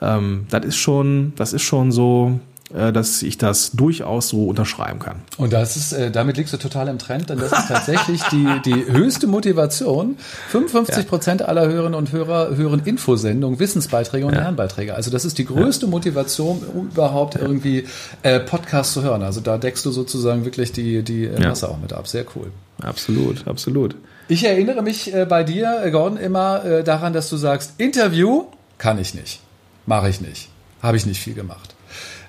ähm, 0.00 0.46
das 0.50 0.64
ist 0.64 0.76
schon, 0.76 1.32
das 1.36 1.52
ist 1.52 1.62
schon 1.62 1.92
so 1.92 2.40
dass 2.70 3.22
ich 3.22 3.36
das 3.36 3.72
durchaus 3.72 4.30
so 4.30 4.46
unterschreiben 4.46 4.98
kann. 4.98 5.16
Und 5.36 5.52
das 5.52 5.76
ist, 5.76 5.92
äh, 5.92 6.10
damit 6.10 6.38
liegst 6.38 6.52
du 6.54 6.56
total 6.56 6.88
im 6.88 6.98
Trend, 6.98 7.28
denn 7.28 7.38
das 7.38 7.52
ist 7.52 7.68
tatsächlich 7.68 8.22
die, 8.32 8.46
die 8.64 8.86
höchste 8.90 9.26
Motivation. 9.26 10.16
55 10.48 11.06
Prozent 11.06 11.40
ja. 11.42 11.46
aller 11.48 11.68
Hörerinnen 11.68 11.94
und 11.94 12.10
Hörer 12.10 12.56
hören 12.56 12.80
Infosendungen, 12.84 13.58
Wissensbeiträge 13.58 14.26
und 14.26 14.32
ja. 14.32 14.40
Lernbeiträge. 14.40 14.94
Also 14.94 15.10
das 15.10 15.24
ist 15.26 15.36
die 15.36 15.44
größte 15.44 15.86
ja. 15.86 15.90
Motivation, 15.90 16.62
um 16.74 16.88
überhaupt 16.88 17.36
irgendwie 17.36 17.86
äh, 18.22 18.40
Podcasts 18.40 18.94
zu 18.94 19.02
hören. 19.02 19.22
Also 19.22 19.40
da 19.40 19.58
deckst 19.58 19.84
du 19.84 19.90
sozusagen 19.90 20.44
wirklich 20.44 20.72
die, 20.72 21.02
die 21.02 21.26
äh, 21.26 21.40
Masse 21.40 21.68
auch 21.68 21.78
mit 21.78 21.92
ab. 21.92 22.08
Sehr 22.08 22.24
cool. 22.34 22.50
Absolut, 22.82 23.46
absolut. 23.46 23.94
Ich 24.28 24.44
erinnere 24.44 24.82
mich 24.82 25.12
äh, 25.12 25.26
bei 25.26 25.44
dir, 25.44 25.82
äh, 25.84 25.90
Gordon, 25.90 26.16
immer 26.16 26.64
äh, 26.64 26.84
daran, 26.84 27.12
dass 27.12 27.28
du 27.28 27.36
sagst, 27.36 27.74
Interview 27.78 28.46
kann 28.78 28.98
ich 28.98 29.14
nicht, 29.14 29.40
mache 29.86 30.08
ich 30.08 30.20
nicht, 30.20 30.48
habe 30.82 30.96
ich 30.96 31.04
nicht 31.04 31.20
viel 31.20 31.34
gemacht. 31.34 31.74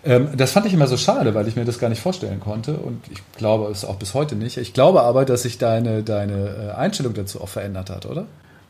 Ähm, 0.06 0.30
das 0.38 0.52
fand 0.52 0.68
ich 0.68 0.74
immer 0.74 0.88
so 0.88 0.98
schade, 0.98 1.34
weil 1.34 1.48
ich 1.48 1.56
mir 1.56 1.66
das 1.66 1.80
gar 1.80 1.90
nicht 1.90 2.02
vorstellen 2.02 2.40
konnte 2.40 2.76
und 2.76 3.02
ich 3.10 3.22
glaube 3.38 3.72
es 3.72 3.84
auch 3.84 3.96
bis 3.96 4.14
heute 4.14 4.36
nicht. 4.36 4.58
Ich 4.58 4.74
glaube 4.74 5.02
aber, 5.02 5.26
dass 5.26 5.42
sich 5.42 5.58
deine, 5.58 6.04
deine 6.04 6.74
äh, 6.74 6.76
Einstellung 6.76 7.14
dazu 7.16 7.42
auch 7.42 7.50
verändert 7.50 7.90
hat, 7.90 8.06
oder? 8.06 8.26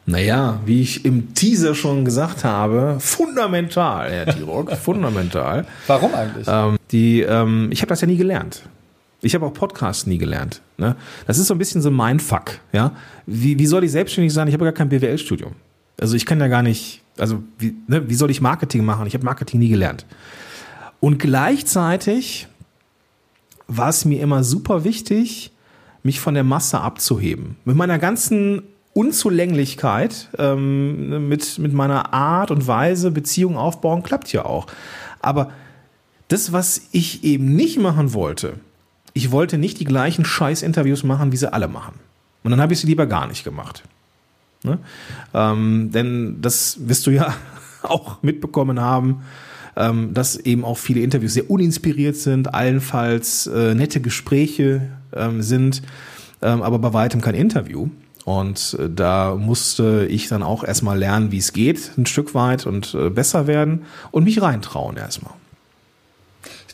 Naja, 0.07 0.59
wie 0.65 0.81
ich 0.81 1.03
im 1.03 1.33
Teaser 1.33 1.75
schon 1.75 2.05
gesagt 2.05 2.43
habe, 2.43 2.97
fundamental, 2.99 4.09
Herr 4.11 4.27
Tirok, 4.27 4.71
fundamental. 4.77 5.65
Warum 5.87 6.13
eigentlich? 6.13 6.47
Ähm, 6.49 6.77
die, 6.91 7.21
ähm, 7.21 7.69
ich 7.71 7.81
habe 7.81 7.89
das 7.89 8.01
ja 8.01 8.07
nie 8.07 8.17
gelernt. 8.17 8.61
Ich 9.21 9.33
habe 9.33 9.45
auch 9.45 9.53
Podcasts 9.53 10.05
nie 10.05 10.19
gelernt. 10.19 10.61
Ne? 10.77 10.95
Das 11.25 11.39
ist 11.39 11.47
so 11.47 11.55
ein 11.55 11.57
bisschen 11.57 11.81
so 11.81 11.89
mein 11.89 12.19
Fuck. 12.19 12.59
Ja? 12.71 12.91
Wie, 13.25 13.57
wie 13.57 13.65
soll 13.65 13.83
ich 13.83 13.91
selbstständig 13.91 14.31
sein? 14.31 14.47
Ich 14.47 14.53
habe 14.53 14.65
gar 14.65 14.73
kein 14.73 14.89
BWL-Studium. 14.89 15.53
Also 15.99 16.15
ich 16.15 16.25
kann 16.27 16.39
ja 16.39 16.47
gar 16.47 16.61
nicht, 16.61 17.01
also 17.17 17.41
wie, 17.57 17.75
ne, 17.87 18.07
wie 18.07 18.13
soll 18.13 18.29
ich 18.29 18.41
Marketing 18.41 18.85
machen? 18.85 19.07
Ich 19.07 19.15
habe 19.15 19.25
Marketing 19.25 19.59
nie 19.59 19.69
gelernt. 19.69 20.05
Und 21.05 21.19
gleichzeitig 21.19 22.47
war 23.67 23.89
es 23.89 24.05
mir 24.05 24.23
immer 24.23 24.43
super 24.43 24.83
wichtig, 24.83 25.51
mich 26.01 26.19
von 26.19 26.33
der 26.33 26.43
Masse 26.43 26.81
abzuheben. 26.81 27.57
Mit 27.63 27.75
meiner 27.75 27.99
ganzen 27.99 28.63
Unzulänglichkeit, 28.93 30.29
ähm, 30.39 31.29
mit, 31.29 31.59
mit 31.59 31.73
meiner 31.73 32.11
Art 32.11 32.49
und 32.49 32.65
Weise 32.65 33.11
Beziehungen 33.11 33.55
aufbauen, 33.55 34.01
klappt 34.01 34.33
ja 34.33 34.45
auch. 34.45 34.65
Aber 35.19 35.51
das, 36.27 36.51
was 36.53 36.81
ich 36.91 37.23
eben 37.23 37.55
nicht 37.55 37.77
machen 37.77 38.15
wollte, 38.15 38.59
ich 39.13 39.29
wollte 39.29 39.59
nicht 39.59 39.79
die 39.79 39.85
gleichen 39.85 40.25
Scheiß-Interviews 40.25 41.03
machen, 41.03 41.31
wie 41.31 41.37
sie 41.37 41.53
alle 41.53 41.67
machen. 41.67 41.99
Und 42.43 42.49
dann 42.49 42.61
habe 42.61 42.73
ich 42.73 42.79
sie 42.79 42.87
lieber 42.87 43.05
gar 43.05 43.27
nicht 43.27 43.43
gemacht. 43.43 43.83
Ne? 44.63 44.79
Ähm, 45.35 45.91
denn 45.91 46.41
das 46.41 46.79
wirst 46.89 47.05
du 47.05 47.11
ja 47.11 47.35
auch 47.83 48.23
mitbekommen 48.23 48.79
haben 48.79 49.21
ähm, 49.75 50.13
dass 50.13 50.37
eben 50.37 50.63
auch 50.63 50.77
viele 50.77 51.01
Interviews 51.01 51.33
sehr 51.33 51.49
uninspiriert 51.49 52.15
sind, 52.15 52.53
allenfalls 52.53 53.47
äh, 53.47 53.75
nette 53.75 54.01
Gespräche 54.01 54.89
ähm, 55.13 55.41
sind, 55.41 55.81
ähm, 56.41 56.61
aber 56.61 56.79
bei 56.79 56.93
weitem 56.93 57.21
kein 57.21 57.35
Interview. 57.35 57.89
Und 58.25 58.75
äh, 58.79 58.89
da 58.89 59.35
musste 59.35 60.07
ich 60.09 60.27
dann 60.27 60.43
auch 60.43 60.63
erstmal 60.63 60.97
lernen, 60.97 61.31
wie 61.31 61.37
es 61.37 61.53
geht, 61.53 61.91
ein 61.97 62.05
Stück 62.05 62.33
weit 62.33 62.65
und 62.65 62.95
äh, 62.95 63.09
besser 63.09 63.47
werden 63.47 63.83
und 64.11 64.23
mich 64.23 64.41
reintrauen 64.41 64.97
erstmal. 64.97 65.33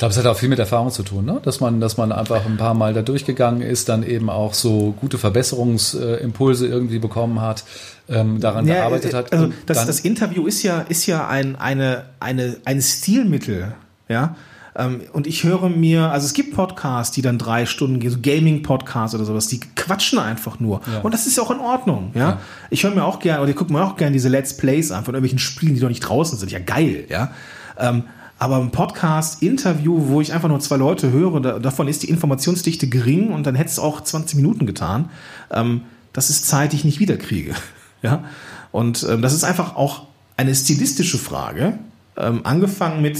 Ich 0.02 0.04
glaube, 0.04 0.14
es 0.14 0.18
hat 0.18 0.26
auch 0.26 0.40
viel 0.40 0.50
mit 0.50 0.58
Erfahrung 0.58 0.90
zu 0.90 1.04
tun, 1.04 1.26
ne? 1.26 1.40
dass 1.44 1.60
man, 1.60 1.80
dass 1.80 1.96
man 1.96 2.12
einfach 2.12 2.44
ein 2.48 2.58
paar 2.58 2.74
Mal 2.74 2.96
da 2.96 3.04
durchgegangen 3.04 3.62
ist, 3.62 3.88
dann 3.88 4.02
eben 4.02 4.32
auch 4.32 4.56
so 4.56 4.96
gute 5.00 5.20
Verbesserungsimpulse 5.20 6.66
irgendwie 6.66 6.98
bekommen 6.98 7.40
hat, 7.40 7.64
ähm, 8.10 8.40
daran 8.40 8.66
ja, 8.66 8.78
gearbeitet 8.78 9.14
hat. 9.14 9.32
Also 9.32 9.54
das, 9.68 9.86
das 9.86 10.00
Interview 10.00 10.48
ist 10.48 10.64
ja, 10.64 10.80
ist 10.80 11.06
ja 11.06 11.28
ein, 11.28 11.56
eine, 11.56 12.06
eine, 12.20 12.58
ein 12.66 12.82
Stilmittel, 12.82 13.76
ja. 14.10 14.36
Ähm, 14.76 15.02
und 15.14 15.28
ich 15.28 15.44
höre 15.44 15.70
mir, 15.70 16.12
also 16.12 16.26
es 16.26 16.34
gibt 16.34 16.56
Podcasts, 16.56 17.14
die 17.14 17.22
dann 17.22 17.38
drei 17.38 17.68
Stunden 17.68 18.00
gehen, 18.00 18.10
so 18.10 18.18
Gaming-Podcasts 18.20 19.14
oder 19.14 19.26
sowas, 19.26 19.50
die 19.50 19.60
quatschen 19.60 20.18
einfach 20.18 20.60
nur. 20.60 20.82
Ja. 20.92 21.02
Und 21.02 21.14
das 21.14 21.28
ist 21.28 21.40
auch 21.40 21.52
in 21.52 21.60
Ordnung, 21.60 22.10
ja. 22.16 22.22
ja. 22.22 22.40
Ich 22.72 22.84
höre 22.84 22.96
mir 22.96 23.04
auch 23.04 23.20
gerne, 23.20 23.42
oder 23.42 23.52
ich 23.52 23.56
gucke 23.56 23.72
mir 23.72 23.86
auch 23.86 23.98
gerne 23.98 24.14
diese 24.14 24.30
Let's 24.30 24.58
Plays 24.58 24.92
an 24.92 25.06
von 25.06 25.14
irgendwelchen 25.14 25.38
Spielen, 25.38 25.76
die 25.76 25.80
doch 25.80 25.90
nicht 25.90 26.00
draußen 26.00 26.40
sind. 26.40 26.52
Ja, 26.52 26.58
geil, 26.58 27.06
ja. 27.08 27.30
Ähm, 27.78 28.06
aber 28.41 28.58
ein 28.58 28.71
Podcast, 28.71 29.43
Interview, 29.43 30.08
wo 30.08 30.19
ich 30.19 30.34
einfach 30.34 30.49
nur 30.49 30.60
zwei 30.60 30.77
Leute 30.77 31.12
höre, 31.12 31.39
da, 31.41 31.60
davon 31.60 31.88
ist 31.88 32.01
die 32.01 32.10
Informationsdichte 32.10 32.89
gering 32.89 33.32
und 33.32 33.45
dann 33.45 33.54
hätte 33.54 33.69
es 33.69 33.77
auch 33.77 34.01
20 34.01 34.36
Minuten 34.36 34.65
getan. 34.65 35.12
Ähm, 35.51 35.82
das 36.12 36.32
ist 36.32 36.47
Zeit, 36.47 36.71
die 36.71 36.77
ich 36.77 36.84
nicht 36.84 36.99
wiederkriege. 36.99 37.54
Ja? 38.04 38.23
Und 38.71 39.06
ähm, 39.08 39.21
das 39.21 39.32
ist 39.36 39.43
einfach 39.43 39.75
auch 39.75 40.08
eine 40.36 40.56
stilistische 40.56 41.19
Frage, 41.19 41.77
ähm, 42.17 42.41
angefangen 42.45 43.04
mit 43.04 43.19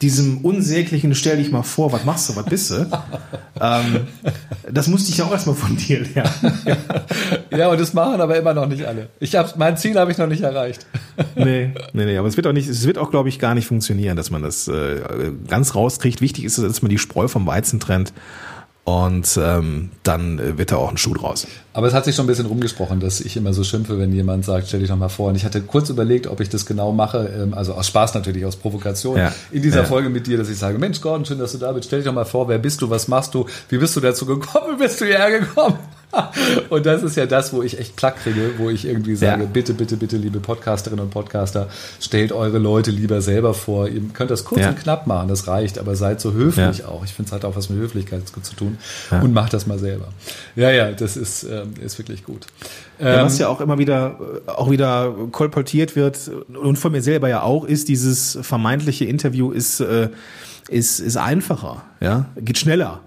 diesem 0.00 0.38
unsäglichen, 0.38 1.14
stell 1.14 1.38
dich 1.38 1.50
mal 1.50 1.62
vor, 1.62 1.92
was 1.92 2.04
machst 2.04 2.28
du, 2.28 2.36
was 2.36 2.44
bist 2.44 2.70
du? 2.70 2.86
ähm, 3.60 4.06
das 4.70 4.86
musste 4.86 5.10
ich 5.10 5.18
ja 5.18 5.24
auch 5.24 5.32
erstmal 5.32 5.56
von 5.56 5.76
dir 5.76 6.00
lernen. 6.00 6.58
ja, 7.50 7.68
und 7.68 7.80
das 7.80 7.94
machen 7.94 8.20
aber 8.20 8.36
immer 8.36 8.54
noch 8.54 8.66
nicht 8.66 8.84
alle. 8.84 9.08
Ich 9.18 9.34
hab, 9.34 9.56
mein 9.56 9.76
Ziel 9.76 9.98
habe 9.98 10.12
ich 10.12 10.18
noch 10.18 10.28
nicht 10.28 10.42
erreicht. 10.42 10.86
nee, 11.34 11.72
nee, 11.92 12.04
nee, 12.04 12.16
aber 12.16 12.28
es 12.28 12.36
wird 12.36 12.46
auch 12.46 12.52
nicht, 12.52 12.68
es 12.68 12.86
wird 12.86 12.98
auch, 12.98 13.10
glaube 13.10 13.28
ich, 13.28 13.38
gar 13.38 13.54
nicht 13.54 13.66
funktionieren, 13.66 14.16
dass 14.16 14.30
man 14.30 14.42
das 14.42 14.68
äh, 14.68 15.00
ganz 15.48 15.74
rauskriegt. 15.74 16.20
Wichtig 16.20 16.44
ist, 16.44 16.58
dass 16.58 16.82
man 16.82 16.90
die 16.90 16.98
Spreu 16.98 17.26
vom 17.26 17.46
Weizen 17.46 17.80
trennt 17.80 18.12
und 18.88 19.38
ähm, 19.38 19.90
dann 20.02 20.56
wird 20.56 20.72
da 20.72 20.76
auch 20.76 20.90
ein 20.90 20.96
Schuh 20.96 21.12
draus. 21.12 21.46
Aber 21.74 21.88
es 21.88 21.92
hat 21.92 22.06
sich 22.06 22.16
schon 22.16 22.24
ein 22.24 22.28
bisschen 22.28 22.46
rumgesprochen, 22.46 23.00
dass 23.00 23.20
ich 23.20 23.36
immer 23.36 23.52
so 23.52 23.62
schimpfe, 23.62 23.98
wenn 23.98 24.14
jemand 24.14 24.46
sagt, 24.46 24.68
stell 24.68 24.80
dich 24.80 24.88
doch 24.88 24.96
mal 24.96 25.10
vor. 25.10 25.28
Und 25.28 25.34
ich 25.34 25.44
hatte 25.44 25.60
kurz 25.60 25.90
überlegt, 25.90 26.26
ob 26.26 26.40
ich 26.40 26.48
das 26.48 26.64
genau 26.64 26.92
mache, 26.92 27.30
ähm, 27.38 27.52
also 27.52 27.74
aus 27.74 27.86
Spaß 27.86 28.14
natürlich, 28.14 28.46
aus 28.46 28.56
Provokation, 28.56 29.18
ja. 29.18 29.34
in 29.50 29.60
dieser 29.60 29.80
ja. 29.80 29.84
Folge 29.84 30.08
mit 30.08 30.26
dir, 30.26 30.38
dass 30.38 30.48
ich 30.48 30.56
sage, 30.56 30.78
Mensch 30.78 31.02
Gordon, 31.02 31.26
schön, 31.26 31.38
dass 31.38 31.52
du 31.52 31.58
da 31.58 31.70
bist, 31.72 31.88
stell 31.88 31.98
dich 31.98 32.06
doch 32.06 32.14
mal 32.14 32.24
vor, 32.24 32.48
wer 32.48 32.56
bist 32.56 32.80
du, 32.80 32.88
was 32.88 33.08
machst 33.08 33.34
du, 33.34 33.44
wie 33.68 33.76
bist 33.76 33.94
du 33.94 34.00
dazu 34.00 34.24
gekommen, 34.24 34.78
wie 34.78 34.78
bist 34.84 35.02
du 35.02 35.04
hierher 35.04 35.38
gekommen? 35.38 35.78
und 36.70 36.86
das 36.86 37.02
ist 37.02 37.16
ja 37.16 37.26
das, 37.26 37.52
wo 37.52 37.62
ich 37.62 37.78
echt 37.78 37.96
Plack 37.96 38.16
kriege, 38.22 38.52
wo 38.56 38.70
ich 38.70 38.86
irgendwie 38.86 39.14
sage, 39.14 39.42
ja. 39.42 39.48
bitte, 39.48 39.74
bitte, 39.74 39.96
bitte, 39.96 40.16
liebe 40.16 40.40
Podcasterinnen 40.40 41.04
und 41.04 41.10
Podcaster, 41.10 41.68
stellt 42.00 42.32
eure 42.32 42.58
Leute 42.58 42.90
lieber 42.90 43.20
selber 43.20 43.52
vor. 43.52 43.88
Ihr 43.88 44.00
könnt 44.14 44.30
das 44.30 44.44
kurz 44.44 44.62
ja. 44.62 44.70
und 44.70 44.78
knapp 44.78 45.06
machen, 45.06 45.28
das 45.28 45.46
reicht, 45.46 45.78
aber 45.78 45.96
seid 45.96 46.20
so 46.20 46.32
höflich 46.32 46.78
ja. 46.78 46.88
auch. 46.88 47.04
Ich 47.04 47.12
finde 47.12 47.28
es 47.28 47.32
hat 47.32 47.44
auch 47.44 47.56
was 47.56 47.68
mit 47.68 47.78
Höflichkeit 47.78 48.22
zu 48.28 48.56
tun 48.56 48.78
und 49.10 49.32
macht 49.32 49.52
das 49.52 49.66
mal 49.66 49.78
selber. 49.78 50.08
Ja, 50.56 50.70
ja, 50.70 50.92
das 50.92 51.16
ist, 51.16 51.44
ähm, 51.44 51.74
ist 51.84 51.98
wirklich 51.98 52.24
gut. 52.24 52.46
Ähm, 53.00 53.26
was 53.26 53.38
ja 53.38 53.48
auch 53.48 53.60
immer 53.60 53.78
wieder, 53.78 54.18
auch 54.46 54.70
wieder 54.70 55.14
kolportiert 55.30 55.94
wird 55.94 56.30
und 56.48 56.76
von 56.76 56.92
mir 56.92 57.02
selber 57.02 57.28
ja 57.28 57.42
auch, 57.42 57.64
ist 57.64 57.88
dieses 57.88 58.38
vermeintliche 58.42 59.04
Interview 59.04 59.50
ist, 59.50 59.80
äh, 59.80 60.08
ist, 60.68 61.00
ist 61.00 61.16
einfacher, 61.16 61.82
ja, 62.00 62.26
geht 62.36 62.58
schneller. 62.58 63.00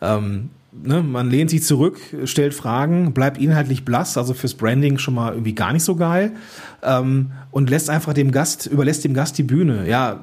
Ähm, 0.00 0.50
ne, 0.82 1.02
man 1.02 1.30
lehnt 1.30 1.50
sich 1.50 1.62
zurück, 1.62 1.98
stellt 2.24 2.54
Fragen, 2.54 3.12
bleibt 3.12 3.38
inhaltlich 3.38 3.84
blass, 3.84 4.16
also 4.16 4.34
fürs 4.34 4.54
Branding 4.54 4.98
schon 4.98 5.14
mal 5.14 5.32
irgendwie 5.32 5.54
gar 5.54 5.72
nicht 5.72 5.84
so 5.84 5.96
geil 5.96 6.32
ähm, 6.82 7.32
und 7.50 7.70
lässt 7.70 7.90
einfach 7.90 8.12
dem 8.12 8.32
Gast, 8.32 8.66
überlässt 8.66 9.04
dem 9.04 9.14
Gast 9.14 9.38
die 9.38 9.42
Bühne. 9.42 9.88
Ja, 9.88 10.20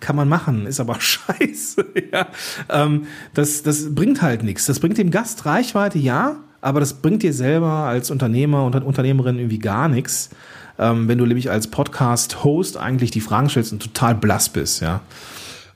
kann 0.00 0.16
man 0.16 0.28
machen, 0.28 0.66
ist 0.66 0.80
aber 0.80 0.96
scheiße. 1.00 1.84
ja, 2.12 2.26
ähm, 2.68 3.06
das, 3.34 3.62
das 3.62 3.94
bringt 3.94 4.22
halt 4.22 4.42
nichts. 4.42 4.66
Das 4.66 4.80
bringt 4.80 4.98
dem 4.98 5.10
Gast 5.10 5.46
Reichweite, 5.46 5.98
ja, 5.98 6.36
aber 6.60 6.80
das 6.80 6.94
bringt 6.94 7.22
dir 7.22 7.32
selber 7.32 7.70
als 7.70 8.10
Unternehmer 8.10 8.64
und 8.64 8.74
Unternehmerin 8.74 9.38
irgendwie 9.38 9.58
gar 9.58 9.88
nichts, 9.88 10.30
ähm, 10.78 11.08
wenn 11.08 11.18
du 11.18 11.26
nämlich 11.26 11.50
als 11.50 11.68
Podcast-Host 11.68 12.76
eigentlich 12.76 13.10
die 13.10 13.20
Fragen 13.20 13.48
stellst 13.48 13.72
und 13.72 13.82
total 13.82 14.14
blass 14.14 14.48
bist, 14.48 14.82
ja. 14.82 15.00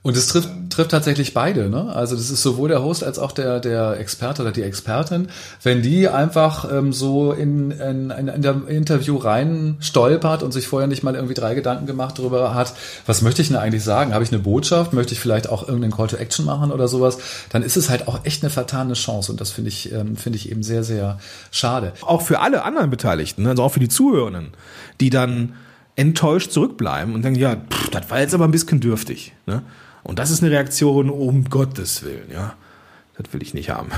Und 0.04 0.18
es 0.18 0.26
trifft, 0.26 0.50
trifft 0.68 0.90
tatsächlich 0.90 1.32
beide, 1.32 1.70
ne? 1.70 1.90
Also 1.96 2.14
das 2.14 2.28
ist 2.28 2.42
sowohl 2.42 2.68
der 2.68 2.82
Host 2.82 3.02
als 3.02 3.18
auch 3.18 3.32
der, 3.32 3.58
der 3.58 3.98
Experte 3.98 4.42
oder 4.42 4.52
die 4.52 4.60
Expertin. 4.60 5.28
Wenn 5.62 5.80
die 5.80 6.10
einfach 6.10 6.70
ähm, 6.70 6.92
so 6.92 7.32
in, 7.32 7.70
in, 7.70 8.10
in 8.10 8.42
der 8.42 8.68
Interview 8.68 9.16
rein 9.16 9.76
stolpert 9.80 10.42
und 10.42 10.52
sich 10.52 10.68
vorher 10.68 10.88
nicht 10.88 11.04
mal 11.04 11.14
irgendwie 11.14 11.32
drei 11.32 11.54
Gedanken 11.54 11.86
gemacht 11.86 12.18
darüber 12.18 12.54
hat, 12.54 12.74
was 13.06 13.22
möchte 13.22 13.40
ich 13.40 13.48
denn 13.48 13.56
eigentlich 13.56 13.82
sagen? 13.82 14.12
Habe 14.12 14.22
ich 14.22 14.30
eine 14.30 14.42
Botschaft? 14.42 14.92
Möchte 14.92 15.14
ich 15.14 15.20
vielleicht 15.20 15.48
auch 15.48 15.66
irgendeinen 15.66 15.94
Call 15.94 16.08
to 16.08 16.16
Action 16.16 16.44
machen 16.44 16.70
oder 16.70 16.86
sowas? 16.86 17.16
Dann 17.48 17.62
ist 17.62 17.78
es 17.78 17.88
halt 17.88 18.06
auch 18.06 18.26
echt 18.26 18.42
eine 18.42 18.50
vertane 18.50 18.92
Chance 18.92 19.32
und 19.32 19.40
das 19.40 19.52
finde 19.52 19.70
ich, 19.70 19.90
ähm, 19.90 20.18
finde 20.18 20.36
ich 20.36 20.50
eben 20.50 20.62
sehr, 20.62 20.84
sehr 20.84 21.18
schade. 21.50 21.94
Auch 22.02 22.20
für 22.20 22.40
alle 22.40 22.64
anderen 22.64 22.90
Beteiligten, 22.90 23.44
ne? 23.44 23.50
also 23.50 23.62
auch 23.62 23.72
für 23.72 23.80
die 23.80 23.88
Zuhörenden, 23.88 24.48
die 25.00 25.08
dann 25.08 25.54
enttäuscht 25.96 26.52
zurückbleiben 26.52 27.14
und 27.14 27.24
denken, 27.24 27.40
ja, 27.40 27.56
pff, 27.56 27.88
das 27.88 28.10
war 28.10 28.20
jetzt 28.20 28.34
aber 28.34 28.44
ein 28.44 28.50
bisschen 28.50 28.80
dürftig. 28.80 29.32
Ne? 29.46 29.62
Und 30.04 30.18
das 30.18 30.30
ist 30.30 30.42
eine 30.42 30.52
Reaktion 30.52 31.10
um 31.10 31.44
Gottes 31.50 32.04
Willen, 32.04 32.30
ja. 32.30 32.54
Das 33.16 33.32
will 33.32 33.42
ich 33.42 33.54
nicht 33.54 33.70
haben. 33.70 33.90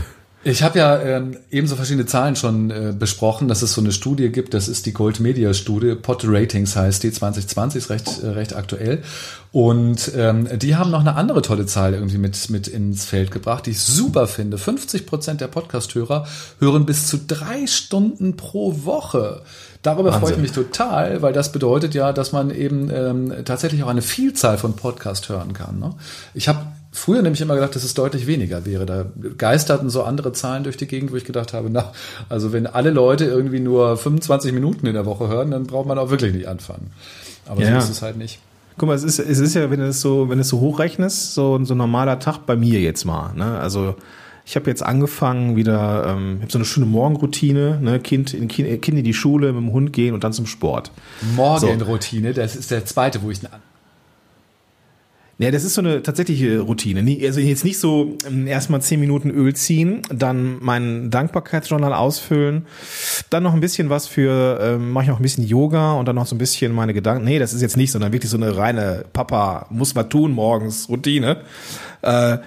Ich 0.49 0.62
habe 0.62 0.79
ja 0.79 1.01
ähm, 1.01 1.38
ebenso 1.51 1.75
verschiedene 1.75 2.07
Zahlen 2.07 2.37
schon 2.37 2.71
äh, 2.71 2.95
besprochen, 2.97 3.49
dass 3.49 3.62
es 3.62 3.73
so 3.73 3.81
eine 3.81 3.90
Studie 3.90 4.29
gibt, 4.29 4.55
das 4.55 4.69
ist 4.69 4.87
die 4.87 4.92
Gold 4.92 5.19
Media 5.19 5.53
Studie, 5.53 5.97
Pod 5.97 6.23
Ratings 6.25 6.77
heißt 6.77 7.03
die, 7.03 7.11
2020 7.11 7.83
ist 7.83 7.90
recht, 7.90 8.23
äh, 8.23 8.29
recht 8.29 8.55
aktuell. 8.55 9.03
Und 9.51 10.12
ähm, 10.14 10.49
die 10.57 10.77
haben 10.77 10.92
noch 10.92 11.01
eine 11.01 11.16
andere 11.16 11.42
tolle 11.42 11.66
Zahl 11.66 11.95
irgendwie 11.95 12.19
mit, 12.19 12.49
mit 12.51 12.69
ins 12.69 13.07
Feld 13.07 13.33
gebracht, 13.33 13.66
die 13.66 13.71
ich 13.71 13.81
super 13.81 14.29
finde. 14.29 14.57
50 14.57 15.05
Prozent 15.05 15.40
der 15.40 15.49
Podcast-Hörer 15.49 16.29
hören 16.61 16.87
bis 16.87 17.09
zu 17.09 17.19
drei 17.19 17.66
Stunden 17.66 18.37
pro 18.37 18.85
Woche. 18.85 19.42
Darüber 19.87 20.11
Wahnsinn. 20.11 20.20
freue 20.20 20.33
ich 20.33 20.38
mich 20.38 20.51
total, 20.51 21.22
weil 21.22 21.33
das 21.33 21.53
bedeutet 21.53 21.94
ja, 21.94 22.12
dass 22.12 22.33
man 22.33 22.51
eben 22.51 22.90
ähm, 22.92 23.33
tatsächlich 23.44 23.85
auch 23.85 23.88
eine 23.88 24.03
Vielzahl 24.03 24.59
von 24.59 24.75
Podcast 24.75 25.29
hören 25.29 25.53
kann. 25.53 25.79
Ne? 25.79 25.94
Ich 26.35 26.49
habe 26.49 26.59
früher 26.90 27.22
nämlich 27.22 27.40
immer 27.40 27.55
gedacht, 27.55 27.77
dass 27.77 27.85
es 27.85 27.94
deutlich 27.94 28.27
weniger 28.27 28.66
wäre. 28.66 28.85
Da 28.85 29.05
geisterten 29.38 29.88
so 29.88 30.03
andere 30.03 30.33
Zahlen 30.33 30.64
durch 30.64 30.77
die 30.77 30.88
Gegend, 30.88 31.12
wo 31.12 31.16
ich 31.16 31.25
gedacht 31.25 31.53
habe, 31.53 31.70
na, 31.70 31.92
also 32.29 32.53
wenn 32.53 32.66
alle 32.66 32.90
Leute 32.90 33.27
irgendwie 33.27 33.61
nur 33.61 33.96
25 33.96 34.53
Minuten 34.53 34.87
in 34.87 34.94
der 34.94 35.07
Woche 35.07 35.29
hören, 35.29 35.53
dann 35.53 35.68
braucht 35.68 35.87
man 35.87 35.99
auch 35.99 36.11
wirklich 36.11 36.35
nicht 36.35 36.49
anfangen. 36.49 36.90
Aber 37.46 37.62
ja. 37.62 37.81
so 37.81 37.87
ist 37.87 37.90
es 37.90 38.03
halt 38.03 38.16
nicht. 38.16 38.40
Guck 38.79 38.88
mal, 38.88 38.96
es 38.96 39.05
ist, 39.05 39.20
es 39.20 39.38
ist 39.38 39.55
ja, 39.55 39.70
wenn 39.70 39.79
du 39.79 39.87
es 39.87 40.01
so, 40.01 40.29
wenn 40.29 40.38
du 40.38 40.42
es 40.42 40.49
so 40.49 40.59
hochrechnest, 40.59 41.33
so, 41.33 41.64
so 41.64 41.75
ein 41.75 41.79
normaler 41.79 42.18
Tag 42.18 42.44
bei 42.44 42.57
mir 42.57 42.81
jetzt 42.81 43.05
mal. 43.05 43.35
Ne? 43.35 43.57
Also 43.57 43.94
ich 44.46 44.54
habe 44.54 44.70
jetzt 44.70 44.82
angefangen 44.82 45.56
wieder, 45.56 46.06
ähm, 46.06 46.37
ich 46.37 46.42
habe 46.42 46.52
so 46.52 46.59
eine 46.59 46.64
schöne 46.64 46.87
Morgenroutine, 46.87 47.80
ne? 47.80 47.98
kind, 47.98 48.32
in, 48.32 48.46
kind, 48.46 48.87
in 48.87 49.04
die 49.04 49.12
Schule, 49.12 49.52
mit 49.52 49.61
dem 49.61 49.72
Hund 49.72 49.92
gehen 49.92 50.14
und 50.14 50.22
dann 50.22 50.32
zum 50.32 50.46
Sport. 50.46 50.92
Morgenroutine, 51.35 52.32
so. 52.32 52.40
das 52.40 52.54
ist 52.54 52.70
der 52.70 52.85
zweite, 52.85 53.22
wo 53.22 53.30
ich 53.30 53.40
ja, 55.38 55.50
das 55.50 55.64
ist 55.64 55.74
so 55.74 55.82
eine 55.82 56.02
tatsächliche 56.02 56.61
Routine. 56.61 57.00
Also 57.26 57.40
jetzt 57.40 57.62
nicht 57.62 57.78
so 57.78 58.16
ähm, 58.26 58.46
erstmal 58.46 58.80
zehn 58.80 58.98
Minuten 58.98 59.30
Öl 59.30 59.54
ziehen, 59.54 60.00
dann 60.09 60.56
mein 60.62 61.11
Dankbarkeitsjournal 61.11 61.92
ausfüllen, 61.92 62.64
dann 63.28 63.42
noch 63.42 63.52
ein 63.52 63.61
bisschen 63.61 63.90
was 63.90 64.06
für, 64.06 64.59
ähm, 64.62 64.92
mache 64.92 65.04
ich 65.04 65.11
noch 65.11 65.20
ein 65.20 65.22
bisschen 65.22 65.46
Yoga 65.46 65.92
und 65.92 66.09
dann 66.09 66.16
noch 66.16 66.24
so 66.24 66.35
ein 66.35 66.38
bisschen 66.38 66.72
meine 66.72 66.94
Gedanken. 66.94 67.24
Nee, 67.24 67.38
das 67.38 67.52
ist 67.52 67.61
jetzt 67.61 67.76
nicht, 67.76 67.92
sondern 67.92 68.14
wirklich 68.14 68.30
so 68.30 68.38
eine 68.38 68.56
reine 68.56 69.04
Papa 69.12 69.66
muss 69.68 69.94
man 69.94 70.09
tun 70.09 70.32
morgens 70.32 70.88
Routine. 70.88 71.42
Äh, 72.00 72.38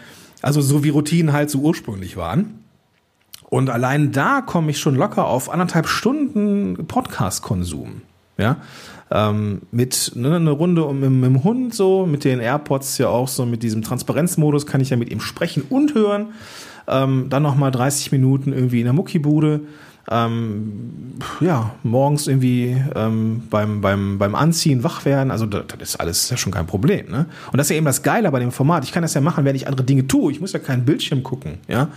also 0.41 0.61
so 0.61 0.83
wie 0.83 0.89
Routinen 0.89 1.33
halt 1.33 1.49
so 1.49 1.59
ursprünglich 1.59 2.17
waren. 2.17 2.63
Und 3.49 3.69
allein 3.69 4.11
da 4.11 4.41
komme 4.41 4.71
ich 4.71 4.79
schon 4.79 4.95
locker 4.95 5.25
auf 5.25 5.49
anderthalb 5.49 5.87
Stunden 5.87 6.85
Podcast-Konsum. 6.87 8.01
Ja, 8.37 8.57
ähm, 9.11 9.63
mit 9.71 10.13
ne, 10.15 10.35
eine 10.35 10.51
Runde 10.51 10.85
um, 10.85 10.99
mit, 10.99 11.09
mit 11.09 11.25
dem 11.25 11.43
Hund 11.43 11.73
so, 11.73 12.05
mit 12.05 12.23
den 12.23 12.39
AirPods 12.39 12.97
ja 12.99 13.09
auch 13.09 13.27
so, 13.27 13.45
mit 13.45 13.63
diesem 13.63 13.81
Transparenzmodus 13.81 14.65
kann 14.65 14.79
ich 14.81 14.91
ja 14.91 14.97
mit 14.97 15.09
ihm 15.09 15.19
sprechen 15.19 15.63
und 15.69 15.93
hören. 15.93 16.27
Ähm, 16.89 17.27
dann 17.29 17.43
nochmal 17.43 17.71
30 17.71 18.11
Minuten 18.11 18.51
irgendwie 18.51 18.79
in 18.79 18.85
der 18.85 18.93
Muckibude 18.93 19.61
ähm, 20.11 21.19
ja, 21.39 21.75
morgens 21.83 22.27
irgendwie 22.27 22.75
ähm, 22.95 23.43
beim, 23.49 23.81
beim, 23.81 24.17
beim 24.17 24.33
Anziehen 24.33 24.83
wach 24.83 25.05
werden, 25.05 25.29
also 25.29 25.45
das, 25.45 25.67
das 25.67 25.81
ist 25.81 25.95
alles 25.97 26.29
ja 26.29 26.37
schon 26.37 26.51
kein 26.51 26.65
Problem. 26.65 27.11
Ne? 27.11 27.27
Und 27.51 27.57
das 27.57 27.67
ist 27.67 27.71
ja 27.71 27.77
eben 27.77 27.85
das 27.85 28.01
Geile 28.01 28.31
bei 28.31 28.39
dem 28.39 28.51
Format. 28.51 28.83
Ich 28.83 28.91
kann 28.91 29.03
das 29.03 29.13
ja 29.13 29.21
machen, 29.21 29.45
wenn 29.45 29.55
ich 29.55 29.67
andere 29.67 29.85
Dinge 29.85 30.07
tue. 30.07 30.31
Ich 30.31 30.41
muss 30.41 30.51
ja 30.51 30.59
keinen 30.59 30.83
Bildschirm 30.83 31.21
gucken. 31.21 31.59
Ja? 31.67 31.89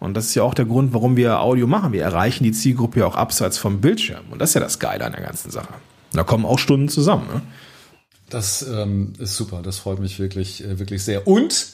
Und 0.00 0.16
das 0.16 0.26
ist 0.26 0.34
ja 0.34 0.44
auch 0.44 0.54
der 0.54 0.64
Grund, 0.64 0.94
warum 0.94 1.16
wir 1.16 1.40
Audio 1.40 1.66
machen. 1.66 1.92
Wir 1.92 2.02
erreichen 2.02 2.44
die 2.44 2.52
Zielgruppe 2.52 3.00
ja 3.00 3.06
auch 3.06 3.16
abseits 3.16 3.58
vom 3.58 3.80
Bildschirm. 3.80 4.24
Und 4.30 4.40
das 4.40 4.50
ist 4.50 4.54
ja 4.54 4.60
das 4.60 4.78
Geile 4.78 5.04
an 5.04 5.12
der 5.12 5.22
ganzen 5.22 5.50
Sache. 5.50 5.74
Da 6.12 6.22
kommen 6.22 6.46
auch 6.46 6.58
Stunden 6.58 6.88
zusammen. 6.88 7.26
Ne? 7.32 7.42
Das 8.30 8.62
ähm, 8.62 9.12
ist 9.18 9.36
super. 9.36 9.60
Das 9.62 9.78
freut 9.78 9.98
mich 9.98 10.18
wirklich, 10.18 10.64
äh, 10.64 10.78
wirklich 10.78 11.02
sehr. 11.02 11.26
Und 11.26 11.66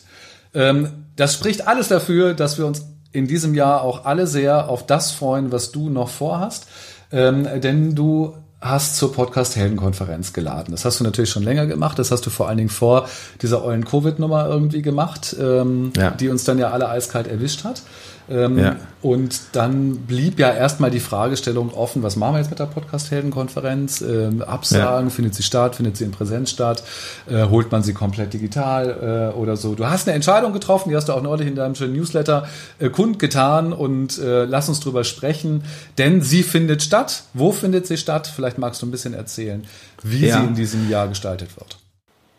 ähm, 0.55 1.04
das 1.17 1.35
spricht 1.35 1.67
alles 1.67 1.89
dafür, 1.89 2.35
dass 2.35 2.59
wir 2.59 2.67
uns 2.67 2.87
in 3.13 3.27
diesem 3.27 3.55
Jahr 3.55 3.83
auch 3.83 4.05
alle 4.05 4.27
sehr 4.27 4.69
auf 4.69 4.85
das 4.85 5.13
freuen, 5.13 5.53
was 5.53 5.71
du 5.71 5.89
noch 5.89 6.09
vorhast. 6.09 6.67
Ähm, 7.13 7.47
denn 7.61 7.95
du 7.95 8.35
hast 8.61 8.97
zur 8.97 9.13
Podcast 9.13 9.57
Heldenkonferenz 9.57 10.33
geladen. 10.33 10.73
Das 10.73 10.85
hast 10.85 10.99
du 10.99 11.05
natürlich 11.05 11.31
schon 11.31 11.43
länger 11.43 11.67
gemacht. 11.67 11.99
Das 11.99 12.11
hast 12.11 12.25
du 12.25 12.31
vor 12.31 12.49
allen 12.49 12.57
Dingen 12.57 12.71
vor 12.71 13.09
dieser 13.43 13.63
ollen 13.63 13.85
Covid-Nummer 13.85 14.47
irgendwie 14.49 14.81
gemacht, 14.81 15.37
ähm, 15.39 15.93
ja. 15.97 16.11
die 16.13 16.31
uns 16.31 16.45
dann 16.45 16.59
ja 16.59 16.71
alle 16.71 16.89
eiskalt 16.89 17.29
erwischt 17.29 17.65
hat. 17.65 17.83
Ähm, 18.29 18.59
ja. 18.59 18.77
Und 19.03 19.41
dann 19.53 19.97
blieb 20.07 20.39
ja 20.39 20.51
erstmal 20.51 20.91
die 20.91 21.01
Fragestellung 21.01 21.73
offen, 21.75 22.03
was 22.03 22.17
machen 22.17 22.35
wir 22.35 22.39
jetzt 22.39 22.51
mit 22.51 22.59
der 22.59 22.67
Podcast-Heldenkonferenz? 22.67 24.01
Ähm, 24.01 24.41
absagen, 24.41 25.09
ja. 25.09 25.15
findet 25.15 25.35
sie 25.35 25.43
statt, 25.43 25.77
findet 25.77 25.99
sie 25.99 26.05
in 26.05 26.11
Präsenz 26.11 26.51
statt, 26.51 26.83
äh, 27.29 27.45
holt 27.45 27.71
man 27.71 27.83
sie 27.83 27.93
komplett 27.93 28.33
digital 28.33 29.33
äh, 29.35 29.37
oder 29.37 29.57
so. 29.57 29.75
Du 29.75 29.87
hast 29.87 30.09
eine 30.09 30.15
Entscheidung 30.15 30.55
getroffen, 30.55 30.89
die 30.89 30.97
hast 30.97 31.09
du 31.09 31.13
auch 31.13 31.23
neulich 31.23 31.47
in 31.47 31.55
deinem 31.55 31.75
schönen 31.75 31.95
Newsletter 31.95 32.47
äh, 32.79 32.89
kundgetan 32.89 33.73
und 33.73 34.19
äh, 34.19 34.45
lass 34.45 34.69
uns 34.71 34.81
drüber 34.81 35.05
sprechen, 35.05 35.65
denn 35.99 36.23
sie 36.23 36.43
findet 36.43 36.83
statt. 36.83 37.25
Wo 37.35 37.53
findet 37.53 37.87
sie 37.87 37.99
statt? 37.99 38.27
Vielleicht 38.35 38.57
magst 38.57 38.81
du 38.81 38.87
ein 38.87 38.91
bisschen 38.91 39.13
erzählen, 39.13 39.65
wie 40.03 40.27
ja. 40.27 40.41
sie 40.41 40.47
in 40.47 40.55
diesem 40.55 40.89
Jahr 40.89 41.09
gestaltet 41.09 41.57
wird. 41.57 41.79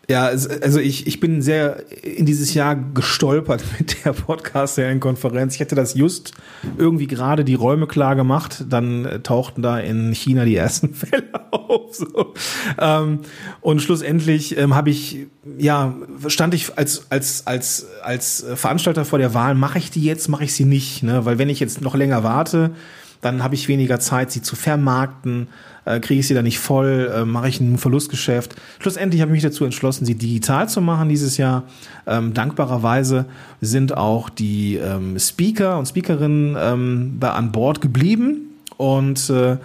Ja, 0.08 0.26
also 0.26 0.78
ich, 0.78 1.08
ich 1.08 1.18
bin 1.18 1.42
sehr 1.42 1.82
in 2.02 2.26
dieses 2.26 2.54
Jahr 2.54 2.76
gestolpert 2.76 3.64
mit 3.78 4.04
der 4.04 4.12
Podcast-Serienkonferenz. 4.12 5.54
Ich 5.54 5.60
hätte 5.60 5.74
das 5.74 5.94
just 5.94 6.32
irgendwie 6.78 7.08
gerade 7.08 7.44
die 7.44 7.54
Räume 7.54 7.88
klar 7.88 8.14
gemacht, 8.14 8.64
dann 8.68 9.20
tauchten 9.24 9.62
da 9.62 9.80
in 9.80 10.12
China 10.12 10.44
die 10.44 10.54
ersten 10.54 10.94
Fälle 10.94 11.24
auf. 11.50 11.94
So. 11.96 12.34
Ähm, 12.78 13.20
und 13.60 13.82
schlussendlich 13.82 14.56
ähm, 14.56 14.76
habe 14.76 14.90
ich, 14.90 15.26
ja, 15.58 15.94
stand 16.28 16.54
ich 16.54 16.78
als, 16.78 17.10
als, 17.10 17.46
als, 17.48 17.86
als 18.02 18.46
Veranstalter 18.54 19.04
vor 19.04 19.18
der 19.18 19.34
Wahl, 19.34 19.56
mache 19.56 19.78
ich 19.78 19.90
die 19.90 20.04
jetzt, 20.04 20.28
mache 20.28 20.44
ich 20.44 20.54
sie 20.54 20.66
nicht. 20.66 21.02
Ne? 21.02 21.24
Weil 21.24 21.38
wenn 21.38 21.48
ich 21.48 21.58
jetzt 21.58 21.80
noch 21.80 21.96
länger 21.96 22.22
warte, 22.22 22.70
dann 23.22 23.42
habe 23.42 23.56
ich 23.56 23.66
weniger 23.66 23.98
Zeit, 23.98 24.30
sie 24.30 24.42
zu 24.42 24.54
vermarkten, 24.54 25.48
äh, 25.86 26.00
kriege 26.00 26.20
ich 26.20 26.26
sie 26.26 26.34
da 26.34 26.42
nicht 26.42 26.58
voll, 26.58 27.10
äh, 27.14 27.24
mache 27.24 27.48
ich 27.48 27.60
ein 27.60 27.78
Verlustgeschäft. 27.78 28.54
Schlussendlich 28.78 29.22
habe 29.22 29.30
ich 29.30 29.36
mich 29.36 29.42
dazu 29.42 29.64
entschlossen, 29.64 30.04
sie 30.04 30.16
digital 30.16 30.68
zu 30.68 30.82
machen 30.82 31.08
dieses 31.08 31.38
Jahr. 31.38 31.62
Ähm, 32.06 32.34
dankbarerweise 32.34 33.24
sind 33.62 33.96
auch 33.96 34.28
die 34.28 34.76
ähm, 34.76 35.18
Speaker 35.18 35.78
und 35.78 35.86
Speakerinnen 35.86 36.56
ähm, 36.60 37.16
da 37.18 37.32
an 37.32 37.52
Bord 37.52 37.80
geblieben 37.80 38.50
und 38.76 39.30
äh, 39.30 39.56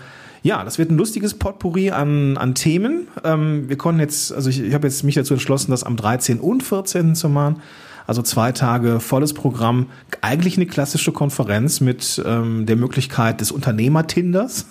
ja, 0.44 0.64
das 0.64 0.80
wird 0.80 0.90
ein 0.90 0.98
lustiges 0.98 1.36
Potpourri 1.36 1.92
an, 1.92 2.36
an 2.38 2.56
Themen. 2.56 3.08
Ähm, 3.24 3.70
wir 3.70 3.78
konnten 3.78 4.00
jetzt, 4.00 4.34
also 4.34 4.50
ich, 4.50 4.60
ich 4.60 4.74
habe 4.74 4.88
jetzt 4.88 5.04
mich 5.04 5.14
dazu 5.14 5.34
entschlossen, 5.34 5.70
das 5.70 5.84
am 5.84 5.98
13. 5.98 6.40
und 6.40 6.64
14. 6.64 7.14
zu 7.14 7.30
machen. 7.30 7.62
Also 8.08 8.22
zwei 8.22 8.52
Tage 8.52 9.00
volles 9.00 9.34
Programm, 9.34 9.88
eigentlich 10.22 10.58
eine 10.58 10.66
klassische 10.66 11.12
Konferenz 11.12 11.82
mit 11.82 12.22
ähm, 12.26 12.66
der 12.66 12.76
Möglichkeit 12.76 13.42
des 13.42 13.52
Unternehmertinders. 13.52 14.66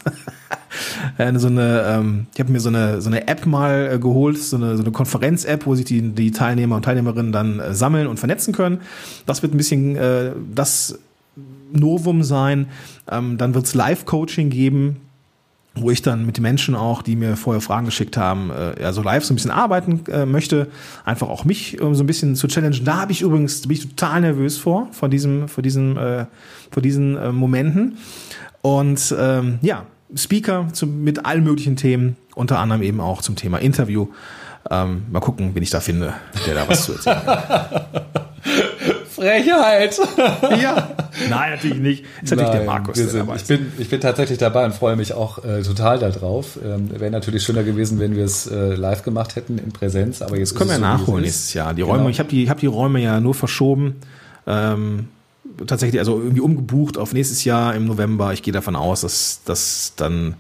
so 1.37 1.47
eine, 1.47 1.85
ähm, 1.87 2.27
ich 2.35 2.41
habe 2.41 2.53
mir 2.53 2.61
so 2.61 2.69
eine, 2.69 3.01
so 3.01 3.09
eine 3.09 3.29
App 3.29 3.47
mal 3.47 3.91
äh, 3.95 3.99
geholt, 3.99 4.39
so 4.39 4.57
eine, 4.57 4.77
so 4.77 4.83
eine 4.83 4.93
Konferenz-App, 4.93 5.67
wo 5.67 5.75
sich 5.75 5.85
die, 5.85 6.03
die 6.11 6.31
Teilnehmer 6.31 6.77
und 6.77 6.85
Teilnehmerinnen 6.85 7.33
dann 7.33 7.61
äh, 7.61 7.75
sammeln 7.75 8.07
und 8.07 8.19
vernetzen 8.19 8.55
können. 8.55 8.81
Das 9.27 9.43
wird 9.43 9.55
ein 9.55 9.57
bisschen 9.57 9.97
äh, 9.97 10.33
das 10.55 10.99
Novum 11.73 12.23
sein. 12.23 12.67
Ähm, 13.11 13.39
dann 13.39 13.55
wird 13.55 13.67
es 13.67 13.75
Live-Coaching 13.75 14.51
geben 14.51 14.97
wo 15.75 15.91
ich 15.91 16.03
dann 16.03 16.27
mit 16.27 16.41
Menschen 16.41 16.75
auch, 16.75 17.03
die 17.03 17.17
mir 17.17 17.37
vorher 17.37 17.61
Fragen 17.61 17.87
geschickt 17.87 18.17
haben, 18.17 18.51
äh, 18.51 18.81
ja, 18.83 18.93
so 18.93 19.03
live 19.03 19.25
so 19.25 19.33
ein 19.33 19.37
bisschen 19.37 19.53
arbeiten 19.53 20.05
äh, 20.11 20.27
möchte, 20.27 20.69
einfach 21.05 21.29
auch 21.29 21.45
mich 21.45 21.81
äh, 21.81 21.95
so 21.95 22.03
ein 22.03 22.07
bisschen 22.07 22.35
zu 22.35 22.49
challengen. 22.49 22.85
Da 22.85 23.03
habe 23.03 23.13
ich 23.13 23.23
übrigens, 23.23 23.63
bin 23.63 23.73
ich 23.73 23.89
total 23.89 24.23
nervös 24.23 24.59
vor, 24.59 24.89
vor 24.93 25.09
diesem, 25.09 25.49
vor 25.49 25.63
diesem, 25.63 25.97
äh, 25.97 26.27
vor 26.71 26.83
diesen 26.83 27.17
äh, 27.17 27.33
Momenten. 27.33 27.99
Und 28.63 29.15
ähm, 29.19 29.59
ja, 29.63 29.87
Speaker 30.15 30.69
zu, 30.73 30.87
mit 30.87 31.25
allen 31.25 31.45
möglichen 31.45 31.77
Themen, 31.77 32.17
unter 32.35 32.59
anderem 32.59 32.83
eben 32.83 33.01
auch 33.01 33.23
zum 33.23 33.37
Thema 33.37 33.59
Interview. 33.59 34.09
Ähm, 34.69 35.05
mal 35.11 35.21
gucken, 35.21 35.55
wen 35.55 35.63
ich 35.63 35.71
da 35.71 35.81
finde, 35.81 36.15
der 36.47 36.55
da 36.55 36.69
was 36.69 36.85
zu 36.85 36.93
erzählen 36.93 37.23
kann. 37.25 37.85
Frechheit. 39.21 40.01
ja. 40.63 40.97
Nein, 41.29 41.51
natürlich 41.53 41.79
nicht. 41.79 42.05
Ist 42.23 42.31
natürlich 42.31 42.49
Nein, 42.49 42.57
der 42.59 42.67
Markus. 42.67 42.97
Der 42.97 43.09
sind, 43.09 43.31
ich, 43.37 43.45
bin, 43.45 43.73
ich 43.79 43.89
bin 43.91 44.01
tatsächlich 44.01 44.39
dabei 44.39 44.65
und 44.65 44.75
freue 44.75 44.97
mich 44.97 45.13
auch 45.13 45.45
äh, 45.45 45.63
total 45.63 45.99
darauf. 45.99 46.59
Ähm, 46.65 46.91
Wäre 46.99 47.11
natürlich 47.11 47.43
schöner 47.43 47.63
gewesen, 47.63 48.01
wenn 48.01 48.17
wir 48.17 48.25
es 48.25 48.47
äh, 48.47 48.75
live 48.75 49.03
gemacht 49.03 49.37
hätten 49.37 49.59
in 49.59 49.73
Präsenz, 49.73 50.23
aber 50.23 50.39
jetzt 50.39 50.53
das 50.53 50.59
können 50.59 50.71
wir 50.71 50.77
so, 50.77 50.83
nachholen 50.83 51.23
nächstes 51.23 51.53
Jahr. 51.53 51.75
Die 51.75 51.83
Räume, 51.83 51.99
genau. 51.99 52.11
ich 52.11 52.19
habe 52.19 52.31
die, 52.31 52.49
hab 52.49 52.61
die 52.61 52.67
Räume 52.67 53.01
ja 53.01 53.21
nur 53.21 53.35
verschoben. 53.35 53.97
Ähm, 54.47 55.09
tatsächlich, 55.67 56.01
also 56.01 56.19
irgendwie 56.19 56.41
umgebucht 56.41 56.97
auf 56.97 57.13
nächstes 57.13 57.45
Jahr 57.45 57.75
im 57.75 57.87
November. 57.87 58.33
Ich 58.33 58.43
gehe 58.43 58.53
davon 58.53 58.75
aus, 58.75 59.03
dass 59.03 59.43
das 59.45 59.93
dann 59.97 60.35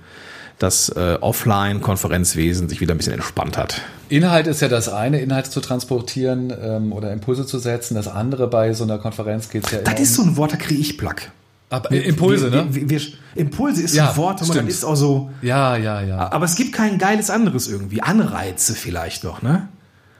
das 0.60 0.90
äh, 0.90 1.16
Offline-Konferenzwesen 1.20 2.68
sich 2.68 2.80
wieder 2.80 2.94
ein 2.94 2.98
bisschen 2.98 3.14
entspannt 3.14 3.58
hat. 3.58 3.80
Inhalt 4.08 4.46
ist 4.46 4.60
ja 4.60 4.68
das 4.68 4.88
eine, 4.88 5.20
Inhalte 5.20 5.50
zu 5.50 5.60
transportieren 5.60 6.52
ähm, 6.62 6.92
oder 6.92 7.12
Impulse 7.12 7.46
zu 7.46 7.58
setzen. 7.58 7.94
Das 7.94 8.08
andere 8.08 8.46
bei 8.46 8.72
so 8.74 8.84
einer 8.84 8.98
Konferenz 8.98 9.48
geht 9.48 9.64
es 9.66 9.72
ja 9.72 9.78
Das 9.78 9.98
ist 9.98 10.14
so 10.14 10.22
ein 10.22 10.36
Wort, 10.36 10.52
da 10.52 10.56
kriege 10.56 10.80
ich 10.80 10.98
Plack. 10.98 11.32
Aber 11.70 11.92
Impulse, 11.92 12.52
wir, 12.52 12.64
ne? 12.64 12.68
Wir, 12.70 13.00
Impulse 13.36 13.82
ist 13.82 13.94
ja, 13.94 14.10
ein 14.10 14.16
Wort, 14.16 14.42
aber 14.42 14.54
das 14.54 14.64
ist 14.64 14.84
auch 14.84 14.96
so. 14.96 15.30
Ja, 15.40 15.76
ja, 15.76 16.02
ja. 16.02 16.32
Aber 16.32 16.44
es 16.44 16.56
gibt 16.56 16.72
kein 16.72 16.98
geiles 16.98 17.30
anderes 17.30 17.68
irgendwie. 17.68 18.02
Anreize 18.02 18.74
vielleicht 18.74 19.22
noch, 19.22 19.40
ne? 19.40 19.68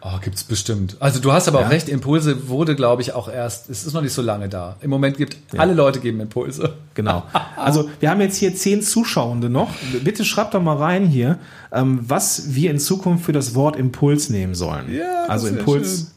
Oh, 0.03 0.19
gibt's 0.23 0.45
bestimmt. 0.45 0.97
Also 0.99 1.21
du 1.21 1.31
hast 1.33 1.47
aber 1.47 1.61
ja. 1.61 1.67
auch 1.67 1.71
recht, 1.71 1.89
Impulse 1.91 2.49
wurde, 2.49 2.75
glaube 2.75 3.03
ich, 3.03 3.13
auch 3.13 3.29
erst, 3.29 3.69
es 3.69 3.85
ist 3.85 3.93
noch 3.93 4.01
nicht 4.01 4.15
so 4.15 4.23
lange 4.23 4.49
da. 4.49 4.77
Im 4.81 4.89
Moment 4.89 5.19
gibt, 5.19 5.37
ja. 5.53 5.61
alle 5.61 5.75
Leute 5.75 6.01
geben 6.01 6.21
Impulse. 6.21 6.75
Genau. 6.95 7.25
Also 7.61 7.91
wir 8.01 8.09
haben 8.09 8.23
jetzt 8.23 8.39
hier 8.39 8.55
zehn 8.55 8.81
Zuschauende 8.81 9.51
noch. 9.51 9.69
Bitte 10.03 10.25
schreibt 10.25 10.55
doch 10.55 10.63
mal 10.63 10.79
rein 10.79 11.05
hier, 11.05 11.39
ähm, 11.73 12.01
was 12.03 12.55
wir 12.55 12.71
in 12.71 12.79
Zukunft 12.79 13.27
für 13.27 13.33
das 13.33 13.55
Wort 13.55 13.77
Impuls 13.77 14.31
nehmen 14.31 14.55
sollen. 14.55 14.91
Ja, 14.91 15.27
also 15.29 15.47
Impuls. 15.47 16.13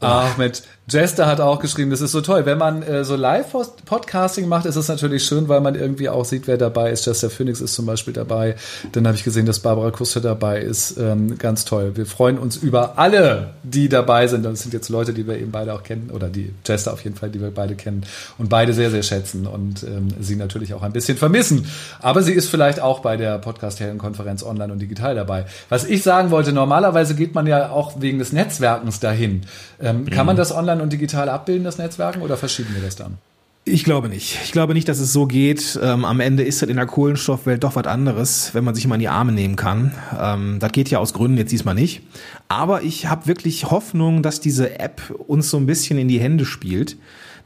Ach, 0.00 0.38
mit 0.38 0.62
Jester 0.90 1.26
hat 1.26 1.40
auch 1.40 1.60
geschrieben, 1.60 1.90
das 1.90 2.00
ist 2.00 2.12
so 2.12 2.22
toll. 2.22 2.46
Wenn 2.46 2.56
man 2.56 2.82
äh, 2.82 3.04
so 3.04 3.14
Live-Podcasting 3.14 4.48
macht, 4.48 4.64
ist 4.64 4.76
es 4.76 4.88
natürlich 4.88 5.24
schön, 5.24 5.48
weil 5.48 5.60
man 5.60 5.74
irgendwie 5.74 6.08
auch 6.08 6.24
sieht, 6.24 6.46
wer 6.46 6.56
dabei 6.56 6.90
ist. 6.90 7.04
Jester 7.04 7.28
Phoenix 7.28 7.60
ist 7.60 7.74
zum 7.74 7.84
Beispiel 7.84 8.14
dabei. 8.14 8.56
Dann 8.92 9.06
habe 9.06 9.16
ich 9.16 9.22
gesehen, 9.22 9.44
dass 9.44 9.58
Barbara 9.58 9.90
Kuster 9.90 10.20
dabei 10.20 10.60
ist. 10.60 10.96
Ähm, 10.96 11.36
ganz 11.36 11.66
toll. 11.66 11.92
Wir 11.96 12.06
freuen 12.06 12.38
uns 12.38 12.56
über 12.56 12.98
alle, 12.98 13.50
die 13.62 13.90
dabei 13.90 14.28
sind. 14.28 14.44
Das 14.44 14.60
sind 14.60 14.72
jetzt 14.72 14.88
Leute, 14.88 15.12
die 15.12 15.26
wir 15.26 15.38
eben 15.38 15.50
beide 15.50 15.74
auch 15.74 15.82
kennen, 15.82 16.10
oder 16.10 16.28
die 16.28 16.54
Jester 16.66 16.94
auf 16.94 17.04
jeden 17.04 17.16
Fall, 17.16 17.28
die 17.28 17.40
wir 17.40 17.50
beide 17.50 17.74
kennen 17.74 18.04
und 18.38 18.48
beide 18.48 18.72
sehr, 18.72 18.90
sehr 18.90 19.02
schätzen 19.02 19.46
und 19.46 19.82
ähm, 19.82 20.08
sie 20.20 20.36
natürlich 20.36 20.72
auch 20.72 20.82
ein 20.82 20.92
bisschen 20.92 21.18
vermissen. 21.18 21.66
Aber 22.00 22.22
sie 22.22 22.32
ist 22.32 22.48
vielleicht 22.48 22.80
auch 22.80 23.00
bei 23.00 23.18
der 23.18 23.38
Podcast-Helden-Konferenz 23.38 24.42
online 24.42 24.72
und 24.72 24.78
digital 24.78 25.14
dabei. 25.14 25.44
Was 25.68 25.84
ich 25.84 26.02
sagen 26.02 26.30
wollte, 26.30 26.52
normalerweise 26.52 27.14
geht 27.14 27.34
man 27.34 27.46
ja 27.46 27.70
auch 27.70 28.00
wegen 28.00 28.18
des 28.18 28.32
Netzwerkens 28.32 29.00
dahin. 29.00 29.42
Ähm, 29.80 30.04
mhm. 30.04 30.10
Kann 30.10 30.24
man 30.24 30.36
das 30.36 30.50
online 30.50 30.77
und 30.80 30.92
digital 30.92 31.28
abbilden, 31.28 31.64
das 31.64 31.78
Netzwerken, 31.78 32.22
oder 32.22 32.36
verschieben 32.36 32.74
wir 32.74 32.82
das 32.82 32.96
dann? 32.96 33.18
Ich 33.64 33.84
glaube 33.84 34.08
nicht. 34.08 34.38
Ich 34.44 34.52
glaube 34.52 34.72
nicht, 34.72 34.88
dass 34.88 34.98
es 34.98 35.12
so 35.12 35.26
geht. 35.26 35.78
Ähm, 35.82 36.06
am 36.06 36.20
Ende 36.20 36.42
ist 36.42 36.62
das 36.62 36.70
in 36.70 36.76
der 36.76 36.86
Kohlenstoffwelt 36.86 37.62
doch 37.62 37.76
was 37.76 37.86
anderes, 37.86 38.54
wenn 38.54 38.64
man 38.64 38.74
sich 38.74 38.86
mal 38.86 38.94
in 38.94 39.00
die 39.00 39.08
Arme 39.08 39.32
nehmen 39.32 39.56
kann. 39.56 39.94
Ähm, 40.18 40.56
das 40.58 40.72
geht 40.72 40.88
ja 40.88 40.98
aus 40.98 41.12
Gründen 41.12 41.36
jetzt 41.36 41.52
diesmal 41.52 41.74
nicht. 41.74 42.00
Aber 42.48 42.82
ich 42.82 43.06
habe 43.06 43.26
wirklich 43.26 43.70
Hoffnung, 43.70 44.22
dass 44.22 44.40
diese 44.40 44.80
App 44.80 45.14
uns 45.26 45.50
so 45.50 45.58
ein 45.58 45.66
bisschen 45.66 45.98
in 45.98 46.08
die 46.08 46.18
Hände 46.18 46.46
spielt. 46.46 46.96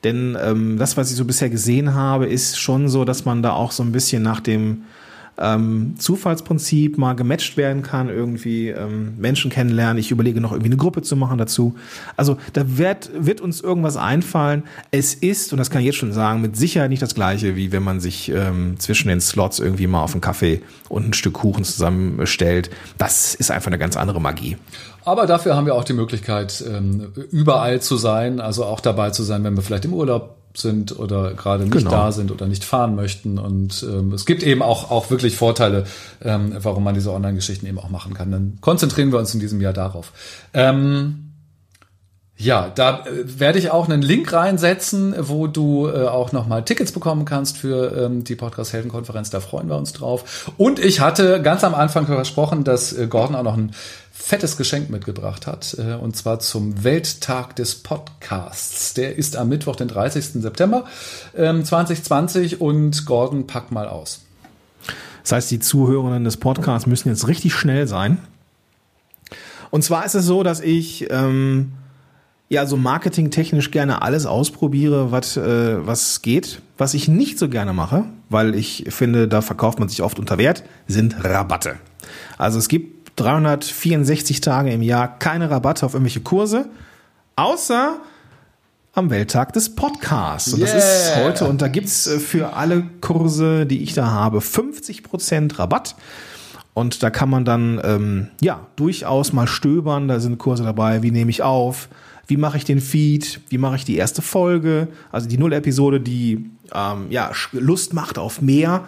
Denn 0.05 0.37
ähm, 0.40 0.79
das, 0.79 0.97
was 0.97 1.11
ich 1.11 1.16
so 1.16 1.25
bisher 1.25 1.51
gesehen 1.51 1.95
habe, 1.95 2.27
ist 2.27 2.59
schon 2.59 2.88
so, 2.88 3.05
dass 3.05 3.25
man 3.25 3.42
da 3.42 3.53
auch 3.53 3.73
so 3.73 3.83
ein 3.83 3.92
bisschen 3.92 4.23
nach 4.23 4.40
dem 4.40 4.85
ähm, 5.38 5.95
Zufallsprinzip 5.99 6.99
mal 6.99 7.14
gematcht 7.14 7.57
werden 7.57 7.83
kann, 7.83 8.09
irgendwie 8.09 8.68
ähm, 8.68 9.14
Menschen 9.18 9.51
kennenlernen. 9.51 9.99
Ich 9.99 10.11
überlege 10.11 10.40
noch 10.40 10.53
irgendwie 10.53 10.71
eine 10.71 10.77
Gruppe 10.77 11.03
zu 11.03 11.16
machen 11.16 11.38
dazu. 11.38 11.75
Also 12.16 12.37
da 12.53 12.79
wird, 12.79 13.11
wird 13.14 13.40
uns 13.40 13.61
irgendwas 13.61 13.97
einfallen. 13.97 14.64
Es 14.90 15.14
ist, 15.14 15.53
und 15.53 15.59
das 15.59 15.71
kann 15.71 15.81
ich 15.81 15.87
jetzt 15.87 15.97
schon 15.97 16.12
sagen, 16.12 16.40
mit 16.40 16.57
Sicherheit 16.57 16.90
nicht 16.90 17.03
das 17.03 17.14
gleiche, 17.14 17.57
wie 17.57 17.73
wenn 17.73 17.83
man 17.83 18.01
sich 18.01 18.31
ähm, 18.31 18.79
zwischen 18.79 19.09
den 19.09 19.21
Slots 19.21 19.59
irgendwie 19.59 19.87
mal 19.87 20.03
auf 20.03 20.12
einen 20.12 20.21
Kaffee 20.21 20.62
und 20.88 21.09
ein 21.09 21.12
Stück 21.12 21.35
Kuchen 21.35 21.64
zusammenstellt. 21.64 22.71
Das 22.99 23.35
ist 23.35 23.51
einfach 23.51 23.68
eine 23.68 23.79
ganz 23.79 23.97
andere 23.97 24.21
Magie. 24.21 24.57
Aber 25.05 25.27
dafür 25.27 25.57
haben 25.57 25.66
wir 25.66 25.75
auch 25.75 25.85
die 25.85 25.95
Möglichkeit, 25.95 26.62
ähm, 26.66 27.12
überall 27.31 27.81
zu 27.81 27.97
sein, 27.97 28.40
also 28.40 28.64
auch 28.64 28.81
dabei 28.81 29.11
zu 29.11 29.23
sein, 29.23 29.42
wenn 29.42 29.57
wir 29.57 29.62
vielleicht 29.62 29.85
im 29.85 29.95
Urlaub 29.95 30.37
sind 30.55 30.99
oder 30.99 31.35
gerade 31.35 31.65
nicht 31.65 31.73
genau. 31.73 31.91
da 31.91 32.12
sind 32.12 32.31
oder 32.31 32.47
nicht 32.47 32.65
fahren 32.65 32.95
möchten. 32.95 33.38
Und 33.38 33.85
ähm, 33.88 34.12
es 34.12 34.27
gibt 34.27 34.43
eben 34.43 34.62
auch, 34.62 34.91
auch 34.91 35.11
wirklich 35.11 35.37
Vorteile, 35.37 35.85
ähm, 36.23 36.55
warum 36.59 36.85
man 36.85 36.95
diese 36.95 37.12
Online-Geschichten 37.12 37.67
eben 37.67 37.79
auch 37.79 37.91
machen 37.91 38.15
kann. 38.15 38.31
Dann 38.31 38.59
konzentrieren 38.61 39.12
wir 39.12 39.19
uns 39.19 39.35
in 39.35 39.41
diesem 39.41 39.61
Jahr 39.61 39.73
darauf. 39.73 40.12
Ähm, 40.55 41.33
ja, 42.43 42.73
da 42.75 43.05
äh, 43.07 43.38
werde 43.38 43.59
ich 43.59 43.71
auch 43.71 43.88
einen 43.88 44.03
Link 44.03 44.33
reinsetzen, 44.33 45.15
wo 45.19 45.47
du 45.47 45.88
äh, 45.88 46.09
auch 46.09 46.33
nochmal 46.33 46.65
Tickets 46.65 46.91
bekommen 46.91 47.25
kannst 47.25 47.59
für 47.59 47.97
ähm, 47.97 48.25
die 48.25 48.35
Podcast-Helden-Konferenz. 48.35 49.31
Da 49.31 49.41
freuen 49.41 49.69
wir 49.69 49.77
uns 49.77 49.93
drauf. 49.93 50.51
Und 50.57 50.79
ich 50.79 51.01
hatte 51.01 51.41
ganz 51.43 51.62
am 51.62 51.75
Anfang 51.75 52.07
versprochen, 52.07 52.65
dass 52.65 52.93
äh, 52.93 53.07
Gordon 53.07 53.37
auch 53.37 53.45
noch 53.45 53.57
ein 53.57 53.73
fettes 54.23 54.57
Geschenk 54.57 54.89
mitgebracht 54.89 55.49
hat, 55.49 55.77
äh, 55.79 55.95
und 55.95 56.17
zwar 56.17 56.39
zum 56.39 56.85
Welttag 56.85 57.57
des 57.57 57.75
Podcasts. 57.75 58.95
Der 58.95 59.19
ist 59.19 59.37
am 59.37 59.49
Mittwoch, 59.49 59.75
den 59.75 59.89
30. 59.89 60.41
September 60.41 60.85
ähm, 61.37 61.65
2020 61.65 62.61
und 62.61 63.05
Gordon, 63.05 63.49
pack 63.49 63.73
mal 63.73 63.89
aus. 63.89 64.21
Das 65.25 65.33
heißt, 65.33 65.51
die 65.51 65.59
Zuhörerinnen 65.59 66.25
des 66.25 66.37
Podcasts 66.37 66.87
müssen 66.87 67.09
jetzt 67.09 67.27
richtig 67.27 67.53
schnell 67.55 67.89
sein. 67.89 68.19
Und 69.71 69.83
zwar 69.83 70.07
ist 70.07 70.15
es 70.15 70.25
so, 70.25 70.45
dass 70.45 70.61
ich 70.61 71.11
ähm, 71.11 71.73
ja 72.49 72.65
so 72.67 72.77
marketingtechnisch 72.77 73.73
gerne 73.73 74.03
alles 74.03 74.27
ausprobiere, 74.27 75.11
was, 75.11 75.37
äh, 75.37 75.85
was 75.85 76.23
geht. 76.23 76.63
Was 76.79 76.95
ich 76.95 77.09
nicht 77.09 77.39
so 77.39 77.49
gerne 77.49 77.73
mache, 77.73 78.05
weil 78.29 78.55
ich 78.55 78.87
finde, 78.89 79.27
da 79.27 79.43
verkauft 79.43 79.81
man 79.81 79.89
sich 79.89 80.01
oft 80.01 80.21
unter 80.21 80.39
Wert, 80.39 80.63
sind 80.87 81.25
Rabatte. 81.25 81.77
Also 82.39 82.59
es 82.59 82.69
gibt 82.69 83.02
364 83.23 84.41
Tage 84.41 84.73
im 84.73 84.83
Jahr 84.83 85.19
keine 85.19 85.49
Rabatte 85.49 85.87
auf 85.87 85.95
irgendwelche 85.95 86.21
Kurse, 86.21 86.69
außer 87.37 88.01
am 88.95 89.11
Welttag 89.11 89.53
des 89.53 89.75
Podcasts. 89.75 90.53
Und 90.53 90.61
yeah. 90.61 90.75
das 90.75 90.85
ist 90.85 91.17
heute, 91.17 91.47
und 91.47 91.63
da 91.63 91.69
gibt's 91.69 92.07
äh, 92.07 92.19
für 92.19 92.55
alle 92.55 92.83
Kurse, 93.01 93.65
die 93.65 93.83
ich 93.83 93.95
da 93.95 94.07
habe, 94.07 94.39
50% 94.39 95.59
Rabatt. 95.59 95.95
Und 96.75 97.03
da 97.03 97.11
kann 97.11 97.31
man 97.31 97.45
dann 97.45 97.81
ähm, 97.85 98.29
ja 98.41 98.67
durchaus 98.77 99.33
mal 99.33 99.47
stöbern. 99.47 100.09
Da 100.09 100.21
sind 100.21 100.39
Kurse 100.39 100.65
dabei, 100.65 101.03
wie 101.03 101.11
nehme 101.11 101.31
ich 101.31 101.43
auf, 101.43 101.89
wie 102.27 102.37
mache 102.37 102.57
ich 102.57 102.65
den 102.65 102.81
Feed, 102.81 103.41
wie 103.51 103.59
mache 103.59 103.77
ich 103.77 103.85
die 103.85 103.97
erste 103.97 104.23
Folge, 104.23 104.89
also 105.11 105.29
die 105.29 105.39
Null-Episode, 105.39 106.01
die 106.01 106.51
ähm, 106.75 107.07
ja 107.11 107.31
Lust 107.53 107.95
macht 107.95 108.19
auf 108.19 108.41
mehr. 108.41 108.85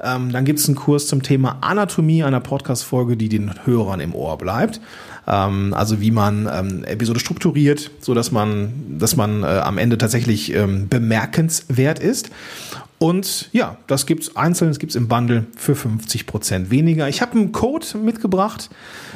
Ähm, 0.00 0.30
dann 0.32 0.44
gibt 0.44 0.60
es 0.60 0.66
einen 0.66 0.76
Kurs 0.76 1.06
zum 1.08 1.22
Thema 1.22 1.58
Anatomie 1.60 2.22
einer 2.22 2.40
Podcast-Folge, 2.40 3.16
die 3.16 3.28
den 3.28 3.52
Hörern 3.64 4.00
im 4.00 4.14
Ohr 4.14 4.38
bleibt. 4.38 4.80
Ähm, 5.26 5.74
also 5.74 6.00
wie 6.00 6.10
man 6.10 6.48
ähm, 6.52 6.84
Episode 6.84 7.20
strukturiert, 7.20 7.90
so 8.00 8.14
dass 8.14 8.30
man, 8.30 8.72
dass 8.98 9.16
man 9.16 9.42
äh, 9.42 9.46
am 9.46 9.78
Ende 9.78 9.98
tatsächlich 9.98 10.54
ähm, 10.54 10.88
bemerkenswert 10.88 11.98
ist. 11.98 12.30
Und 12.98 13.48
ja, 13.52 13.76
das 13.86 14.06
gibt's 14.06 14.36
einzeln, 14.36 14.70
das 14.70 14.80
gibt's 14.80 14.96
im 14.96 15.06
Bundle 15.06 15.46
für 15.56 15.76
50 15.76 16.26
Prozent 16.26 16.70
weniger. 16.70 17.08
Ich 17.08 17.22
habe 17.22 17.32
einen 17.32 17.52
Code 17.52 17.86
mitgebracht. 17.98 18.70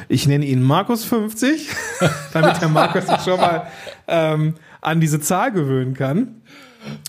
Ich 0.07 0.25
nenne 0.25 0.45
ihn 0.45 0.65
Markus50, 0.65 1.67
damit 2.33 2.61
der 2.61 2.69
Markus 2.69 3.07
sich 3.07 3.19
schon 3.21 3.39
mal 3.39 3.67
ähm, 4.07 4.55
an 4.79 5.01
diese 5.01 5.19
Zahl 5.19 5.51
gewöhnen 5.51 5.95
kann. 5.95 6.41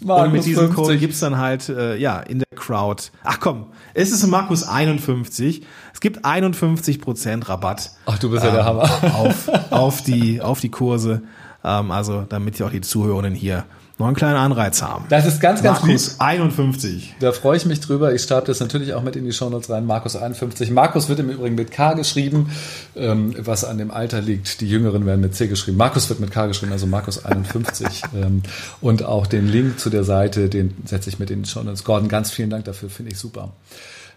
Markus 0.03 0.27
und 0.27 0.33
mit 0.33 0.45
diesem 0.45 0.67
50. 0.67 0.77
Code 0.77 0.99
gibt's 0.99 1.21
dann 1.21 1.39
halt, 1.39 1.69
äh, 1.69 1.97
ja, 1.97 2.21
in 2.21 2.39
der 2.39 2.49
Crowd. 2.55 3.05
Ach 3.23 3.41
komm, 3.41 3.67
es 3.95 4.11
ist 4.11 4.27
Markus 4.27 4.63
51. 4.67 5.65
Es 5.93 6.01
gibt 6.01 6.25
51% 6.25 7.49
Rabatt. 7.49 7.93
Ach, 8.07 8.19
du 8.19 8.31
bist 8.31 8.45
ja 8.45 8.51
der 8.51 8.61
ähm, 8.61 8.67
Hammer. 8.67 9.15
Auf, 9.15 9.49
auf, 9.71 10.03
die, 10.03 10.41
auf 10.41 10.61
die 10.61 10.71
Kurse. 10.71 11.23
Ähm, 11.63 11.91
also, 11.91 12.25
damit 12.29 12.59
ja 12.59 12.67
auch 12.67 12.71
die 12.71 12.81
Zuhörenden 12.81 13.35
hier 13.35 13.65
noch 13.99 14.07
einen 14.07 14.17
kleinen 14.17 14.37
Anreiz 14.37 14.83
haben. 14.83 15.05
Das 15.09 15.25
ist 15.25 15.41
ganz, 15.41 15.63
ganz 15.63 15.81
Markus 15.81 16.13
lieb. 16.13 16.21
51. 16.21 17.15
Da 17.21 17.31
freue 17.31 17.57
ich 17.57 17.65
mich 17.65 17.79
drüber. 17.79 18.13
Ich 18.13 18.23
schreibe 18.23 18.47
das 18.47 18.59
natürlich 18.59 18.93
auch 18.93 19.03
mit 19.03 19.15
in 19.15 19.25
die 19.25 19.33
Shownotes 19.33 19.71
rein. 19.71 19.87
Markus 19.87 20.17
51. 20.17 20.73
Markus 20.73 21.09
wird 21.09 21.21
im 21.21 21.31
Übrigen 21.31 21.55
mit 21.55 21.71
K 21.71 21.93
geschrieben, 21.95 22.51
ähm, 22.97 23.37
was 23.39 23.65
an 23.65 23.79
dem 23.79 23.93
Alter 23.93 24.21
liegt. 24.21 24.61
Die 24.61 24.69
Jüngeren 24.69 25.07
werden 25.07 25.21
mit 25.21 25.37
C 25.37 25.47
geschrieben. 25.47 25.77
Markus 25.77 26.09
wird 26.09 26.19
mit 26.19 26.33
K 26.33 26.47
geschrieben, 26.47 26.73
also 26.73 26.89
Markus 26.89 27.25
51. 27.25 28.03
ähm, 28.17 28.43
und 28.81 29.05
auch 29.05 29.29
den 29.29 29.47
Link 29.47 29.79
zu 29.79 29.91
der 29.91 30.03
Seite, 30.03 30.49
den 30.49 30.77
setze 30.85 31.09
ich 31.09 31.21
mit 31.21 31.31
in 31.31 31.45
die 31.45 31.49
Shownotes. 31.49 31.85
Gordon, 31.85 32.09
ganz 32.09 32.33
vielen 32.33 32.51
Dank 32.51 32.65
dafür, 32.65 32.91
finde 32.91 33.13
ich 33.13 33.19
super. 33.19 33.53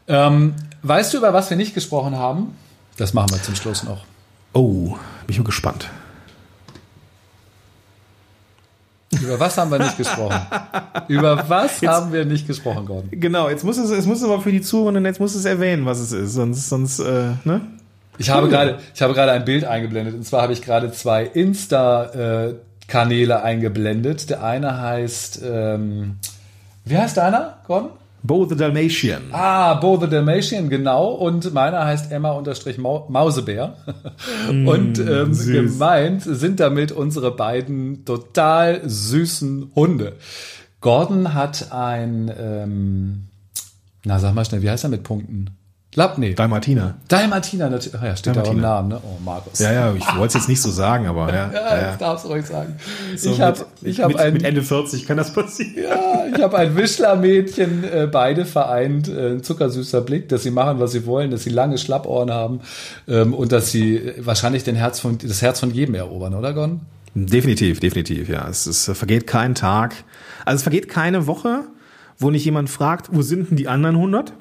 Ähm, 0.08 0.56
weißt 0.82 1.14
du, 1.14 1.20
über 1.20 1.34
was 1.34 1.52
wir 1.52 1.58
nicht 1.58 1.76
gesprochen 1.76 2.16
haben? 2.16 2.56
Das 2.98 3.14
machen 3.14 3.30
wir 3.30 3.44
zum 3.44 3.56
Schluss 3.56 3.84
noch. 3.84 4.06
Oh, 4.54 4.96
bin 5.28 5.30
ich 5.30 5.38
mal 5.38 5.44
gespannt. 5.44 5.88
Über 9.12 9.40
was 9.40 9.58
haben 9.58 9.72
wir 9.72 9.80
nicht 9.80 9.98
gesprochen? 9.98 10.40
Über 11.08 11.46
was 11.48 11.82
jetzt, 11.82 11.92
haben 11.92 12.12
wir 12.12 12.26
nicht 12.26 12.46
gesprochen, 12.46 12.86
Gordon? 12.86 13.10
Genau, 13.12 13.50
jetzt 13.50 13.64
muss 13.64 13.78
es, 13.78 13.90
es 13.90 14.06
muss 14.06 14.22
aber 14.24 14.42
für 14.42 14.52
die 14.52 14.62
Zuhörenden, 14.62 15.06
jetzt 15.06 15.20
muss 15.20 15.34
es 15.34 15.46
erwähnen, 15.46 15.86
was 15.86 16.00
es 16.00 16.12
ist, 16.12 16.34
sonst, 16.34 16.68
sonst, 16.68 17.00
äh, 17.00 17.32
ne? 17.46 17.62
Ich 18.18 18.30
habe 18.30 18.50
gerade, 18.50 18.80
ich 18.94 19.02
habe 19.02 19.14
gerade 19.14 19.32
ein 19.32 19.46
Bild 19.46 19.64
eingeblendet. 19.64 20.16
Und 20.16 20.24
zwar 20.24 20.42
habe 20.42 20.52
ich 20.54 20.62
gerade 20.62 20.92
zwei 20.92 21.24
Insta-Kanäle 21.24 23.44
eingeblendet. 23.44 24.30
Der 24.30 24.44
eine 24.44 24.82
heißt, 24.82 25.42
ähm, 25.46 26.18
wie 26.84 26.98
heißt 26.98 27.16
deiner, 27.18 27.60
Gordon? 27.68 27.92
Bo 28.24 28.46
the 28.46 28.56
Dalmatian. 28.56 29.24
Ah, 29.32 29.76
Bo 29.76 29.98
the 29.98 30.08
Dalmatian, 30.08 30.70
genau. 30.70 31.12
Und 31.12 31.54
meiner 31.54 31.86
heißt 31.86 32.12
Emma-Mausebär. 32.12 33.78
Mm, 34.52 34.68
und 34.68 35.00
ähm, 35.00 35.32
gemeint 35.32 36.24
sind 36.24 36.60
damit 36.60 36.92
unsere 36.92 37.32
beiden 37.32 38.06
total 38.06 38.82
süßen 38.84 39.72
Hunde. 39.76 40.14
Gordon 40.82 41.34
hat 41.34 41.72
ein, 41.72 42.32
ähm, 42.38 43.28
na 44.04 44.20
sag 44.20 44.34
mal 44.34 44.46
schnell, 44.46 44.62
wie 44.62 44.70
heißt 44.70 44.84
er 44.84 44.90
mit 44.90 45.04
Punkten? 45.04 45.57
Lab, 45.98 46.20
nee. 46.20 46.36
Dalmatiner. 46.36 46.94
Dalmatiner, 47.08 47.72
natürlich. 47.72 48.00
Ja, 48.00 48.16
steht 48.16 48.36
Dalmatiner. 48.36 48.62
da 48.62 48.80
im 48.80 48.88
Namen, 48.88 48.90
ne? 48.90 49.02
Oh, 49.04 49.20
Markus. 49.26 49.58
Ja, 49.58 49.74
ja, 49.74 49.96
ich 49.96 50.06
wollte 50.16 50.28
es 50.28 50.34
jetzt 50.36 50.48
nicht 50.48 50.62
so 50.62 50.70
sagen, 50.70 51.08
aber 51.08 51.30
ja. 51.34 51.52
ja, 51.52 51.82
ja, 51.82 51.96
darfst 51.96 52.26
du 52.26 52.30
ruhig 52.30 52.46
sagen. 52.46 52.76
So 53.16 53.32
ich 53.32 53.42
habe 53.42 53.66
ich 53.82 54.00
hab 54.00 54.16
ein, 54.16 54.34
mit 54.34 54.44
Ende 54.44 54.62
40 54.62 55.08
kann 55.08 55.18
das 55.18 55.34
passieren. 55.34 55.74
Ja, 55.76 56.26
ich 56.32 56.40
habe 56.40 56.56
ein 56.56 56.78
Wischlermädchen, 56.78 57.84
äh, 57.84 58.08
beide 58.12 58.46
vereint, 58.46 59.08
äh, 59.08 59.32
ein 59.32 59.44
zuckersüßer 59.44 60.02
Blick, 60.02 60.30
dass 60.30 60.44
sie 60.44 60.52
machen, 60.52 60.80
was 60.80 60.92
sie 60.92 61.08
wollen, 61.08 61.32
dass 61.32 61.46
sie 61.46 61.50
lange 61.50 61.80
Schlappohren 61.80 62.30
haben 62.30 62.60
ähm, 63.08 63.34
und 63.34 63.52
dass 63.52 63.72
sie 63.72 64.14
wahrscheinlich 64.20 64.64
den 64.64 64.76
Herz 64.76 65.00
von, 65.00 65.18
das 65.18 65.42
Herz 65.42 65.60
von 65.62 65.72
jedem 65.72 65.96
erobern, 65.96 66.36
oder 66.36 66.54
Gon? 66.54 66.82
Definitiv, 67.16 67.80
definitiv, 67.80 68.30
ja. 68.30 68.48
Es, 68.48 68.68
es 68.68 68.86
vergeht 68.94 69.26
kein 69.26 69.56
Tag, 69.56 69.96
also 70.46 70.58
es 70.58 70.62
vergeht 70.62 70.90
keine 70.90 71.26
Woche, 71.26 71.64
wo 72.20 72.30
nicht 72.30 72.46
jemand 72.46 72.70
fragt, 72.70 73.08
wo 73.12 73.24
sind 73.24 73.50
denn 73.50 73.58
die 73.58 73.68
anderen 73.68 73.96
100? 73.96 74.34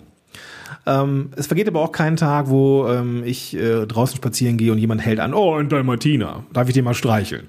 Ähm, 0.86 1.30
es 1.36 1.46
vergeht 1.46 1.68
aber 1.68 1.80
auch 1.80 1.92
kein 1.92 2.16
Tag, 2.16 2.48
wo 2.48 2.86
ähm, 2.88 3.22
ich 3.24 3.56
äh, 3.56 3.86
draußen 3.86 4.16
spazieren 4.16 4.56
gehe 4.56 4.72
und 4.72 4.78
jemand 4.78 5.04
hält 5.04 5.20
an, 5.20 5.34
oh, 5.34 5.54
ein 5.56 5.68
Dalmatiner, 5.68 6.44
darf 6.52 6.68
ich 6.68 6.74
den 6.74 6.84
mal 6.84 6.94
streicheln? 6.94 7.48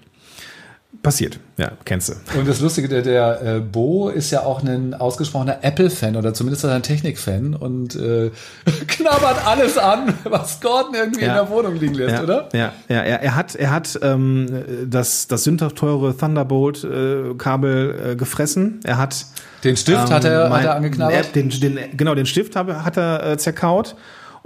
Passiert, 1.08 1.40
ja, 1.56 1.72
kennst 1.86 2.10
du. 2.10 2.38
Und 2.38 2.50
das 2.50 2.60
Lustige, 2.60 2.90
der, 2.90 3.02
der 3.02 3.42
äh, 3.42 3.60
Bo 3.62 4.10
ist 4.10 4.30
ja 4.30 4.42
auch 4.42 4.62
ein 4.62 4.94
ausgesprochener 4.94 5.60
Apple-Fan 5.62 6.18
oder 6.18 6.34
zumindest 6.34 6.66
ein 6.66 6.84
Technik-Fan 6.84 7.54
und 7.54 7.96
äh, 7.96 8.30
knabbert 8.88 9.48
alles 9.48 9.78
an, 9.78 10.14
was 10.26 10.60
Gordon 10.60 10.96
irgendwie 10.96 11.22
ja. 11.22 11.28
in 11.28 11.34
der 11.36 11.50
Wohnung 11.50 11.76
liegen 11.78 11.94
lässt, 11.94 12.16
ja. 12.16 12.24
oder? 12.24 12.50
Ja, 12.52 12.74
ja, 12.90 13.04
er, 13.04 13.22
er 13.22 13.36
hat, 13.38 13.56
er 13.56 13.72
hat 13.72 13.98
ähm, 14.02 14.66
das, 14.86 15.28
das 15.28 15.46
sündhaft 15.46 15.78
teure 15.78 16.18
Thunderbolt-Kabel 16.18 17.96
äh, 18.00 18.12
äh, 18.12 18.16
gefressen. 18.18 18.82
Er 18.84 18.98
hat 18.98 19.28
den 19.64 19.78
Stift 19.78 20.10
ähm, 20.10 20.14
hat, 20.14 20.26
er, 20.26 20.50
mein, 20.50 20.60
hat 20.60 20.66
er 20.66 20.76
angeknabbert? 20.76 21.34
Den, 21.36 21.50
den, 21.52 21.80
genau, 21.96 22.16
den 22.16 22.26
Stift 22.26 22.58
hat, 22.58 22.68
hat 22.68 22.98
er 22.98 23.32
äh, 23.32 23.38
zerkaut. 23.38 23.96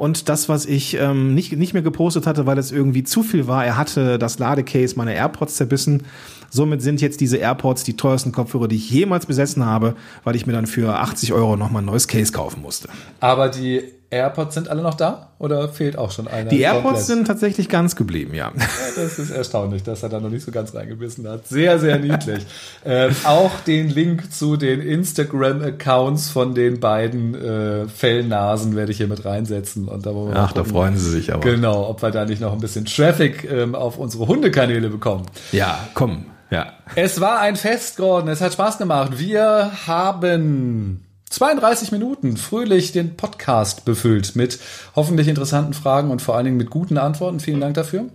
Und 0.01 0.29
das, 0.29 0.49
was 0.49 0.65
ich 0.65 0.97
ähm, 0.97 1.35
nicht, 1.35 1.51
nicht 1.51 1.73
mehr 1.73 1.83
gepostet 1.83 2.25
hatte, 2.25 2.47
weil 2.47 2.57
es 2.57 2.71
irgendwie 2.71 3.03
zu 3.03 3.21
viel 3.21 3.45
war, 3.45 3.63
er 3.63 3.77
hatte 3.77 4.17
das 4.17 4.39
Ladecase 4.39 4.95
meiner 4.95 5.13
AirPods 5.13 5.57
zerbissen. 5.57 6.07
Somit 6.51 6.81
sind 6.81 7.01
jetzt 7.01 7.21
diese 7.21 7.37
AirPods 7.37 7.83
die 7.85 7.95
teuersten 7.95 8.31
Kopfhörer, 8.31 8.67
die 8.67 8.75
ich 8.75 8.89
jemals 8.91 9.25
besessen 9.25 9.65
habe, 9.65 9.95
weil 10.23 10.35
ich 10.35 10.45
mir 10.45 10.53
dann 10.53 10.67
für 10.67 10.99
80 10.99 11.33
Euro 11.33 11.55
nochmal 11.55 11.81
ein 11.81 11.85
neues 11.85 12.07
Case 12.07 12.31
kaufen 12.31 12.61
musste. 12.61 12.89
Aber 13.21 13.49
die 13.49 13.81
AirPods 14.11 14.55
sind 14.55 14.67
alle 14.67 14.81
noch 14.81 14.95
da 14.95 15.29
oder 15.39 15.69
fehlt 15.69 15.97
auch 15.97 16.11
schon 16.11 16.27
einer? 16.27 16.49
Die 16.49 16.59
AirPods 16.59 16.83
komplett? 16.83 17.05
sind 17.05 17.27
tatsächlich 17.27 17.69
ganz 17.69 17.95
geblieben, 17.95 18.33
ja. 18.33 18.51
Das 18.97 19.17
ist 19.17 19.31
erstaunlich, 19.31 19.83
dass 19.83 20.03
er 20.03 20.09
da 20.09 20.19
noch 20.19 20.29
nicht 20.29 20.43
so 20.43 20.51
ganz 20.51 20.75
reingebissen 20.75 21.27
hat. 21.29 21.47
Sehr, 21.47 21.79
sehr 21.79 21.97
niedlich. 21.97 22.45
ähm, 22.85 23.15
auch 23.23 23.61
den 23.61 23.89
Link 23.89 24.33
zu 24.33 24.57
den 24.57 24.81
Instagram-Accounts 24.81 26.29
von 26.29 26.53
den 26.53 26.81
beiden 26.81 27.35
äh, 27.35 27.87
Fellnasen 27.87 28.75
werde 28.75 28.91
ich 28.91 28.97
hier 28.97 29.07
mit 29.07 29.23
reinsetzen. 29.23 29.87
Und 29.87 30.05
da 30.05 30.09
Ach, 30.09 30.49
gucken, 30.49 30.51
da 30.55 30.63
freuen 30.65 30.97
sie 30.97 31.09
sich 31.09 31.33
aber. 31.33 31.41
Genau, 31.41 31.87
ob 31.89 32.01
wir 32.01 32.11
da 32.11 32.25
nicht 32.25 32.41
noch 32.41 32.51
ein 32.51 32.59
bisschen 32.59 32.83
Traffic 32.83 33.49
ähm, 33.49 33.75
auf 33.75 33.97
unsere 33.97 34.27
Hundekanäle 34.27 34.89
bekommen. 34.89 35.25
Ja, 35.53 35.87
komm, 35.93 36.25
ja. 36.51 36.73
Es 36.95 37.19
war 37.19 37.39
ein 37.39 37.55
Fest, 37.55 37.97
Gordon. 37.97 38.29
Es 38.29 38.41
hat 38.41 38.53
Spaß 38.53 38.77
gemacht. 38.77 39.17
Wir 39.17 39.71
haben 39.87 41.05
32 41.31 41.91
Minuten 41.91 42.37
fröhlich 42.37 42.91
den 42.91 43.15
Podcast 43.15 43.85
befüllt 43.85 44.35
mit 44.35 44.59
hoffentlich 44.95 45.29
interessanten 45.29 45.73
Fragen 45.73 46.11
und 46.11 46.21
vor 46.21 46.35
allen 46.35 46.45
Dingen 46.45 46.57
mit 46.57 46.69
guten 46.69 46.97
Antworten. 46.97 47.39
Vielen 47.39 47.61
Dank 47.61 47.73
dafür. 47.75 48.09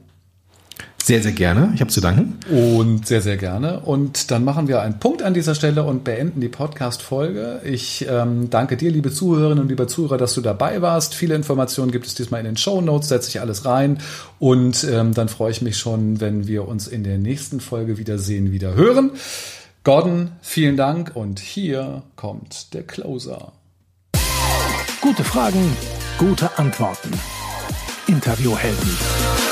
Sehr, 1.07 1.23
sehr 1.23 1.31
gerne. 1.31 1.71
Ich 1.73 1.81
habe 1.81 1.90
zu 1.92 2.01
danken. 2.01 2.37
Und 2.51 3.07
sehr, 3.07 3.21
sehr 3.21 3.37
gerne. 3.37 3.79
Und 3.79 4.33
dann 4.33 4.42
machen 4.42 4.66
wir 4.66 4.83
einen 4.83 4.99
Punkt 4.99 5.23
an 5.23 5.35
dieser 5.35 5.55
Stelle 5.55 5.85
und 5.85 6.03
beenden 6.03 6.40
die 6.40 6.49
Podcast-Folge. 6.49 7.61
Ich 7.64 8.05
ähm, 8.11 8.51
danke 8.51 8.77
dir, 8.77 8.90
liebe 8.90 9.12
Zuhörerinnen 9.12 9.61
und 9.61 9.69
lieber 9.69 9.87
Zuhörer, 9.87 10.19
dass 10.19 10.35
du 10.35 10.40
dabei 10.40 10.83
warst. 10.83 11.14
Viele 11.14 11.37
Informationen 11.37 11.92
gibt 11.92 12.07
es 12.07 12.16
diesmal 12.16 12.40
in 12.40 12.47
den 12.47 12.57
Show 12.57 12.81
Notes, 12.81 13.09
setze 13.09 13.29
ich 13.29 13.40
alles 13.40 13.64
rein. 13.64 13.99
Und 14.40 14.83
ähm, 14.83 15.14
dann 15.14 15.29
freue 15.29 15.53
ich 15.53 15.62
mich 15.62 15.79
schon, 15.79 16.21
wenn 16.21 16.49
wir 16.49 16.66
uns 16.66 16.88
in 16.88 17.05
der 17.05 17.19
nächsten 17.19 17.61
Folge 17.61 17.99
wiedersehen, 17.99 18.51
wieder 18.51 18.75
hören. 18.75 19.12
Gordon, 19.85 20.33
vielen 20.42 20.77
Dank 20.77 21.14
und 21.14 21.38
hier 21.38 22.03
kommt 22.16 22.75
der 22.75 22.83
Closer. 22.83 23.53
Gute 25.01 25.23
Fragen, 25.23 25.71
gute 26.19 26.59
Antworten. 26.59 27.12
Interviewhelden. 28.09 29.46